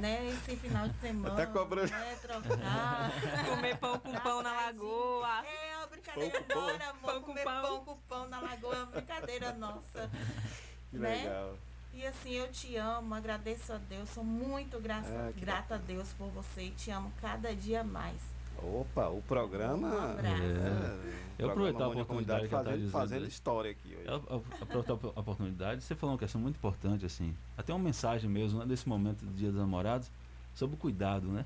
Né, 0.01 0.29
esse 0.31 0.57
final 0.57 0.89
de 0.89 0.97
semana. 1.01 1.35
Tá 1.37 1.47
cobrando. 1.47 1.91
Né, 1.91 2.17
trocar. 2.23 3.11
Comer 3.49 3.77
pão 3.79 3.99
com 3.99 4.13
pão 4.21 4.43
na 4.43 4.53
lagoa. 4.53 5.45
É 5.45 5.77
uma 5.79 5.87
brincadeira, 5.89 6.41
Pão 6.41 6.43
com 6.43 6.55
pão. 6.55 6.63
bora, 6.63 6.91
amor. 6.91 7.01
Pão 7.13 7.21
com 7.21 7.27
comer 7.27 7.45
pão. 7.45 7.63
pão 7.63 7.85
com 7.85 7.97
pão 8.09 8.29
na 8.29 8.41
lagoa. 8.41 8.75
É 8.75 8.79
uma 8.79 8.87
brincadeira 8.87 9.53
nossa. 9.53 10.11
Que 10.91 10.99
né? 11.01 11.17
legal. 11.25 11.59
E 11.93 12.07
assim, 12.07 12.31
eu 12.33 12.51
te 12.53 12.77
amo, 12.77 13.15
agradeço 13.15 13.73
a 13.73 13.79
Deus, 13.79 14.09
sou 14.11 14.23
muito 14.25 14.81
graça, 14.81 15.09
Ah, 15.11 15.33
grata 15.37 15.75
a 15.75 15.79
Deus 15.79 16.09
por 16.13 16.29
você 16.29 16.63
e 16.67 16.71
te 16.71 16.91
amo 16.93 17.13
cada 17.21 17.55
dia 17.55 17.83
mais. 17.85 18.21
Opa, 18.65 19.09
o 19.09 19.23
programa. 19.23 19.89
Um 19.89 20.11
abraço. 20.11 20.43
É. 20.43 21.25
Eu 21.39 21.51
aproveitar 21.51 21.85
a 21.85 21.89
oportunidade 21.89 22.49
fazendo, 22.49 22.91
fazendo 22.91 23.27
história 23.27 23.71
aqui 23.73 23.95
hoje. 23.97 24.07
Eu, 24.07 24.23
eu, 24.31 24.45
aproveitar 24.61 24.93
a 24.93 25.21
oportunidade, 25.21 25.83
você 25.83 25.95
falou 25.95 26.15
uma 26.15 26.19
questão 26.19 26.41
muito 26.41 26.57
importante, 26.57 27.05
assim. 27.05 27.35
Até 27.57 27.73
uma 27.73 27.83
mensagem 27.83 28.31
mesmo, 28.31 28.61
né, 28.61 28.65
nesse 28.67 28.89
momento 28.89 29.25
do 29.25 29.33
Dia 29.33 29.51
dos 29.51 29.61
Namorados, 29.61 30.11
sobre 30.55 30.77
o 30.77 30.79
cuidado, 30.79 31.27
né? 31.29 31.45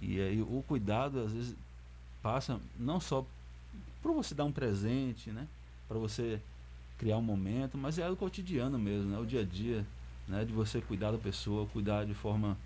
E 0.00 0.20
aí 0.20 0.42
o 0.42 0.62
cuidado, 0.66 1.20
às 1.20 1.32
vezes, 1.32 1.56
passa 2.22 2.60
não 2.78 3.00
só 3.00 3.24
por 4.02 4.12
você 4.12 4.34
dar 4.34 4.44
um 4.44 4.52
presente, 4.52 5.30
né? 5.30 5.46
Para 5.88 5.98
você 5.98 6.40
criar 6.98 7.16
um 7.16 7.22
momento, 7.22 7.78
mas 7.78 7.98
é 7.98 8.08
o 8.08 8.16
cotidiano 8.16 8.78
mesmo, 8.78 9.10
né? 9.10 9.18
O 9.18 9.26
dia 9.26 9.40
a 9.40 9.44
dia, 9.44 9.86
né? 10.26 10.44
De 10.44 10.52
você 10.52 10.80
cuidar 10.80 11.12
da 11.12 11.18
pessoa, 11.18 11.66
cuidar 11.66 12.04
de 12.04 12.14
forma, 12.14 12.56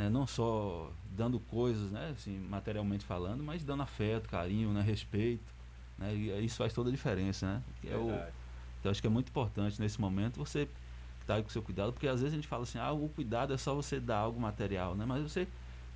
né? 0.00 0.08
Não 0.08 0.26
só 0.26 0.90
dando 1.16 1.38
coisas, 1.38 1.90
né? 1.92 2.12
Assim, 2.16 2.38
materialmente 2.48 3.04
falando, 3.04 3.42
mas 3.44 3.62
dando 3.62 3.82
afeto, 3.82 4.28
carinho, 4.28 4.72
né? 4.72 4.80
Respeito, 4.80 5.52
né? 5.98 6.14
E 6.14 6.44
isso 6.44 6.56
faz 6.56 6.72
toda 6.72 6.88
a 6.88 6.92
diferença, 6.92 7.46
né? 7.46 7.62
Que 7.82 7.90
é 7.90 7.96
o, 7.96 8.08
então 8.80 8.90
acho 8.90 9.00
que 9.00 9.06
é 9.06 9.10
muito 9.10 9.28
importante 9.28 9.78
nesse 9.80 10.00
momento 10.00 10.38
você 10.38 10.66
estar 11.20 11.34
aí 11.34 11.42
com 11.42 11.48
o 11.50 11.52
seu 11.52 11.60
cuidado, 11.62 11.92
porque 11.92 12.08
às 12.08 12.20
vezes 12.20 12.32
a 12.32 12.36
gente 12.36 12.48
fala 12.48 12.62
assim, 12.62 12.78
ah, 12.78 12.90
o 12.92 13.08
cuidado 13.10 13.52
é 13.52 13.58
só 13.58 13.74
você 13.74 14.00
dar 14.00 14.16
algo 14.16 14.40
material, 14.40 14.94
né? 14.94 15.04
Mas 15.04 15.22
você 15.22 15.46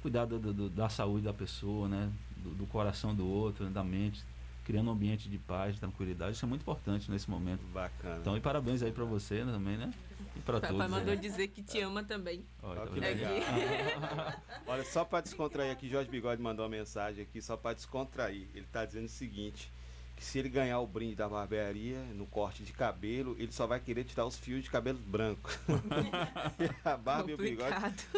cuidar 0.03 0.27
do- 0.27 0.39
do- 0.39 0.69
da 0.69 0.91
saúde 0.91 1.25
da 1.25 1.33
pessoa, 1.33 1.89
né? 1.89 2.13
Do, 2.37 2.51
do 2.51 2.67
coração 2.67 3.15
do 3.15 3.27
outro, 3.27 3.65
né? 3.65 3.71
da 3.71 3.83
mente, 3.83 4.23
criando 4.65 4.89
um 4.91 4.93
ambiente 4.93 5.31
de 5.31 5.39
paz, 5.39 5.75
de 5.75 5.81
tranquilidade, 5.81 6.33
isso 6.37 6.45
é 6.45 6.49
muito 6.49 6.61
importante 6.61 7.11
nesse 7.11 7.29
momento. 7.31 7.63
Bacana. 7.73 8.19
Então, 8.21 8.37
e 8.37 8.41
parabéns 8.41 8.83
aí 8.83 8.93
pra 8.93 9.05
você 9.05 9.43
né, 9.45 9.53
também, 9.53 9.79
né? 9.79 9.91
E 10.37 10.41
pra 10.41 10.61
todos. 10.61 10.77
Papai 10.77 10.89
mandou 10.89 11.13
aí. 11.13 11.19
dizer 11.19 11.49
que 11.49 11.63
te 11.63 11.81
ama 11.81 12.03
também. 12.03 12.45
Olha, 12.63 12.87
tá 12.87 12.93
legal. 12.95 13.33
Olha, 14.67 14.85
só 14.85 15.05
para 15.05 15.21
descontrair 15.25 15.71
aqui, 15.73 15.89
Jorge 15.89 16.11
Bigode 16.11 16.43
mandou 16.43 16.65
uma 16.65 16.71
mensagem 16.71 17.23
aqui, 17.23 17.41
só 17.41 17.57
para 17.57 17.75
descontrair. 17.75 18.49
Ele 18.55 18.67
tá 18.73 18.85
dizendo 18.85 19.07
o 19.07 19.09
seguinte: 19.09 19.73
que 20.17 20.25
se 20.25 20.39
ele 20.39 20.49
ganhar 20.49 20.79
o 20.81 20.87
brinde 20.87 21.15
da 21.17 21.29
barbearia 21.29 21.99
no 22.15 22.27
corte 22.27 22.63
de 22.63 22.73
cabelo, 22.73 23.35
ele 23.39 23.51
só 23.53 23.67
vai 23.67 23.81
querer 23.81 24.05
tirar 24.05 24.25
os 24.27 24.37
fios 24.37 24.63
de 24.65 24.71
cabelo 24.71 24.99
branco. 24.99 25.51
A 26.85 26.97
barba 26.97 27.31
e 27.31 27.35
o 27.35 27.37
bigode. 27.37 27.75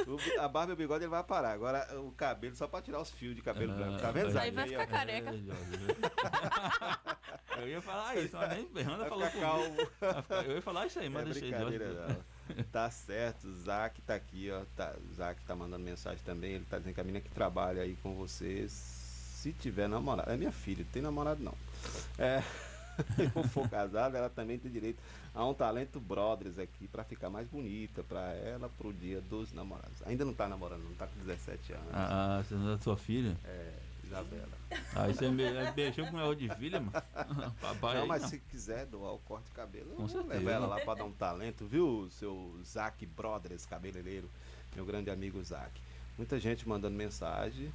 o- 0.06 0.40
a 0.40 0.48
barba 0.48 0.72
e 0.72 0.74
o 0.74 0.76
bigode 0.76 1.04
ele 1.04 1.10
vai 1.10 1.22
parar. 1.24 1.52
Agora 1.52 1.98
o 2.00 2.10
cabelo 2.12 2.54
só 2.56 2.66
para 2.68 2.82
tirar 2.82 3.00
os 3.00 3.10
fios 3.10 3.34
de 3.34 3.40
cabelo 3.42 3.72
Ah, 3.72 3.76
branco. 3.76 3.98
Tá 4.00 4.10
vendo, 4.10 4.38
aí 4.38 4.50
vai 4.50 4.68
ficar 4.68 4.82
ó. 4.82 4.86
careca. 4.86 5.32
Eu 7.60 7.68
ia 7.68 7.82
falar 7.82 8.16
isso, 8.16 8.36
mas 8.36 8.50
nem 8.50 8.66
Fernanda 8.66 9.08
Vai 9.08 9.08
falou 9.08 9.30
comigo. 9.30 9.90
Eu 10.46 10.54
ia 10.56 10.62
falar 10.62 10.86
isso 10.86 10.98
aí, 10.98 11.08
mas 11.08 11.22
é 11.22 11.24
deixei 11.24 11.50
brincadeira, 11.50 12.06
não. 12.08 12.64
Tá 12.72 12.90
certo, 12.90 13.48
o 13.48 13.54
Zac 13.54 14.00
tá 14.02 14.14
aqui, 14.14 14.50
ó. 14.50 14.62
Tá, 14.76 14.94
o 15.10 15.14
Zac 15.14 15.40
tá 15.44 15.54
mandando 15.56 15.84
mensagem 15.84 16.22
também. 16.24 16.52
Ele 16.52 16.64
tá 16.64 16.78
dizendo 16.78 16.94
que 16.94 17.00
a 17.00 17.04
menina 17.04 17.20
que 17.20 17.30
trabalha 17.30 17.82
aí 17.82 17.96
com 18.02 18.14
vocês, 18.14 18.70
se 18.70 19.52
tiver 19.52 19.88
namorado. 19.88 20.30
É 20.30 20.36
minha 20.36 20.52
filha, 20.52 20.84
não 20.84 20.90
tem 20.90 21.02
namorado 21.02 21.42
não. 21.42 21.54
É. 22.18 22.42
Eu 23.34 23.44
for 23.44 23.68
casado, 23.68 24.16
ela 24.16 24.30
também 24.30 24.58
tem 24.58 24.70
direito 24.70 24.98
a 25.34 25.44
um 25.44 25.52
talento 25.52 26.00
brothers 26.00 26.58
aqui 26.58 26.88
pra 26.88 27.04
ficar 27.04 27.28
mais 27.28 27.46
bonita 27.46 28.02
pra 28.02 28.32
ela 28.32 28.70
pro 28.70 28.92
dia 28.92 29.20
dos 29.20 29.52
namorados. 29.52 30.02
Ainda 30.06 30.24
não 30.24 30.32
tá 30.32 30.48
namorando, 30.48 30.82
não 30.82 30.94
tá 30.94 31.06
com 31.06 31.18
17 31.20 31.74
anos. 31.74 31.86
Ah, 31.92 32.42
você 32.42 32.54
não 32.54 32.72
é 32.72 32.76
da 32.76 32.82
sua 32.82 32.96
filha? 32.96 33.36
É, 33.44 33.72
Isabela. 34.06 34.48
Ah, 34.94 35.06
você 35.06 35.28
me- 35.28 35.44
mexeu 35.76 36.06
com 36.06 36.18
ela 36.18 36.34
de 36.34 36.48
filha, 36.56 36.80
mano? 36.80 36.92
Papai. 37.60 37.94
não, 37.96 38.02
aí, 38.02 38.08
mas 38.08 38.22
não. 38.22 38.28
se 38.28 38.38
quiser 38.38 38.86
doar 38.86 39.12
o 39.14 39.18
corte 39.20 39.44
de 39.46 39.52
cabelo, 39.52 39.90
Com 39.94 40.08
certeza. 40.08 40.34
leva 40.34 40.50
ela 40.52 40.66
lá 40.66 40.80
pra 40.80 40.94
dar 40.94 41.04
um 41.04 41.12
talento, 41.12 41.66
viu, 41.66 42.08
seu 42.10 42.58
Zac 42.64 43.04
Brothers, 43.06 43.66
cabeleireiro, 43.66 44.28
meu 44.74 44.84
grande 44.84 45.10
amigo 45.10 45.42
Zac. 45.42 45.70
Muita 46.16 46.38
gente 46.38 46.68
mandando 46.68 46.96
mensagem. 46.96 47.72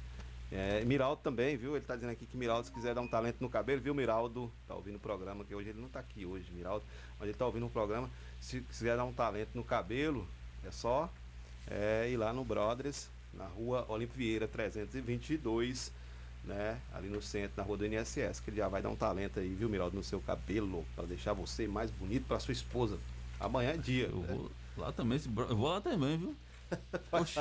É, 0.50 0.84
Miraldo 0.84 1.22
também, 1.22 1.56
viu? 1.56 1.74
Ele 1.76 1.84
tá 1.84 1.94
dizendo 1.94 2.10
aqui 2.10 2.26
que 2.26 2.36
Miraldo, 2.36 2.66
se 2.66 2.72
quiser 2.72 2.94
dar 2.94 3.00
um 3.00 3.08
talento 3.08 3.38
no 3.40 3.48
cabelo, 3.48 3.80
viu, 3.80 3.94
Miraldo? 3.94 4.52
Tá 4.68 4.74
ouvindo 4.74 4.96
o 4.96 5.00
programa, 5.00 5.44
que 5.44 5.54
hoje 5.54 5.70
ele 5.70 5.80
não 5.80 5.88
tá 5.88 6.00
aqui 6.00 6.26
hoje, 6.26 6.50
Miraldo, 6.52 6.84
mas 7.18 7.28
ele 7.28 7.38
tá 7.38 7.46
ouvindo 7.46 7.64
o 7.66 7.70
programa. 7.70 8.10
Se 8.40 8.60
quiser 8.60 8.96
dar 8.96 9.04
um 9.04 9.12
talento 9.14 9.50
no 9.54 9.64
cabelo, 9.64 10.28
é 10.64 10.70
só 10.70 11.08
é, 11.70 12.08
ir 12.10 12.16
lá 12.18 12.32
no 12.34 12.44
Brothers, 12.44 13.08
na 13.32 13.46
rua 13.46 13.86
Olímpio 13.88 14.14
Vieira 14.18 14.46
322, 14.46 15.90
né? 16.44 16.80
Ali 16.92 17.08
no 17.08 17.22
centro, 17.22 17.52
na 17.56 17.62
rua 17.62 17.76
do 17.76 17.86
INSS, 17.86 18.40
que 18.40 18.50
ele 18.50 18.56
já 18.56 18.68
vai 18.68 18.82
dar 18.82 18.88
um 18.88 18.96
talento 18.96 19.38
aí, 19.38 19.54
viu, 19.54 19.68
Miraldo, 19.68 19.96
no 19.96 20.02
seu 20.02 20.20
cabelo, 20.20 20.84
para 20.94 21.04
deixar 21.04 21.32
você 21.32 21.66
mais 21.66 21.90
bonito 21.90 22.26
para 22.26 22.40
sua 22.40 22.52
esposa. 22.52 22.98
Amanhã 23.38 23.70
é 23.70 23.76
dia. 23.76 24.06
Eu 24.06 24.18
né? 24.18 24.34
vou 24.34 24.50
lá 24.76 24.92
também, 24.92 25.20
eu 25.48 25.56
vou 25.56 25.68
lá 25.68 25.80
também, 25.80 26.18
viu? 26.18 26.36
Oxe, 27.12 27.38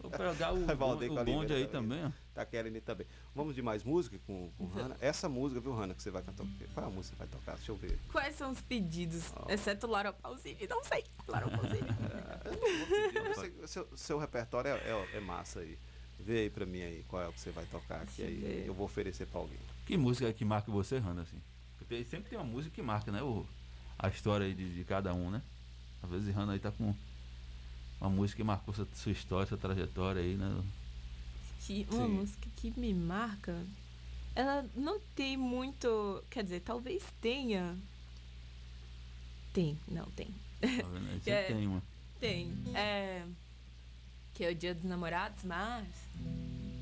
vou 0.00 0.10
pegar 0.10 0.52
o, 0.52 0.64
Valdeir 0.74 1.12
o 1.12 1.18
a 1.18 1.24
bonde 1.24 1.52
Oliveira 1.52 1.54
aí 1.56 1.66
também, 1.66 2.04
ó. 2.04 2.10
Tá 2.34 2.46
querendo 2.46 2.76
ir 2.76 2.80
também. 2.80 3.06
Vamos 3.34 3.54
de 3.54 3.60
mais 3.60 3.84
música 3.84 4.18
com, 4.26 4.50
com 4.56 4.66
Hanna? 4.66 4.96
Essa 5.00 5.28
música, 5.28 5.60
viu, 5.60 5.72
Hanna, 5.72 5.94
que 5.94 6.02
você 6.02 6.10
vai 6.10 6.22
cantar? 6.22 6.46
Qual 6.72 6.86
é 6.86 6.88
a 6.88 6.90
música 6.90 7.14
que 7.14 7.22
você 7.22 7.28
vai 7.28 7.40
tocar? 7.40 7.56
Deixa 7.56 7.72
eu 7.72 7.76
ver. 7.76 7.98
Quais 8.10 8.34
são 8.36 8.50
os 8.50 8.60
pedidos? 8.62 9.32
Exceto 9.48 9.86
Laura 9.86 10.12
Pausini, 10.12 10.66
não 10.66 10.82
sei. 10.84 11.04
Laura 11.28 11.50
Pausini. 11.50 11.80
Você- 13.34 13.66
seu, 13.66 13.88
seu 13.96 14.18
repertório 14.18 14.70
é, 14.70 14.74
é- 14.74 15.16
é 15.16 15.20
massa 15.20 15.60
aí. 15.60 15.78
Vê 16.24 16.40
aí 16.40 16.50
pra 16.50 16.66
mim 16.66 16.80
aí 16.80 17.04
qual 17.08 17.22
é 17.22 17.28
o 17.28 17.32
que 17.32 17.40
você 17.40 17.50
vai 17.50 17.64
tocar 17.66 18.02
aqui 18.02 18.22
aí. 18.22 18.34
ver. 18.36 18.64
Eu 18.66 18.74
vou 18.74 18.86
oferecer 18.86 19.26
pra 19.26 19.40
alguém. 19.40 19.58
Que 19.86 19.96
música 19.96 20.28
é 20.28 20.32
que 20.32 20.44
marca 20.44 20.70
você, 20.70 20.98
Randa, 20.98 21.22
assim? 21.22 21.38
Porque 21.78 21.94
tem- 21.94 22.04
sempre 22.04 22.30
tem 22.30 22.38
uma 22.38 22.44
música 22.44 22.74
que 22.74 22.82
marca, 22.82 23.10
né? 23.10 23.22
O, 23.22 23.44
a 23.98 24.08
história 24.08 24.46
aí 24.46 24.54
de, 24.54 24.74
de 24.74 24.84
cada 24.84 25.12
um, 25.14 25.30
né? 25.30 25.42
Às 26.02 26.10
vezes 26.10 26.34
Randa 26.34 26.52
aí 26.52 26.58
tá 26.58 26.70
com 26.70 26.94
uma 28.00 28.10
música 28.10 28.36
que 28.38 28.44
marcou 28.44 28.72
sua, 28.74 28.86
sua 28.94 29.12
história, 29.12 29.46
sua 29.46 29.58
trajetória 29.58 30.22
aí, 30.22 30.34
né? 30.34 30.62
que 31.66 31.86
uma 31.90 32.06
Sim. 32.06 32.12
música 32.14 32.48
que 32.56 32.72
me 32.80 32.94
marca, 32.94 33.54
ela 34.34 34.64
não 34.74 34.98
tem 35.14 35.36
muito. 35.36 36.24
Quer 36.30 36.42
dizer, 36.42 36.60
talvez 36.60 37.02
tenha. 37.20 37.76
Tem, 39.52 39.76
não 39.88 40.06
tem. 40.12 40.28
Tá 40.60 40.66
Sempre 40.68 41.30
É, 41.32 41.42
tem 41.44 41.66
uma. 41.66 41.82
Tem. 42.18 42.52
É. 42.74 43.24
Que 44.40 44.46
é 44.46 44.50
o 44.52 44.54
dia 44.54 44.74
dos 44.74 44.84
namorados, 44.84 45.44
mas. 45.44 45.86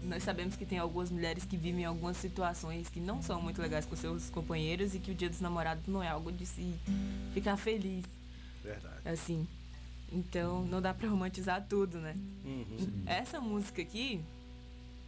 Nós 0.05 0.23
sabemos 0.23 0.55
que 0.55 0.65
tem 0.65 0.79
algumas 0.79 1.11
mulheres 1.11 1.45
que 1.45 1.57
vivem 1.57 1.85
algumas 1.85 2.17
situações 2.17 2.89
que 2.89 3.01
não 3.01 3.21
são 3.21 3.43
muito 3.43 3.61
legais 3.61 3.85
com 3.85 3.97
seus 3.97 4.31
companheiros 4.31 4.95
e 4.95 5.01
que 5.01 5.11
o 5.11 5.15
dia 5.15 5.29
dos 5.29 5.41
namorados 5.41 5.85
não 5.89 6.01
é 6.01 6.07
algo 6.07 6.31
de 6.31 6.47
se 6.47 6.73
ficar 7.35 7.57
feliz. 7.57 8.05
Verdade. 8.63 9.01
Assim. 9.05 9.45
Então 10.13 10.65
não 10.67 10.81
dá 10.81 10.95
pra 10.95 11.09
romantizar 11.09 11.67
tudo, 11.69 11.99
né? 11.99 12.15
Uhum. 12.45 13.03
Essa 13.05 13.41
música 13.41 13.83
aqui, 13.83 14.21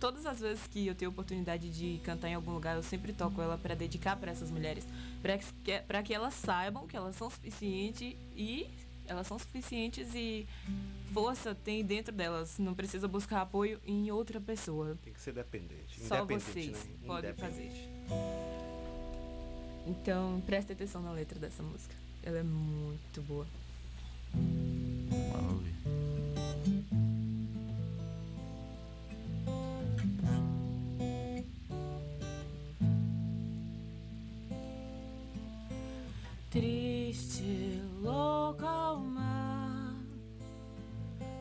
todas 0.00 0.26
as 0.26 0.40
vezes 0.40 0.66
que 0.66 0.88
eu 0.88 0.94
tenho 0.96 1.12
oportunidade 1.12 1.70
de 1.70 2.00
cantar 2.02 2.30
em 2.30 2.34
algum 2.34 2.50
lugar, 2.50 2.74
eu 2.74 2.82
sempre 2.82 3.12
toco 3.12 3.40
ela 3.40 3.56
pra 3.56 3.76
dedicar 3.76 4.16
pra 4.16 4.32
essas 4.32 4.50
mulheres, 4.50 4.84
Pra 5.22 5.38
que 5.38 5.78
para 5.86 6.02
que 6.02 6.12
elas 6.12 6.34
saibam 6.34 6.88
que 6.88 6.96
elas 6.96 7.14
são 7.14 7.30
suficientes 7.30 8.16
e 8.34 8.68
elas 9.10 9.26
são 9.26 9.36
suficientes 9.36 10.14
e 10.14 10.46
força 11.12 11.52
tem 11.52 11.84
dentro 11.84 12.14
delas, 12.14 12.58
não 12.58 12.74
precisa 12.74 13.08
buscar 13.08 13.40
apoio 13.40 13.80
em 13.84 14.08
outra 14.12 14.40
pessoa. 14.40 14.96
Tem 15.02 15.12
que 15.12 15.20
ser 15.20 15.32
dependente. 15.32 16.00
Só 16.00 16.22
Independente, 16.22 16.52
vocês 16.52 16.86
né? 16.86 16.92
podem 17.04 17.34
fazer. 17.34 17.72
Então, 19.84 20.40
preste 20.46 20.72
atenção 20.72 21.02
na 21.02 21.10
letra 21.10 21.40
dessa 21.40 21.60
música. 21.60 21.94
Ela 22.22 22.38
é 22.38 22.42
muito 22.44 23.20
boa. 23.22 23.46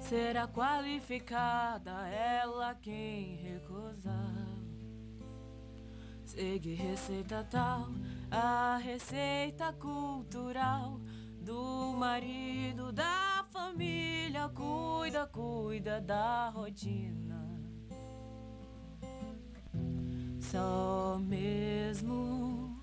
Será 0.10 0.48
qualificada 0.48 2.08
ela 2.08 2.74
quem 2.74 3.36
recusar. 3.36 4.34
Segue 6.26 6.74
receita 6.74 7.48
tal, 7.52 7.90
a 8.32 8.80
receita 8.82 9.72
cultural 9.74 11.00
do 11.42 11.94
marido 11.94 12.92
da 12.92 13.46
família. 13.52 14.50
Cuida, 14.50 15.28
cuida 15.28 16.02
da 16.02 16.50
rotina. 16.50 17.48
Só 20.40 21.20
mesmo 21.22 22.82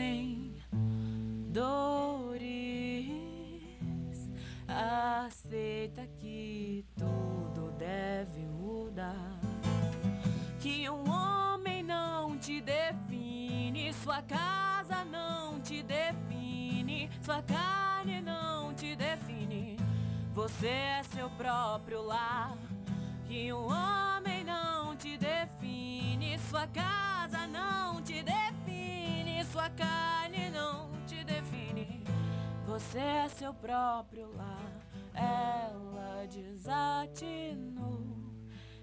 sem 0.00 0.56
dores. 1.52 2.40
Aceita 4.66 6.06
que 6.18 6.86
tudo 6.96 7.70
deve 7.72 8.40
mudar. 8.46 9.38
Que 10.58 10.88
um 10.88 11.04
homem 11.10 11.82
não 11.82 12.38
te 12.38 12.62
define, 12.62 13.92
sua 13.92 14.22
casa 14.22 15.04
não 15.04 15.60
te 15.60 15.82
define, 15.82 17.10
sua 17.20 17.42
carne 17.42 18.22
não 18.22 18.72
te 18.72 18.96
define. 18.96 19.76
Você 20.32 20.68
é 20.68 21.02
seu 21.14 21.28
próprio 21.30 22.00
lar. 22.02 22.56
Que 23.26 23.52
um 23.52 23.66
homem 23.66 24.44
não 24.44 24.96
te 24.96 25.18
define, 25.18 26.38
sua 26.48 26.66
casa 26.66 27.46
não 27.46 28.00
te 28.02 28.22
define 28.22 28.39
carne 29.76 30.50
não 30.50 30.90
te 31.06 31.22
define. 31.24 32.04
Você 32.66 32.98
é 32.98 33.28
seu 33.28 33.52
próprio 33.52 34.30
lar. 34.36 34.70
Ela 35.14 36.26
desatinou, 36.26 38.06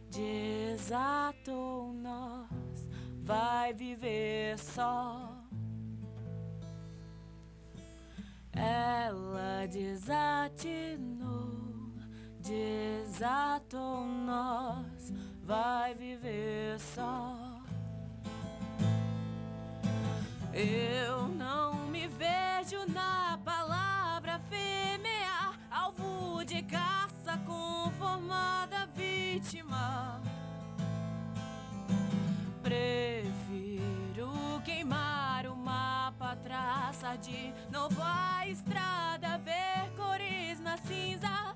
desatou 0.09 1.93
nós, 1.93 2.87
vai 3.23 3.73
viver 3.73 4.59
só. 4.59 5.33
Ela 8.51 9.67
desatinou, 9.67 11.47
desatou 12.39 14.05
nós, 14.05 15.13
vai 15.43 15.93
viver 15.93 16.79
só. 16.79 17.57
Eu 20.53 21.27
não 21.27 21.87
me 21.87 22.07
vejo 22.07 22.85
na 22.87 23.39
palavra 23.43 24.39
fêmea, 24.49 25.53
alvo 25.69 26.43
de 26.43 26.63
caça 26.63 27.37
conformada 27.45 28.87
vítima. 28.95 30.21
Prefiro 32.63 34.61
queimar 34.65 35.45
o 35.45 35.55
mapa, 35.55 36.35
traça 36.43 37.15
de 37.17 37.53
novo 37.71 38.01
a 38.01 38.47
estrada, 38.47 39.37
ver 39.37 39.89
cores 39.95 40.59
nas 40.59 40.79
cinzas 40.81 41.55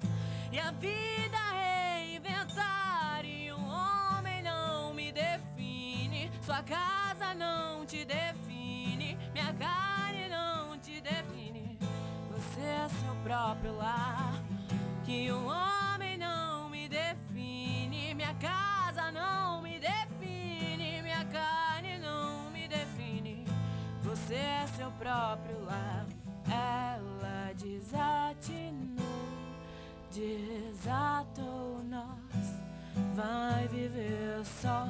e 0.51 0.59
a 0.59 0.71
vida 0.71 1.37
reinventar. 1.53 3.25
E 3.25 3.51
um 3.51 3.67
homem 3.67 4.43
não 4.43 4.93
me 4.93 5.11
define, 5.11 6.31
sua 6.45 6.61
casa 6.63 7.33
não 7.33 7.85
te 7.85 8.05
define, 8.05 8.50
é 12.81 12.89
seu 12.89 13.15
próprio 13.23 13.75
lar. 13.77 14.33
Que 15.03 15.31
um 15.31 15.47
homem 15.47 16.17
não 16.17 16.69
me 16.69 16.87
define, 16.87 18.13
minha 18.13 18.33
casa 18.35 19.11
não 19.11 19.61
me 19.61 19.79
define, 19.79 21.01
minha 21.01 21.25
carne 21.25 21.99
não 21.99 22.49
me 22.51 22.67
define. 22.67 23.45
Você 24.03 24.35
é 24.35 24.65
seu 24.75 24.91
próprio 24.91 25.63
lar. 25.65 26.05
Ela 26.49 27.53
desatinou, 27.53 29.05
desatou 30.11 31.83
nós, 31.83 32.61
vai 33.15 33.67
viver 33.67 34.43
só. 34.43 34.87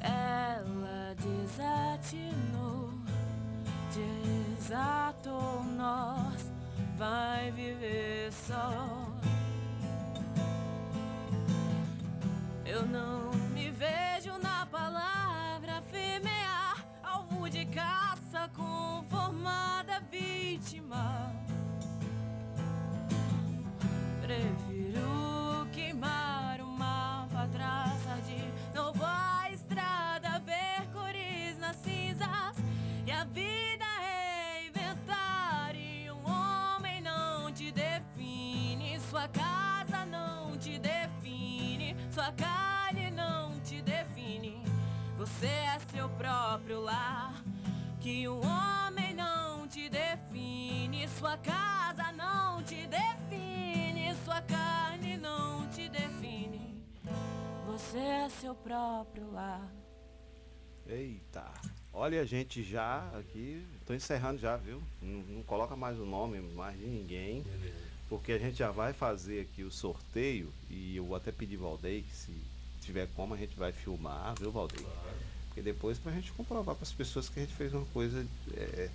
Ela 0.00 1.14
desatinou, 1.16 2.77
desatou 4.56 5.64
nós, 5.64 6.50
vai 6.96 7.50
viver 7.50 8.32
só. 8.32 9.08
Eu 12.66 12.84
não 12.84 13.32
me 13.54 13.70
vejo 13.70 14.36
na 14.38 14.66
palavra 14.66 15.82
fêmea, 15.90 16.74
alvo 17.02 17.48
de 17.48 17.64
caça 17.64 18.50
conformada 18.54 20.00
vítima. 20.10 21.27
Que 48.00 48.28
um 48.28 48.40
homem 48.40 49.12
não 49.14 49.68
te 49.68 49.88
define, 49.90 51.06
sua 51.08 51.36
casa 51.36 52.12
não 52.12 52.62
te 52.62 52.86
define, 52.86 54.14
sua 54.24 54.40
carne 54.40 55.16
não 55.18 55.68
te 55.68 55.88
define. 55.88 56.82
Você 57.66 57.98
é 57.98 58.28
seu 58.30 58.54
próprio 58.54 59.30
lar. 59.32 59.68
Eita. 60.86 61.44
Olha 61.92 62.22
a 62.22 62.24
gente 62.24 62.62
já 62.62 63.06
aqui, 63.18 63.66
tô 63.84 63.92
encerrando 63.92 64.40
já, 64.40 64.56
viu? 64.56 64.82
Não, 65.02 65.20
não 65.22 65.42
coloca 65.42 65.76
mais 65.76 65.98
o 65.98 66.06
nome 66.06 66.38
mais 66.54 66.78
de 66.78 66.86
ninguém, 66.86 67.44
porque 68.08 68.32
a 68.32 68.38
gente 68.38 68.56
já 68.56 68.70
vai 68.70 68.92
fazer 68.92 69.42
aqui 69.42 69.64
o 69.64 69.70
sorteio 69.70 70.50
e 70.70 70.96
eu 70.96 71.04
vou 71.04 71.16
até 71.16 71.30
pedir 71.32 71.56
Valdeir 71.56 72.04
que 72.04 72.14
se 72.14 72.32
tiver 72.80 73.08
como 73.14 73.34
a 73.34 73.36
gente 73.36 73.56
vai 73.58 73.72
filmar, 73.72 74.34
viu 74.38 74.50
Valdeir? 74.50 74.86
Porque 75.58 75.62
depois 75.62 75.98
pra 75.98 76.12
gente 76.12 76.30
comprovar 76.32 76.76
para 76.76 76.84
as 76.84 76.92
pessoas 76.92 77.28
que 77.28 77.40
a 77.40 77.42
gente 77.42 77.54
fez 77.54 77.74
uma 77.74 77.84
coisa 77.86 78.24
é, 78.56 78.88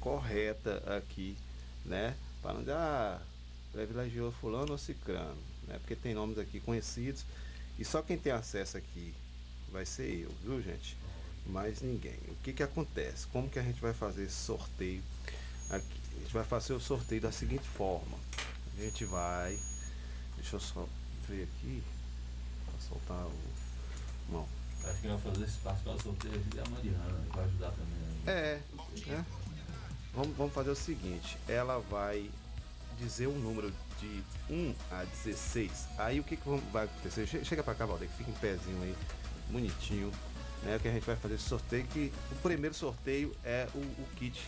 correta 0.00 0.82
aqui, 0.96 1.36
né? 1.84 2.16
Para 2.42 2.54
não 2.54 2.60
dizer, 2.60 2.72
ah, 2.72 3.22
privilegiou 3.70 4.32
fulano 4.32 4.72
ou 4.72 4.78
cicrano, 4.78 5.36
né? 5.68 5.78
Porque 5.78 5.94
tem 5.94 6.12
nomes 6.12 6.36
aqui 6.36 6.58
conhecidos 6.58 7.24
e 7.78 7.84
só 7.84 8.02
quem 8.02 8.18
tem 8.18 8.32
acesso 8.32 8.76
aqui 8.76 9.14
vai 9.70 9.86
ser 9.86 10.24
eu, 10.24 10.30
viu 10.42 10.60
gente? 10.60 10.96
Mais 11.46 11.80
ninguém. 11.80 12.18
O 12.28 12.34
que 12.42 12.52
que 12.52 12.62
acontece? 12.62 13.28
Como 13.28 13.48
que 13.48 13.60
a 13.60 13.62
gente 13.62 13.80
vai 13.80 13.92
fazer 13.92 14.24
esse 14.24 14.34
sorteio 14.34 15.02
aqui? 15.70 16.00
A 16.16 16.18
gente 16.22 16.32
vai 16.32 16.44
fazer 16.44 16.72
o 16.72 16.80
sorteio 16.80 17.20
da 17.20 17.30
seguinte 17.30 17.68
forma. 17.68 18.18
A 18.76 18.80
gente 18.82 19.04
vai. 19.04 19.56
Deixa 20.36 20.56
eu 20.56 20.60
só 20.60 20.88
ver 21.28 21.44
aqui. 21.44 21.82
Pra 22.66 22.80
soltar 22.80 23.26
o. 23.26 24.32
Não. 24.32 24.59
Acho 24.84 25.00
que 25.00 25.08
vai 25.08 25.18
fazer 25.18 25.44
espaço 25.44 25.82
para 25.82 25.92
o 25.92 26.00
sorteio 26.02 26.34
aqui 26.34 26.56
da 26.56 26.64
Mariana, 26.70 27.04
vai 27.34 27.44
ajudar 27.44 27.70
também. 27.70 27.86
né? 27.86 28.32
É, 28.32 28.60
né? 29.06 29.24
Vamos, 30.14 30.36
vamos 30.36 30.52
fazer 30.52 30.70
o 30.70 30.76
seguinte, 30.76 31.36
ela 31.48 31.78
vai 31.90 32.30
dizer 32.98 33.28
um 33.28 33.38
número 33.38 33.72
de 34.00 34.22
1 34.50 34.74
a 34.90 35.04
16. 35.04 35.86
Aí 35.98 36.18
o 36.20 36.24
que, 36.24 36.36
que 36.36 36.48
vai 36.72 36.84
acontecer? 36.86 37.26
Che- 37.26 37.44
Chega 37.44 37.62
pra 37.62 37.74
cá, 37.74 37.86
Valdeir, 37.86 38.10
fica 38.18 38.30
em 38.30 38.34
pezinho 38.34 38.82
aí, 38.82 38.96
bonitinho. 39.50 40.10
Né, 40.62 40.78
que 40.78 40.88
a 40.88 40.92
gente 40.92 41.06
vai 41.06 41.16
fazer 41.16 41.36
esse 41.36 41.44
sorteio, 41.44 41.86
que 41.86 42.12
o 42.32 42.34
primeiro 42.42 42.74
sorteio 42.74 43.34
é 43.42 43.66
o, 43.74 43.78
o 43.78 44.06
kit, 44.16 44.46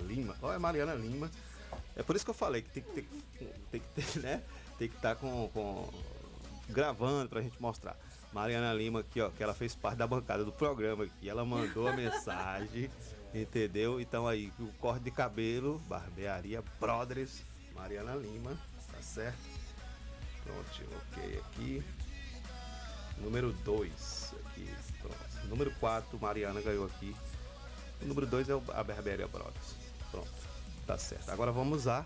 Lima. 0.06 0.36
Olha, 0.42 0.58
Mariana 0.58 0.94
Lima. 0.94 1.30
É 1.94 2.02
por 2.02 2.16
isso 2.16 2.24
que 2.24 2.30
eu 2.30 2.34
falei 2.34 2.62
que 2.62 2.70
tem 2.70 2.82
que 2.82 2.90
ter, 2.90 3.08
tem 3.70 3.80
que 3.80 3.88
ter, 3.88 4.20
né? 4.20 4.42
Tem 4.78 4.88
que 4.88 4.96
estar 4.96 5.16
com, 5.16 5.48
com 5.52 5.88
gravando 6.68 7.28
pra 7.28 7.40
gente 7.40 7.60
mostrar. 7.60 7.96
Mariana 8.32 8.72
Lima 8.74 9.00
aqui, 9.00 9.20
ó, 9.20 9.30
que 9.30 9.42
ela 9.42 9.54
fez 9.54 9.74
parte 9.74 9.98
da 9.98 10.06
bancada 10.06 10.44
do 10.44 10.52
programa 10.52 11.04
aqui. 11.04 11.28
Ela 11.28 11.44
mandou 11.44 11.88
a 11.88 11.92
mensagem, 11.92 12.90
entendeu? 13.42 14.00
Então 14.00 14.26
aí, 14.26 14.52
o 14.58 14.68
corte 14.78 15.04
de 15.04 15.10
cabelo, 15.10 15.78
barbearia 15.88 16.62
Brothers, 16.80 17.42
Mariana 17.74 18.14
Lima, 18.14 18.56
tá 18.90 19.00
certo? 19.02 19.38
Pronto, 20.42 20.82
ok 21.12 21.38
aqui. 21.38 21.84
Número 23.18 23.52
2 23.52 24.34
aqui, 24.44 24.68
pronto. 25.00 25.48
Número 25.48 25.70
4, 25.78 26.18
Mariana 26.18 26.60
ganhou 26.60 26.86
aqui. 26.86 27.14
O 28.02 28.06
número 28.06 28.26
2 28.26 28.48
é 28.48 28.52
a 28.52 28.84
Barbearia 28.84 29.26
Brothers. 29.26 29.74
Pronto, 30.10 30.28
tá 30.86 30.98
certo. 30.98 31.30
Agora 31.30 31.50
vamos 31.50 31.88
a 31.88 32.04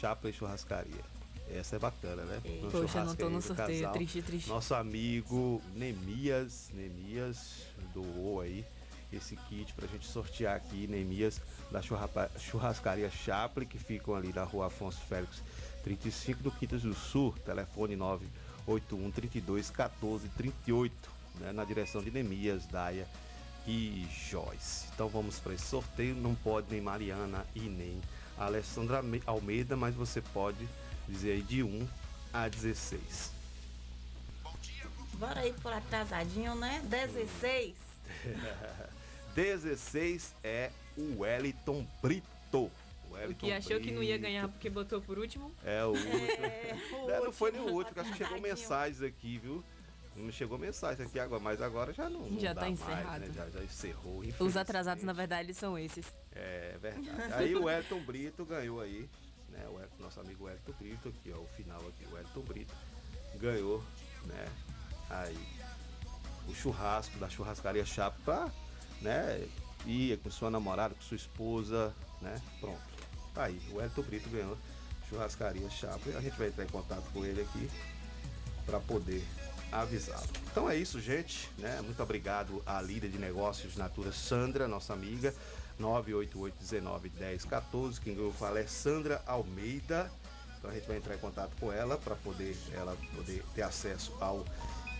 Chapa 0.00 0.28
e 0.28 0.32
Churrascaria. 0.32 1.04
Essa 1.50 1.76
é 1.76 1.78
bacana, 1.78 2.22
né? 2.24 2.40
No 2.62 2.70
Poxa, 2.70 3.04
não 3.04 3.14
tô 3.14 3.28
no 3.30 3.40
sorteio, 3.40 3.80
casal. 3.80 3.92
triste, 3.92 4.22
triste. 4.22 4.48
Nosso 4.48 4.74
amigo 4.74 5.62
Nemias, 5.74 6.70
Nemias 6.74 7.62
doou 7.94 8.40
aí 8.40 8.64
esse 9.12 9.36
kit 9.48 9.72
pra 9.74 9.86
gente 9.86 10.06
sortear 10.06 10.56
aqui, 10.56 10.86
Nemias, 10.86 11.40
da 11.70 11.80
churrascaria 12.38 13.10
Chaplin, 13.10 13.66
que 13.66 13.78
ficam 13.78 14.14
ali 14.14 14.32
na 14.32 14.44
rua 14.44 14.66
Afonso 14.66 15.00
Félix 15.08 15.42
35 15.84 16.42
do 16.42 16.50
Quintas 16.50 16.82
do 16.82 16.94
Sul, 16.94 17.34
telefone 17.44 17.96
981 17.96 19.10
32 19.10 19.70
14 19.70 20.28
38, 20.30 20.92
né, 21.40 21.52
na 21.52 21.64
direção 21.64 22.02
de 22.02 22.10
Nemias, 22.10 22.66
Daia 22.66 23.06
e 23.66 24.06
Joyce. 24.30 24.86
Então 24.94 25.08
vamos 25.08 25.38
para 25.38 25.54
esse 25.54 25.64
sorteio, 25.66 26.14
não 26.14 26.34
pode 26.34 26.66
nem 26.70 26.80
Mariana 26.80 27.44
e 27.54 27.60
nem 27.60 28.00
a 28.36 28.44
Alessandra 28.46 28.98
Alme- 28.98 29.22
Almeida, 29.26 29.76
mas 29.76 29.94
você 29.94 30.20
pode 30.20 30.68
dizer 31.08 31.32
aí 31.32 31.42
de 31.42 31.62
1 31.62 31.88
a 32.32 32.48
16. 32.48 33.32
Bora 35.14 35.40
aí 35.40 35.52
por 35.54 35.72
atrasadinho, 35.72 36.54
né? 36.54 36.80
16. 36.84 37.74
16 39.42 40.34
é 40.42 40.70
o 40.96 41.20
Wellington 41.20 41.86
Brito. 42.02 42.26
O 43.08 43.12
Wellington 43.12 43.46
que 43.46 43.52
achou 43.52 43.78
que 43.80 43.92
não 43.92 44.02
ia 44.02 44.14
Brito. 44.14 44.22
ganhar 44.22 44.48
porque 44.48 44.68
botou 44.68 45.00
por 45.00 45.16
último? 45.16 45.52
É 45.64 45.84
o 45.84 45.90
último. 45.90 46.12
o 47.06 47.10
É, 47.10 47.20
não 47.20 47.30
foi 47.32 47.52
nem 47.52 47.60
o 47.60 47.72
último, 47.72 48.00
acho 48.00 48.10
que 48.10 48.18
chegou 48.18 48.36
atrasadinho. 48.36 48.42
mensagens 48.42 49.00
aqui, 49.02 49.38
viu? 49.38 49.62
Não 50.16 50.32
chegou 50.32 50.58
mensagem 50.58 51.06
aqui 51.06 51.20
agora, 51.20 51.40
mas 51.40 51.62
agora 51.62 51.92
já 51.92 52.10
não, 52.10 52.22
não 52.28 52.40
Já 52.40 52.52
dá 52.52 52.62
tá 52.62 52.66
mais, 52.66 52.80
encerrado. 52.80 53.20
né? 53.20 53.30
Já, 53.32 53.48
já 53.48 53.62
encerrou. 53.62 54.22
Os 54.40 54.56
atrasados, 54.56 55.04
na 55.04 55.12
verdade, 55.12 55.54
são 55.54 55.78
esses. 55.78 56.12
É 56.34 56.76
verdade. 56.82 57.32
Aí 57.34 57.54
o 57.54 57.70
Elton 57.70 58.00
Brito 58.00 58.44
ganhou 58.44 58.80
aí, 58.80 59.08
né? 59.50 59.64
O 59.68 59.78
Elton- 59.80 60.02
nosso 60.02 60.18
amigo 60.18 60.48
Elton 60.48 60.72
Brito, 60.80 61.08
aqui, 61.10 61.30
ó, 61.32 61.38
o 61.38 61.46
final 61.56 61.78
aqui, 61.86 62.04
o 62.12 62.18
Elton 62.18 62.40
Brito 62.40 62.74
ganhou, 63.36 63.84
né? 64.26 64.46
Aí 65.08 65.38
o 66.48 66.54
churrasco 66.54 67.16
da 67.18 67.28
churrascaria 67.28 67.86
Chapa, 67.86 68.18
pra, 68.24 68.50
né? 69.00 69.46
Ir 69.86 70.18
com 70.18 70.30
sua 70.30 70.50
namorada, 70.50 70.94
com 70.94 71.02
sua 71.02 71.16
esposa, 71.16 71.94
né? 72.20 72.40
Pronto. 72.60 72.80
Tá 73.34 73.44
aí, 73.44 73.60
o 73.72 73.80
Elton 73.80 74.02
Brito 74.02 74.28
ganhou 74.28 74.56
churrascaria 75.08 75.70
Chapa. 75.70 76.10
A 76.16 76.20
gente 76.20 76.36
vai 76.36 76.48
entrar 76.48 76.64
em 76.64 76.68
contato 76.68 77.04
com 77.12 77.24
ele 77.24 77.40
aqui 77.40 77.70
para 78.66 78.80
poder 78.80 79.24
avisá-lo. 79.72 80.28
Então 80.50 80.68
é 80.68 80.76
isso, 80.76 81.00
gente. 81.00 81.48
Né? 81.58 81.80
Muito 81.82 82.02
obrigado 82.02 82.62
à 82.66 82.82
líder 82.82 83.10
de 83.10 83.18
negócios 83.18 83.76
Natura 83.76 84.12
Sandra, 84.12 84.68
nossa 84.68 84.92
amiga. 84.92 85.34
988-19-10-14. 85.80 88.00
Quem 88.00 88.14
ganhou 88.14 88.32
foi 88.32 88.48
a 88.48 88.50
Alessandra 88.50 89.22
Almeida. 89.26 90.10
Então 90.58 90.70
a 90.70 90.74
gente 90.74 90.88
vai 90.88 90.96
entrar 90.96 91.14
em 91.14 91.18
contato 91.18 91.52
com 91.60 91.70
ela 91.72 91.96
para 91.96 92.16
poder 92.16 92.56
ela 92.74 92.96
poder 93.14 93.44
ter 93.54 93.62
acesso 93.62 94.12
ao 94.20 94.44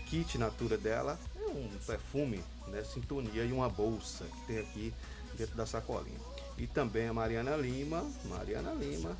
kit 0.07 0.37
Natura 0.37 0.77
dela. 0.77 1.19
Um 1.49 1.77
perfume, 1.85 2.43
né? 2.67 2.83
Sintonia 2.83 3.43
e 3.43 3.51
uma 3.51 3.69
bolsa 3.69 4.25
que 4.25 4.47
tem 4.47 4.59
aqui 4.59 4.93
dentro 5.35 5.55
da 5.55 5.65
sacolinha. 5.65 6.19
E 6.57 6.67
também 6.67 7.07
a 7.07 7.13
Mariana 7.13 7.55
Lima. 7.55 8.05
Mariana 8.25 8.73
Lima, 8.73 9.17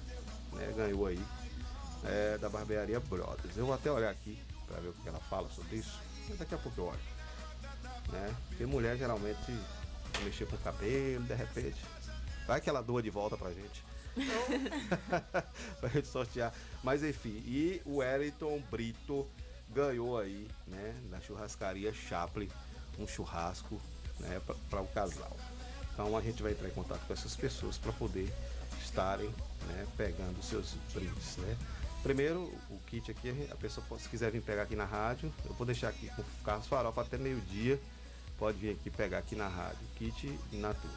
né? 0.53 0.73
Ganhou 0.75 1.07
aí 1.07 1.19
é, 2.03 2.37
da 2.37 2.49
Barbearia 2.49 2.99
Brothers. 2.99 3.57
Eu 3.57 3.65
vou 3.65 3.75
até 3.75 3.91
olhar 3.91 4.09
aqui 4.09 4.37
para 4.67 4.79
ver 4.79 4.89
o 4.89 4.93
que 4.93 5.07
ela 5.07 5.19
fala 5.19 5.49
sobre 5.49 5.77
isso. 5.77 5.99
Mas 6.27 6.37
daqui 6.37 6.55
a 6.55 6.57
pouco 6.57 6.79
eu 6.79 6.85
olho. 6.85 6.99
Né? 8.11 8.35
Porque 8.47 8.65
mulher 8.65 8.97
geralmente 8.97 9.51
mexer 10.23 10.45
com 10.47 10.55
o 10.55 10.59
cabelo, 10.59 11.23
de 11.23 11.33
repente. 11.33 11.81
Vai 12.47 12.59
que 12.59 12.69
ela 12.69 12.81
doa 12.81 13.01
de 13.01 13.09
volta 13.09 13.37
pra 13.37 13.51
gente. 13.51 13.83
pra 15.79 15.89
gente 15.89 16.07
sortear. 16.07 16.53
Mas 16.83 17.03
enfim, 17.03 17.43
e 17.45 17.81
o 17.85 17.97
Wellington 17.97 18.61
Brito 18.69 19.27
ganhou 19.73 20.17
aí, 20.17 20.47
né, 20.67 20.95
na 21.09 21.19
churrascaria 21.21 21.93
Chaplin, 21.93 22.49
um 22.97 23.07
churrasco, 23.07 23.79
né, 24.19 24.41
para 24.69 24.81
o 24.81 24.87
casal. 24.87 25.37
Então 25.93 26.15
a 26.17 26.21
gente 26.21 26.41
vai 26.41 26.51
entrar 26.53 26.67
em 26.67 26.73
contato 26.73 27.05
com 27.05 27.13
essas 27.13 27.35
pessoas 27.35 27.77
para 27.77 27.91
poder 27.93 28.31
estarem, 28.81 29.29
né, 29.67 29.87
pegando 29.95 30.41
seus 30.43 30.75
brindes, 30.93 31.37
né. 31.37 31.57
Primeiro, 32.01 32.43
o 32.69 32.79
kit 32.87 33.11
aqui, 33.11 33.47
a 33.51 33.55
pessoa 33.55 33.85
se 33.99 34.07
quiser 34.07 34.31
vir 34.31 34.41
pegar 34.41 34.63
aqui 34.63 34.75
na 34.75 34.85
rádio, 34.85 35.33
eu 35.45 35.53
vou 35.53 35.65
deixar 35.65 35.89
aqui 35.89 36.09
com 36.15 36.23
carros 36.43 36.65
farofa 36.65 37.01
até 37.01 37.17
meio-dia. 37.17 37.79
Pode 38.37 38.57
vir 38.57 38.71
aqui 38.71 38.89
pegar 38.89 39.17
aqui 39.17 39.35
na 39.35 39.49
rádio, 39.49 39.85
kit 39.97 40.39
Natura. 40.53 40.93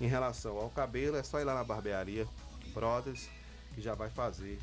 Em 0.00 0.06
relação 0.06 0.56
ao 0.56 0.70
cabelo, 0.70 1.16
é 1.16 1.24
só 1.24 1.40
ir 1.40 1.44
lá 1.44 1.54
na 1.54 1.64
barbearia 1.64 2.24
Brothers 2.72 3.28
que 3.74 3.80
já 3.80 3.94
vai 3.94 4.08
fazer 4.08 4.60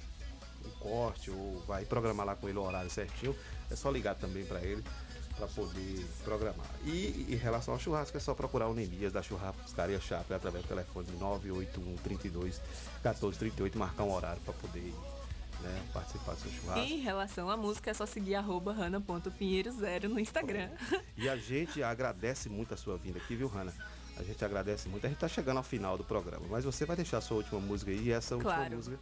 o 0.67 0.71
corte 0.79 1.31
ou 1.31 1.59
vai 1.67 1.85
programar 1.85 2.25
lá 2.25 2.35
com 2.35 2.47
ele 2.49 2.57
o 2.57 2.63
horário 2.63 2.89
certinho. 2.89 3.35
É 3.69 3.75
só 3.75 3.89
ligar 3.89 4.15
também 4.15 4.45
para 4.45 4.61
ele 4.61 4.83
para 5.37 5.47
poder 5.47 6.05
programar. 6.23 6.67
E 6.85 7.25
em 7.29 7.35
relação 7.35 7.73
ao 7.73 7.79
churrasco, 7.79 8.15
é 8.15 8.19
só 8.19 8.33
procurar 8.33 8.67
o 8.67 8.73
Nemias 8.73 9.13
da 9.13 9.21
Churrascaria 9.23 9.99
Chapa 9.99 10.35
através 10.35 10.63
do 10.63 10.67
telefone 10.67 11.07
981 11.19 11.95
32 11.97 12.61
14 13.01 13.37
38 13.39 13.77
marcar 13.77 14.03
um 14.03 14.13
horário 14.13 14.41
para 14.41 14.53
poder 14.53 14.93
né, 15.61 15.83
participar 15.93 16.33
do 16.33 16.41
seu 16.41 16.51
churrasco. 16.51 16.79
Em 16.85 16.99
relação 16.99 17.49
à 17.49 17.55
música, 17.57 17.89
é 17.91 17.93
só 17.93 18.05
seguir 18.05 18.35
arroba 18.35 18.71
hana.pinheiro0 18.71 20.03
no 20.09 20.19
Instagram. 20.19 20.69
E 21.17 21.27
a 21.29 21.37
gente 21.37 21.81
agradece 21.81 22.49
muito 22.49 22.73
a 22.73 22.77
sua 22.77 22.97
vinda 22.97 23.17
aqui, 23.19 23.35
viu, 23.35 23.47
Hanna? 23.47 23.73
A 24.17 24.23
gente 24.23 24.43
agradece 24.43 24.89
muito. 24.89 25.05
A 25.05 25.09
gente 25.09 25.19
tá 25.19 25.27
chegando 25.27 25.57
ao 25.57 25.63
final 25.63 25.97
do 25.97 26.03
programa, 26.03 26.45
mas 26.49 26.65
você 26.65 26.85
vai 26.85 26.95
deixar 26.95 27.17
a 27.19 27.21
sua 27.21 27.37
última 27.37 27.59
música 27.59 27.89
aí, 27.91 27.99
e 28.07 28.11
essa 28.11 28.35
última 28.35 28.53
Claro. 28.53 28.75
música 28.75 28.99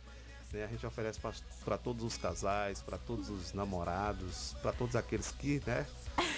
né, 0.52 0.64
a 0.64 0.68
gente 0.68 0.86
oferece 0.86 1.20
para 1.64 1.78
todos 1.78 2.04
os 2.04 2.18
casais, 2.18 2.82
para 2.82 2.98
todos 2.98 3.30
os 3.30 3.54
namorados, 3.54 4.56
para 4.62 4.72
todos 4.72 4.96
aqueles 4.96 5.32
que 5.32 5.62
né, 5.66 5.86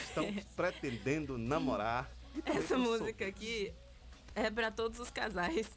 estão 0.03 0.25
pretendendo 0.55 1.37
namorar. 1.37 2.09
Essa 2.45 2.77
música 2.77 3.25
aqui 3.27 3.73
é 4.35 4.49
pra 4.49 4.71
todos 4.71 4.99
os 4.99 5.09
casais. 5.09 5.67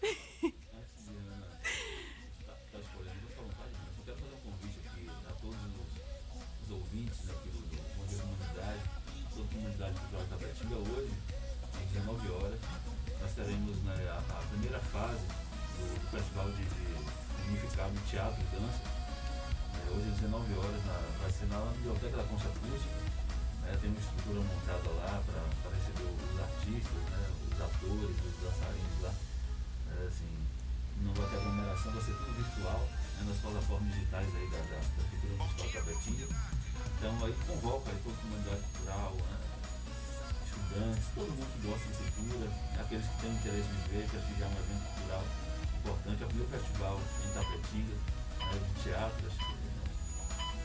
Tá 0.00 0.06
escolhendo, 2.78 3.20
vou 3.36 3.48
falar 3.50 3.66
um 3.66 3.98
eu 3.98 4.04
quero 4.04 4.18
fazer 4.18 4.34
um 4.34 4.40
convite 4.50 4.78
aqui 4.86 5.10
a 5.28 5.32
todos 5.40 5.56
os, 5.56 6.64
os 6.64 6.70
ouvintes 6.70 7.30
aqui 7.30 7.48
do, 7.48 7.58
do 7.58 7.76
Bom 7.96 8.06
Dia 8.06 8.18
Comunidade, 8.18 8.80
toda 9.34 9.42
a 9.42 9.48
comunidade 9.52 10.00
cultural 10.00 10.22
de 10.22 10.28
Tapetinga. 10.30 10.76
Hoje, 10.76 11.12
às 11.74 11.88
19 11.92 12.30
horas, 12.30 12.60
nós 13.20 13.32
teremos 13.34 13.76
né, 13.82 14.08
a, 14.08 14.18
a 14.18 14.42
primeira 14.50 14.78
fase 14.78 15.26
do, 15.78 16.00
do 16.00 16.10
Festival 16.10 16.50
de 16.52 16.79
Significado 17.50 17.90
de 17.90 18.02
Teatro 18.06 18.38
e 18.38 18.46
Dança. 18.54 18.78
É, 19.74 19.90
hoje, 19.90 20.06
às 20.06 20.20
19 20.22 20.54
horas, 20.54 20.84
na, 20.86 20.94
vai 21.18 21.30
ser 21.34 21.46
na 21.50 21.58
Biblioteca 21.82 22.16
da 22.16 22.24
Concha 22.30 22.46
Acústica. 22.46 22.94
né, 23.66 23.74
tem 23.82 23.90
uma 23.90 23.98
estrutura 23.98 24.38
montada 24.38 24.90
lá 25.02 25.18
para 25.26 25.74
receber 25.74 26.06
os 26.14 26.38
artistas, 26.38 27.02
né, 27.10 27.26
os 27.50 27.58
atores, 27.58 28.14
os 28.22 28.34
dançarinos 28.38 28.98
lá. 29.02 29.12
É, 29.90 30.06
assim, 30.06 30.30
não 31.02 31.10
vai 31.12 31.26
ter 31.26 31.36
aglomeração, 31.42 31.90
vai 31.90 32.02
ser 32.06 32.14
tudo 32.22 32.38
virtual, 32.38 32.86
né, 33.18 33.22
nas 33.26 33.38
plataformas 33.42 33.94
digitais 33.98 34.30
aí 34.30 34.46
da, 34.46 34.60
da, 34.70 34.78
da 34.78 35.02
Prefeitura 35.10 35.34
Municipal 35.34 35.66
de 35.66 35.72
Tapetinga. 35.74 36.26
Então 36.30 37.12
aí 37.26 37.34
convoca 37.50 37.90
aí 37.90 37.98
toda 37.98 38.14
a 38.14 38.22
comunidade 38.22 38.62
cultural, 38.62 39.14
né, 39.26 39.38
estudantes, 40.46 41.04
todo 41.18 41.34
mundo 41.34 41.50
que 41.50 41.66
gosta 41.66 41.86
de 41.90 42.10
cultura, 42.14 42.46
aqueles 42.78 43.06
que 43.10 43.16
têm 43.18 43.34
interesse 43.34 43.70
em 43.74 43.82
ver, 43.90 44.06
que 44.06 44.16
é 44.38 44.46
um 44.46 44.54
evento 44.54 44.86
cultural 44.94 45.49
importante. 45.80 46.22
É 46.22 46.26
o 46.26 46.28
primeiro 46.28 46.50
festival 46.50 47.00
em 47.24 47.34
Tapetinga, 47.34 47.94
né, 48.38 48.60
de 48.74 48.82
teatro, 48.82 49.26
acho 49.26 49.38
que 49.38 49.60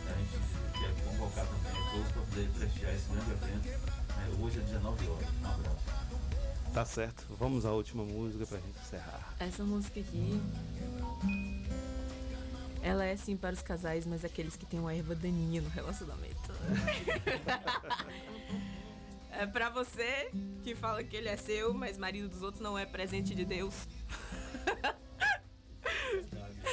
né, 0.06 0.14
a 0.14 0.18
gente 0.18 0.40
quer 0.80 1.04
convocar 1.04 1.46
também 1.46 1.92
todos 1.92 2.12
para 2.12 2.22
poder 2.22 2.50
prestigiar 2.50 2.94
esse 2.94 3.10
grande 3.10 3.32
evento. 3.32 3.68
né, 3.68 4.30
hoje 4.40 4.60
é 4.60 4.62
19 4.62 5.08
horas. 5.08 5.28
Um 5.42 5.48
abraço. 5.48 6.06
Tá 6.74 6.86
certo. 6.86 7.26
Vamos 7.40 7.66
à 7.66 7.72
última 7.72 8.04
música 8.04 8.46
pra 8.46 8.58
gente 8.58 8.78
encerrar. 8.80 9.34
Essa 9.40 9.64
música 9.64 10.00
aqui. 10.00 10.42
Ela 12.82 13.06
é 13.06 13.16
sim 13.16 13.38
para 13.38 13.54
os 13.54 13.62
casais, 13.62 14.06
mas 14.06 14.26
aqueles 14.26 14.56
que 14.56 14.66
têm 14.66 14.80
uma 14.80 14.94
erva 14.94 15.16
daninha 15.16 15.62
no 15.62 15.70
relacionamento. 15.70 16.52
é 19.32 19.46
pra 19.48 19.70
você 19.70 20.30
que 20.64 20.76
fala 20.76 21.04
que 21.04 21.16
ele 21.16 21.30
é 21.30 21.38
seu, 21.38 21.74
mas 21.74 21.98
marido 21.98 22.28
dos 22.28 22.42
outros 22.42 22.62
não 22.62 22.78
é 22.78 22.86
presente 22.86 23.34
de 23.34 23.46
Deus. 23.46 23.74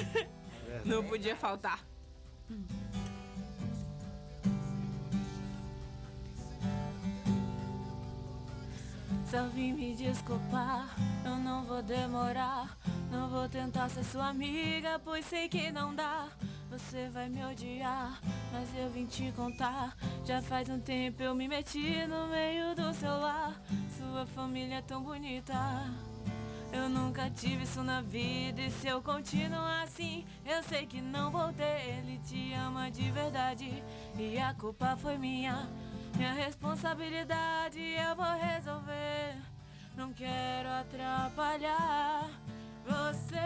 não 0.84 1.04
podia 1.04 1.36
faltar. 1.36 1.84
Só 9.32 9.46
vim 9.48 9.72
me 9.72 9.94
desculpar, 9.94 10.94
eu 11.24 11.36
não 11.36 11.64
vou 11.64 11.82
demorar. 11.82 12.76
Não 13.10 13.28
vou 13.28 13.48
tentar 13.48 13.88
ser 13.88 14.04
sua 14.04 14.28
amiga, 14.28 14.98
pois 15.02 15.24
sei 15.24 15.48
que 15.48 15.70
não 15.70 15.94
dá. 15.94 16.28
Você 16.70 17.08
vai 17.10 17.28
me 17.28 17.44
odiar, 17.44 18.20
mas 18.52 18.68
eu 18.74 18.90
vim 18.90 19.06
te 19.06 19.32
contar. 19.32 19.96
Já 20.24 20.40
faz 20.40 20.68
um 20.68 20.80
tempo 20.80 21.22
eu 21.22 21.34
me 21.34 21.46
meti 21.46 22.06
no 22.06 22.26
meio 22.28 22.74
do 22.74 22.92
seu 22.94 23.10
lar. 23.10 23.58
Sua 23.98 24.26
família 24.26 24.76
é 24.76 24.82
tão 24.82 25.02
bonita. 25.02 25.54
Eu 26.72 26.88
nunca 26.88 27.28
tive 27.28 27.64
isso 27.64 27.82
na 27.82 28.00
vida 28.00 28.62
e 28.62 28.70
se 28.70 28.88
eu 28.88 29.02
continuar 29.02 29.82
assim, 29.82 30.24
eu 30.44 30.62
sei 30.62 30.86
que 30.86 31.02
não 31.02 31.30
vou 31.30 31.52
ter. 31.52 31.86
Ele 31.86 32.18
te 32.18 32.54
ama 32.54 32.90
de 32.90 33.10
verdade 33.10 33.82
e 34.18 34.38
a 34.38 34.54
culpa 34.54 34.96
foi 34.96 35.18
minha. 35.18 35.68
Minha 36.16 36.32
responsabilidade 36.32 37.78
eu 37.78 38.16
vou 38.16 38.38
resolver. 38.38 39.36
Não 39.94 40.14
quero 40.14 40.70
atrapalhar 40.70 42.30
você. 42.86 43.36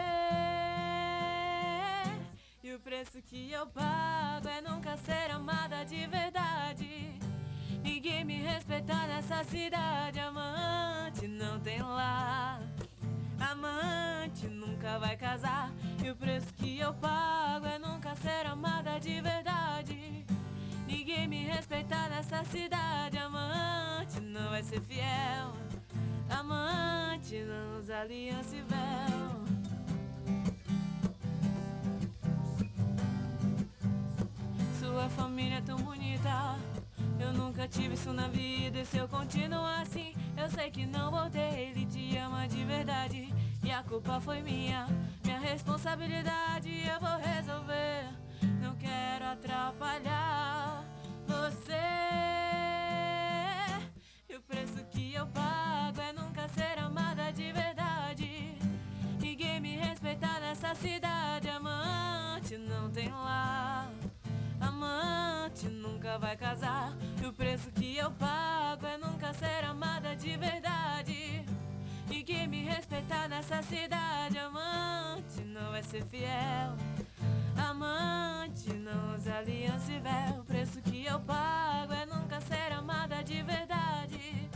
E 2.63 2.73
o 2.73 2.79
preço 2.79 3.21
que 3.21 3.51
eu 3.51 3.67
pago 3.67 4.47
é 4.47 4.61
nunca 4.61 4.95
ser 4.97 5.31
amada 5.31 5.83
de 5.83 6.07
verdade. 6.07 7.19
Ninguém 7.83 8.23
me 8.23 8.41
respeita 8.41 8.95
nessa 9.07 9.43
cidade. 9.43 10.19
Amante 10.19 11.27
não 11.27 11.59
tem 11.59 11.81
lá. 11.81 12.59
Amante 13.39 14.47
nunca 14.47 14.99
vai 14.99 15.15
casar. 15.15 15.71
E 16.03 16.09
o 16.09 16.15
preço 16.15 16.53
que 16.53 16.79
eu 16.79 16.93
pago 16.93 17.65
é 17.65 17.79
nunca 17.79 18.15
ser 18.15 18.45
amada 18.45 18.99
de 18.99 19.21
verdade. 19.21 20.25
Ninguém 20.87 21.27
me 21.27 21.43
respeita 21.45 22.09
nessa 22.09 22.43
cidade. 22.45 23.17
Amante 23.17 24.19
não 24.21 24.49
vai 24.49 24.63
ser 24.63 24.81
fiel. 24.81 25.53
Amante 26.29 27.43
não 27.43 27.79
usa 27.79 27.99
aliança 27.99 28.55
e 28.55 28.61
véu. 28.61 29.37
Sua 34.79 35.09
família 35.09 35.57
é 35.57 35.61
tão 35.61 35.77
bonita. 35.77 36.76
Eu 37.19 37.33
nunca 37.33 37.67
tive 37.67 37.95
isso 37.95 38.13
na 38.13 38.27
vida. 38.27 38.79
E 38.79 38.85
se 38.85 38.97
eu 38.97 39.07
continuar 39.07 39.81
assim, 39.81 40.13
eu 40.37 40.49
sei 40.49 40.69
que 40.69 40.85
não 40.85 41.11
vou 41.11 41.29
ter. 41.29 41.53
Ele 41.59 41.85
te 41.85 42.15
ama 42.17 42.47
de 42.47 42.63
verdade. 42.63 43.33
E 43.63 43.71
a 43.71 43.83
culpa 43.83 44.19
foi 44.21 44.41
minha. 44.41 44.87
Minha 45.23 45.39
responsabilidade 45.39 46.69
eu 46.87 46.99
vou 46.99 47.17
resolver. 47.17 48.09
Não 48.61 48.75
quero 48.75 49.25
atrapalhar 49.25 50.85
você. 51.27 51.73
E 54.29 54.35
o 54.35 54.41
preço 54.41 54.83
que 54.91 55.13
eu 55.13 55.27
pago 55.27 55.99
é 56.01 56.13
nunca 56.13 56.47
ser 56.49 56.79
amada 56.79 57.31
de 57.31 57.51
verdade. 57.51 58.57
Ninguém 59.19 59.59
me 59.59 59.75
respeita 59.75 60.39
nessa 60.39 60.73
cidade. 60.75 61.26
Vai 66.19 66.35
casar. 66.35 66.95
E 67.21 67.25
o 67.25 67.33
preço 67.33 67.71
que 67.71 67.97
eu 67.97 68.11
pago 68.11 68.85
é 68.85 68.97
nunca 68.97 69.33
ser 69.33 69.63
amada 69.65 70.15
de 70.15 70.35
verdade. 70.37 71.45
Ninguém 72.07 72.47
me 72.47 72.63
respeita 72.63 73.27
nessa 73.27 73.61
cidade. 73.61 74.37
Amante 74.37 75.41
não 75.45 75.71
vai 75.71 75.83
ser 75.83 76.03
fiel. 76.05 76.75
Amante 77.57 78.73
não 78.73 79.15
usa 79.15 79.35
aliança 79.35 79.91
e 79.91 79.99
véu. 79.99 80.41
O 80.41 80.43
preço 80.43 80.81
que 80.81 81.05
eu 81.05 81.19
pago 81.19 81.93
é 81.93 82.05
nunca 82.05 82.39
ser 82.41 82.71
amada 82.71 83.23
de 83.23 83.41
verdade. 83.43 84.49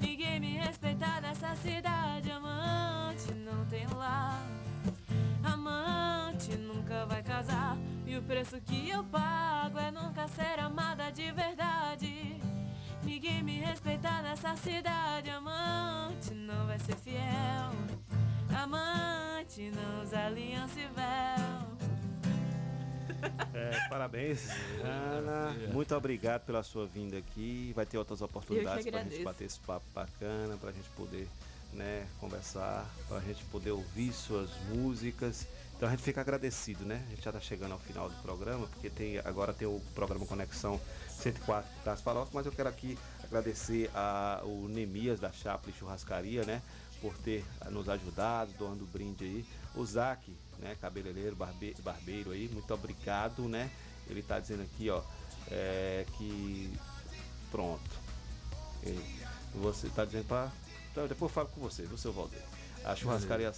Ninguém 0.00 0.40
me 0.40 0.58
respeita 0.58 1.20
nessa 1.20 1.54
cidade. 1.56 2.30
Amante 2.30 3.32
não 3.34 3.64
tem 3.66 3.86
lar. 3.88 4.61
Amante 5.44 6.56
nunca 6.56 7.06
vai 7.06 7.22
casar. 7.22 7.76
E 8.06 8.16
o 8.16 8.22
preço 8.22 8.60
que 8.60 8.90
eu 8.90 9.04
pago 9.04 9.78
é 9.78 9.90
nunca 9.90 10.28
ser 10.28 10.58
amada 10.60 11.10
de 11.10 11.30
verdade. 11.32 12.40
Ninguém 13.02 13.42
me 13.42 13.58
respeita 13.58 14.22
nessa 14.22 14.54
cidade. 14.56 15.30
Amante 15.30 16.34
não 16.34 16.66
vai 16.66 16.78
ser 16.78 16.96
fiel. 16.96 17.70
Amante 18.54 19.70
não 19.70 20.02
usa 20.02 20.26
aliança 20.26 20.78
e 20.78 20.86
véu. 20.88 21.72
É, 23.54 23.88
parabéns, 23.88 24.48
Ana. 24.82 25.54
Muito 25.72 25.94
obrigado 25.94 26.44
pela 26.44 26.62
sua 26.62 26.86
vinda 26.86 27.18
aqui. 27.18 27.72
Vai 27.74 27.86
ter 27.86 27.98
outras 27.98 28.20
oportunidades 28.20 28.84
para 28.86 29.00
a 29.00 29.04
gente 29.04 29.22
bater 29.22 29.44
esse 29.44 29.60
papo 29.60 29.86
bacana, 29.94 30.56
para 30.56 30.70
a 30.70 30.72
gente 30.72 30.88
poder 30.90 31.28
né, 31.72 32.06
conversar, 32.20 32.86
para 33.08 33.18
a 33.18 33.20
gente 33.20 33.42
poder 33.44 33.70
ouvir 33.70 34.12
suas 34.12 34.50
músicas. 34.68 35.46
Então 35.76 35.88
a 35.88 35.92
gente 35.92 36.02
fica 36.02 36.20
agradecido, 36.20 36.84
né? 36.84 37.02
A 37.06 37.10
gente 37.10 37.22
já 37.24 37.30
está 37.30 37.40
chegando 37.40 37.72
ao 37.72 37.78
final 37.78 38.08
do 38.08 38.14
programa, 38.22 38.66
porque 38.68 38.88
tem, 38.88 39.18
agora 39.18 39.52
tem 39.52 39.66
o 39.66 39.80
programa 39.94 40.24
Conexão 40.26 40.80
104 41.20 41.68
das 41.84 42.00
Farofas, 42.00 42.32
mas 42.32 42.46
eu 42.46 42.52
quero 42.52 42.68
aqui 42.68 42.96
agradecer 43.24 43.90
a, 43.94 44.40
o 44.44 44.68
Nemias 44.68 45.18
da 45.18 45.32
Chaplin 45.32 45.72
Churrascaria, 45.72 46.44
né? 46.44 46.62
Por 47.00 47.16
ter 47.18 47.44
nos 47.70 47.88
ajudado, 47.88 48.52
doando 48.58 48.86
brinde 48.86 49.24
aí. 49.24 49.46
O 49.74 49.84
Zac, 49.84 50.20
né? 50.60 50.76
Cabeleireiro, 50.80 51.34
barbe, 51.34 51.74
barbeiro 51.82 52.30
aí, 52.30 52.48
muito 52.52 52.72
obrigado, 52.72 53.48
né? 53.48 53.70
Ele 54.08 54.20
está 54.20 54.38
dizendo 54.38 54.62
aqui, 54.62 54.88
ó, 54.88 55.02
é, 55.50 56.06
que 56.16 56.72
pronto. 57.50 57.90
Ele- 58.82 59.22
você 59.54 59.86
está 59.86 60.04
dizendo 60.04 60.26
para. 60.26 60.50
Então, 60.92 61.08
depois 61.08 61.30
eu 61.30 61.34
falo 61.34 61.48
com 61.48 61.60
você, 61.60 61.82
viu, 61.84 61.96
seu 61.96 62.12
Valdir? 62.12 62.38
A 62.84 62.96
churrascaria 62.96 63.52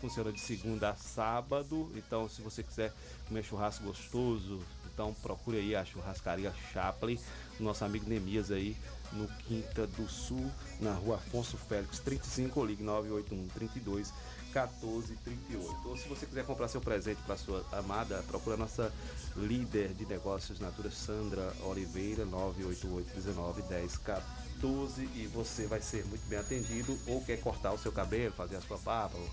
funciona 0.00 0.30
de 0.30 0.38
segunda 0.38 0.90
a 0.90 0.94
sábado, 0.94 1.90
então 1.96 2.28
se 2.28 2.42
você 2.42 2.62
quiser 2.62 2.92
comer 3.26 3.42
churrasco 3.42 3.82
gostoso, 3.82 4.60
então 4.92 5.14
procure 5.22 5.56
aí 5.56 5.74
a 5.74 5.84
churrascaria 5.84 6.52
Chaplin, 6.72 7.18
nosso 7.58 7.82
amigo 7.84 8.08
Nemias 8.08 8.50
aí, 8.50 8.76
no 9.12 9.26
Quinta 9.46 9.86
do 9.86 10.06
Sul, 10.06 10.50
na 10.80 10.92
rua 10.92 11.16
Afonso 11.16 11.56
Félix 11.56 11.98
35, 12.00 12.60
ou 12.60 12.66
ligue 12.66 12.82
981 12.82 13.48
32 13.48 14.12
14 14.52 15.16
38. 15.16 15.88
Ou 15.88 15.96
se 15.96 16.06
você 16.06 16.26
quiser 16.26 16.44
comprar 16.44 16.68
seu 16.68 16.80
presente 16.80 17.22
para 17.22 17.38
sua 17.38 17.64
amada, 17.72 18.22
procura 18.28 18.54
a 18.54 18.58
nossa 18.58 18.92
líder 19.34 19.94
de 19.94 20.04
negócios 20.04 20.60
Natura 20.60 20.90
Sandra 20.90 21.54
Oliveira 21.62 22.26
988 22.26 23.14
19 23.14 23.62
10 23.62 23.96
14 23.96 24.47
e 24.66 25.28
você 25.32 25.66
vai 25.66 25.80
ser 25.80 26.04
muito 26.06 26.26
bem 26.28 26.38
atendido 26.38 26.98
ou 27.06 27.22
quer 27.22 27.40
cortar 27.40 27.72
o 27.72 27.78
seu 27.78 27.92
cabelo, 27.92 28.32
fazer 28.32 28.56
a 28.56 28.60
sua 28.60 28.78
barba, 28.78 29.16
ou 29.16 29.30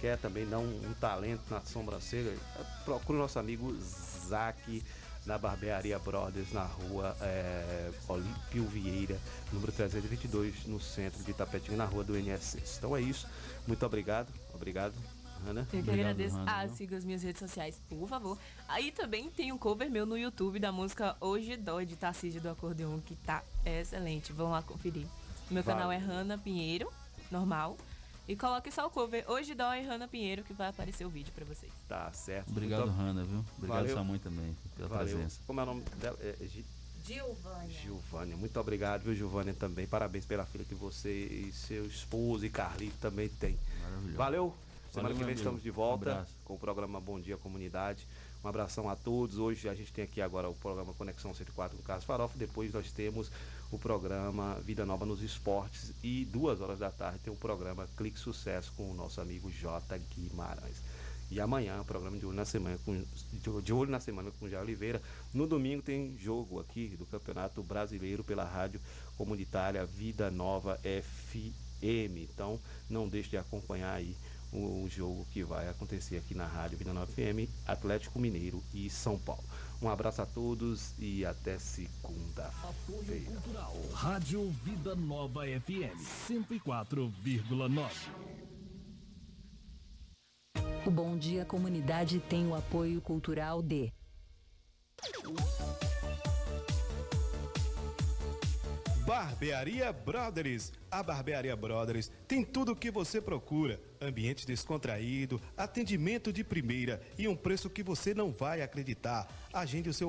quer 0.00 0.16
também 0.18 0.46
dar 0.48 0.58
um, 0.58 0.88
um 0.88 0.94
talento 1.00 1.42
na 1.50 1.60
sobrancelha, 1.60 2.36
procure 2.84 3.18
o 3.18 3.20
nosso 3.22 3.38
amigo 3.38 3.76
Zac 4.28 4.82
na 5.26 5.36
Barbearia 5.36 5.98
Brothers, 5.98 6.52
na 6.52 6.64
rua 6.64 7.14
é, 7.20 7.90
Olímpio 8.08 8.64
Vieira, 8.64 9.18
número 9.52 9.72
322, 9.72 10.64
no 10.66 10.80
centro 10.80 11.22
de 11.22 11.30
Itapetinga, 11.32 11.76
na 11.76 11.84
rua 11.84 12.02
do 12.02 12.16
NSS. 12.16 12.78
Então 12.78 12.96
é 12.96 13.00
isso. 13.00 13.26
Muito 13.66 13.84
obrigado. 13.84 14.28
Obrigado, 14.54 14.94
Ana. 15.46 15.66
Eu 15.72 15.82
que 15.82 15.90
agradeço. 15.90 16.36
Ah, 16.46 16.66
siga 16.68 16.96
as 16.96 17.04
minhas 17.04 17.22
redes 17.22 17.38
sociais, 17.40 17.80
por 17.88 18.08
favor. 18.08 18.38
Aí 18.68 18.90
também 18.92 19.30
tem 19.30 19.52
um 19.52 19.58
cover 19.58 19.90
meu 19.90 20.04
no 20.06 20.16
YouTube 20.16 20.58
da 20.58 20.70
música 20.72 21.16
Hoje 21.20 21.56
Dói, 21.56 21.86
de 21.86 21.96
Tarcísio 21.96 22.40
do 22.40 22.48
Acordeon, 22.50 22.98
que 23.00 23.14
tá 23.16 23.42
excelente. 23.64 24.32
Vão 24.32 24.50
lá 24.50 24.62
conferir. 24.62 25.06
Meu 25.50 25.62
Vale. 25.62 25.76
canal 25.78 25.92
é 25.92 25.96
Hanna 25.96 26.36
Pinheiro, 26.38 26.90
normal. 27.30 27.76
E 28.26 28.36
coloque 28.36 28.70
só 28.70 28.86
o 28.86 28.90
cover 28.90 29.24
Hoje 29.30 29.54
Dói 29.54 29.80
Hanna 29.82 30.06
Pinheiro, 30.06 30.42
que 30.42 30.52
vai 30.52 30.68
aparecer 30.68 31.06
o 31.06 31.08
vídeo 31.08 31.32
pra 31.34 31.46
vocês. 31.46 31.72
Tá 31.88 32.12
certo. 32.12 32.50
Obrigado, 32.50 32.86
Muito 32.86 32.98
Hanna, 33.00 33.24
viu? 33.24 33.38
Obrigado 33.56 33.78
Valeu. 33.78 33.92
sua 33.94 34.04
mãe 34.04 34.18
também 34.18 34.54
pela 34.76 34.88
Valeu. 34.88 35.06
presença. 35.14 35.40
Como 35.46 35.58
é 35.58 35.62
o 35.62 35.66
nome 35.66 35.82
dela? 35.98 36.18
É, 36.20 36.36
Gi- 36.46 36.64
Gilvânia. 37.06 37.70
Gilvânia, 37.70 38.36
muito 38.36 38.60
obrigado, 38.60 39.04
viu, 39.04 39.14
Gilvânia, 39.14 39.54
também. 39.54 39.86
Parabéns 39.86 40.26
pela 40.26 40.44
filha 40.44 40.62
que 40.66 40.74
você 40.74 41.10
e 41.10 41.50
seu 41.54 41.86
esposo 41.86 42.44
e 42.44 42.50
Carlito 42.50 42.98
também 43.00 43.30
tem. 43.30 43.58
Valeu. 44.14 44.54
Semana 44.98 45.14
Valeu, 45.14 45.18
que 45.18 45.24
vem 45.24 45.34
estamos 45.34 45.62
de 45.62 45.70
Um 45.70 45.74
volta 45.74 46.10
abraço. 46.12 46.34
com 46.44 46.54
o 46.54 46.58
programa 46.58 47.00
Bom 47.00 47.20
Dia 47.20 47.36
Comunidade. 47.36 48.04
Um 48.44 48.48
abração 48.48 48.88
a 48.88 48.96
todos. 48.96 49.38
Hoje 49.38 49.68
a 49.68 49.74
gente 49.74 49.92
tem 49.92 50.04
aqui 50.04 50.20
agora 50.20 50.48
o 50.48 50.54
programa 50.54 50.92
Conexão 50.94 51.32
104 51.32 51.76
com 51.76 51.82
Carlos 51.84 52.04
Farofa. 52.04 52.36
Depois 52.36 52.72
nós 52.72 52.90
temos 52.90 53.30
o 53.70 53.78
programa 53.78 54.54
Vida 54.64 54.84
Nova 54.84 55.06
nos 55.06 55.22
Esportes. 55.22 55.92
E 56.02 56.24
duas 56.24 56.60
horas 56.60 56.80
da 56.80 56.90
tarde 56.90 57.20
tem 57.20 57.32
o 57.32 57.36
programa 57.36 57.86
Clique 57.96 58.18
Sucesso 58.18 58.72
com 58.76 58.90
o 58.90 58.94
nosso 58.94 59.20
amigo 59.20 59.50
J. 59.50 59.98
Guimarães. 60.16 60.82
E 61.30 61.40
amanhã, 61.40 61.80
o 61.80 61.84
programa 61.84 62.16
de 62.16 62.24
olho 62.26 62.34
na 62.36 62.44
semana 62.44 62.78
com 62.84 63.04
de- 63.62 63.72
olho 63.72 63.90
na 63.90 64.00
semana 64.00 64.30
com 64.32 64.46
o 64.46 64.48
Jair 64.48 64.62
Oliveira. 64.64 65.00
No 65.32 65.46
domingo 65.46 65.82
tem 65.82 66.16
jogo 66.18 66.58
aqui 66.58 66.88
do 66.98 67.04
Campeonato 67.06 67.62
Brasileiro 67.62 68.24
pela 68.24 68.44
Rádio 68.44 68.80
Comunitária 69.16 69.84
Vida 69.84 70.30
Nova 70.30 70.78
FM. 70.82 72.16
Então, 72.32 72.58
não 72.88 73.06
deixe 73.08 73.28
de 73.30 73.36
acompanhar 73.36 73.92
aí 73.94 74.16
o, 74.52 74.84
o 74.84 74.88
jogo 74.88 75.26
que 75.32 75.42
vai 75.42 75.68
acontecer 75.68 76.16
aqui 76.16 76.34
na 76.34 76.46
Rádio 76.46 76.78
Vida 76.78 76.92
Nova 76.92 77.06
FM, 77.06 77.48
Atlético 77.66 78.18
Mineiro 78.18 78.62
e 78.72 78.88
São 78.90 79.18
Paulo. 79.18 79.44
Um 79.80 79.88
abraço 79.88 80.22
a 80.22 80.26
todos 80.26 80.92
e 80.98 81.24
até 81.24 81.58
segunda-feira. 81.58 83.40
Cultural. 83.40 83.76
Rádio 83.92 84.50
Vida 84.64 84.96
Nova 84.96 85.42
FM 85.44 85.96
104,9. 86.28 87.90
O 90.84 90.90
Bom 90.90 91.16
Dia 91.16 91.44
Comunidade 91.44 92.18
tem 92.18 92.46
o 92.46 92.54
apoio 92.54 93.00
cultural 93.00 93.62
de 93.62 93.92
Barbearia 99.08 99.90
Brothers. 99.90 100.70
A 100.90 101.02
Barbearia 101.02 101.56
Brothers 101.56 102.12
tem 102.26 102.44
tudo 102.44 102.72
o 102.72 102.76
que 102.76 102.90
você 102.90 103.22
procura: 103.22 103.80
ambiente 103.98 104.46
descontraído, 104.46 105.40
atendimento 105.56 106.30
de 106.30 106.44
primeira 106.44 107.00
e 107.16 107.26
um 107.26 107.34
preço 107.34 107.70
que 107.70 107.82
você 107.82 108.12
não 108.12 108.30
vai 108.30 108.60
acreditar. 108.60 109.26
Agende 109.50 109.88
o 109.88 109.94
seu 109.94 110.06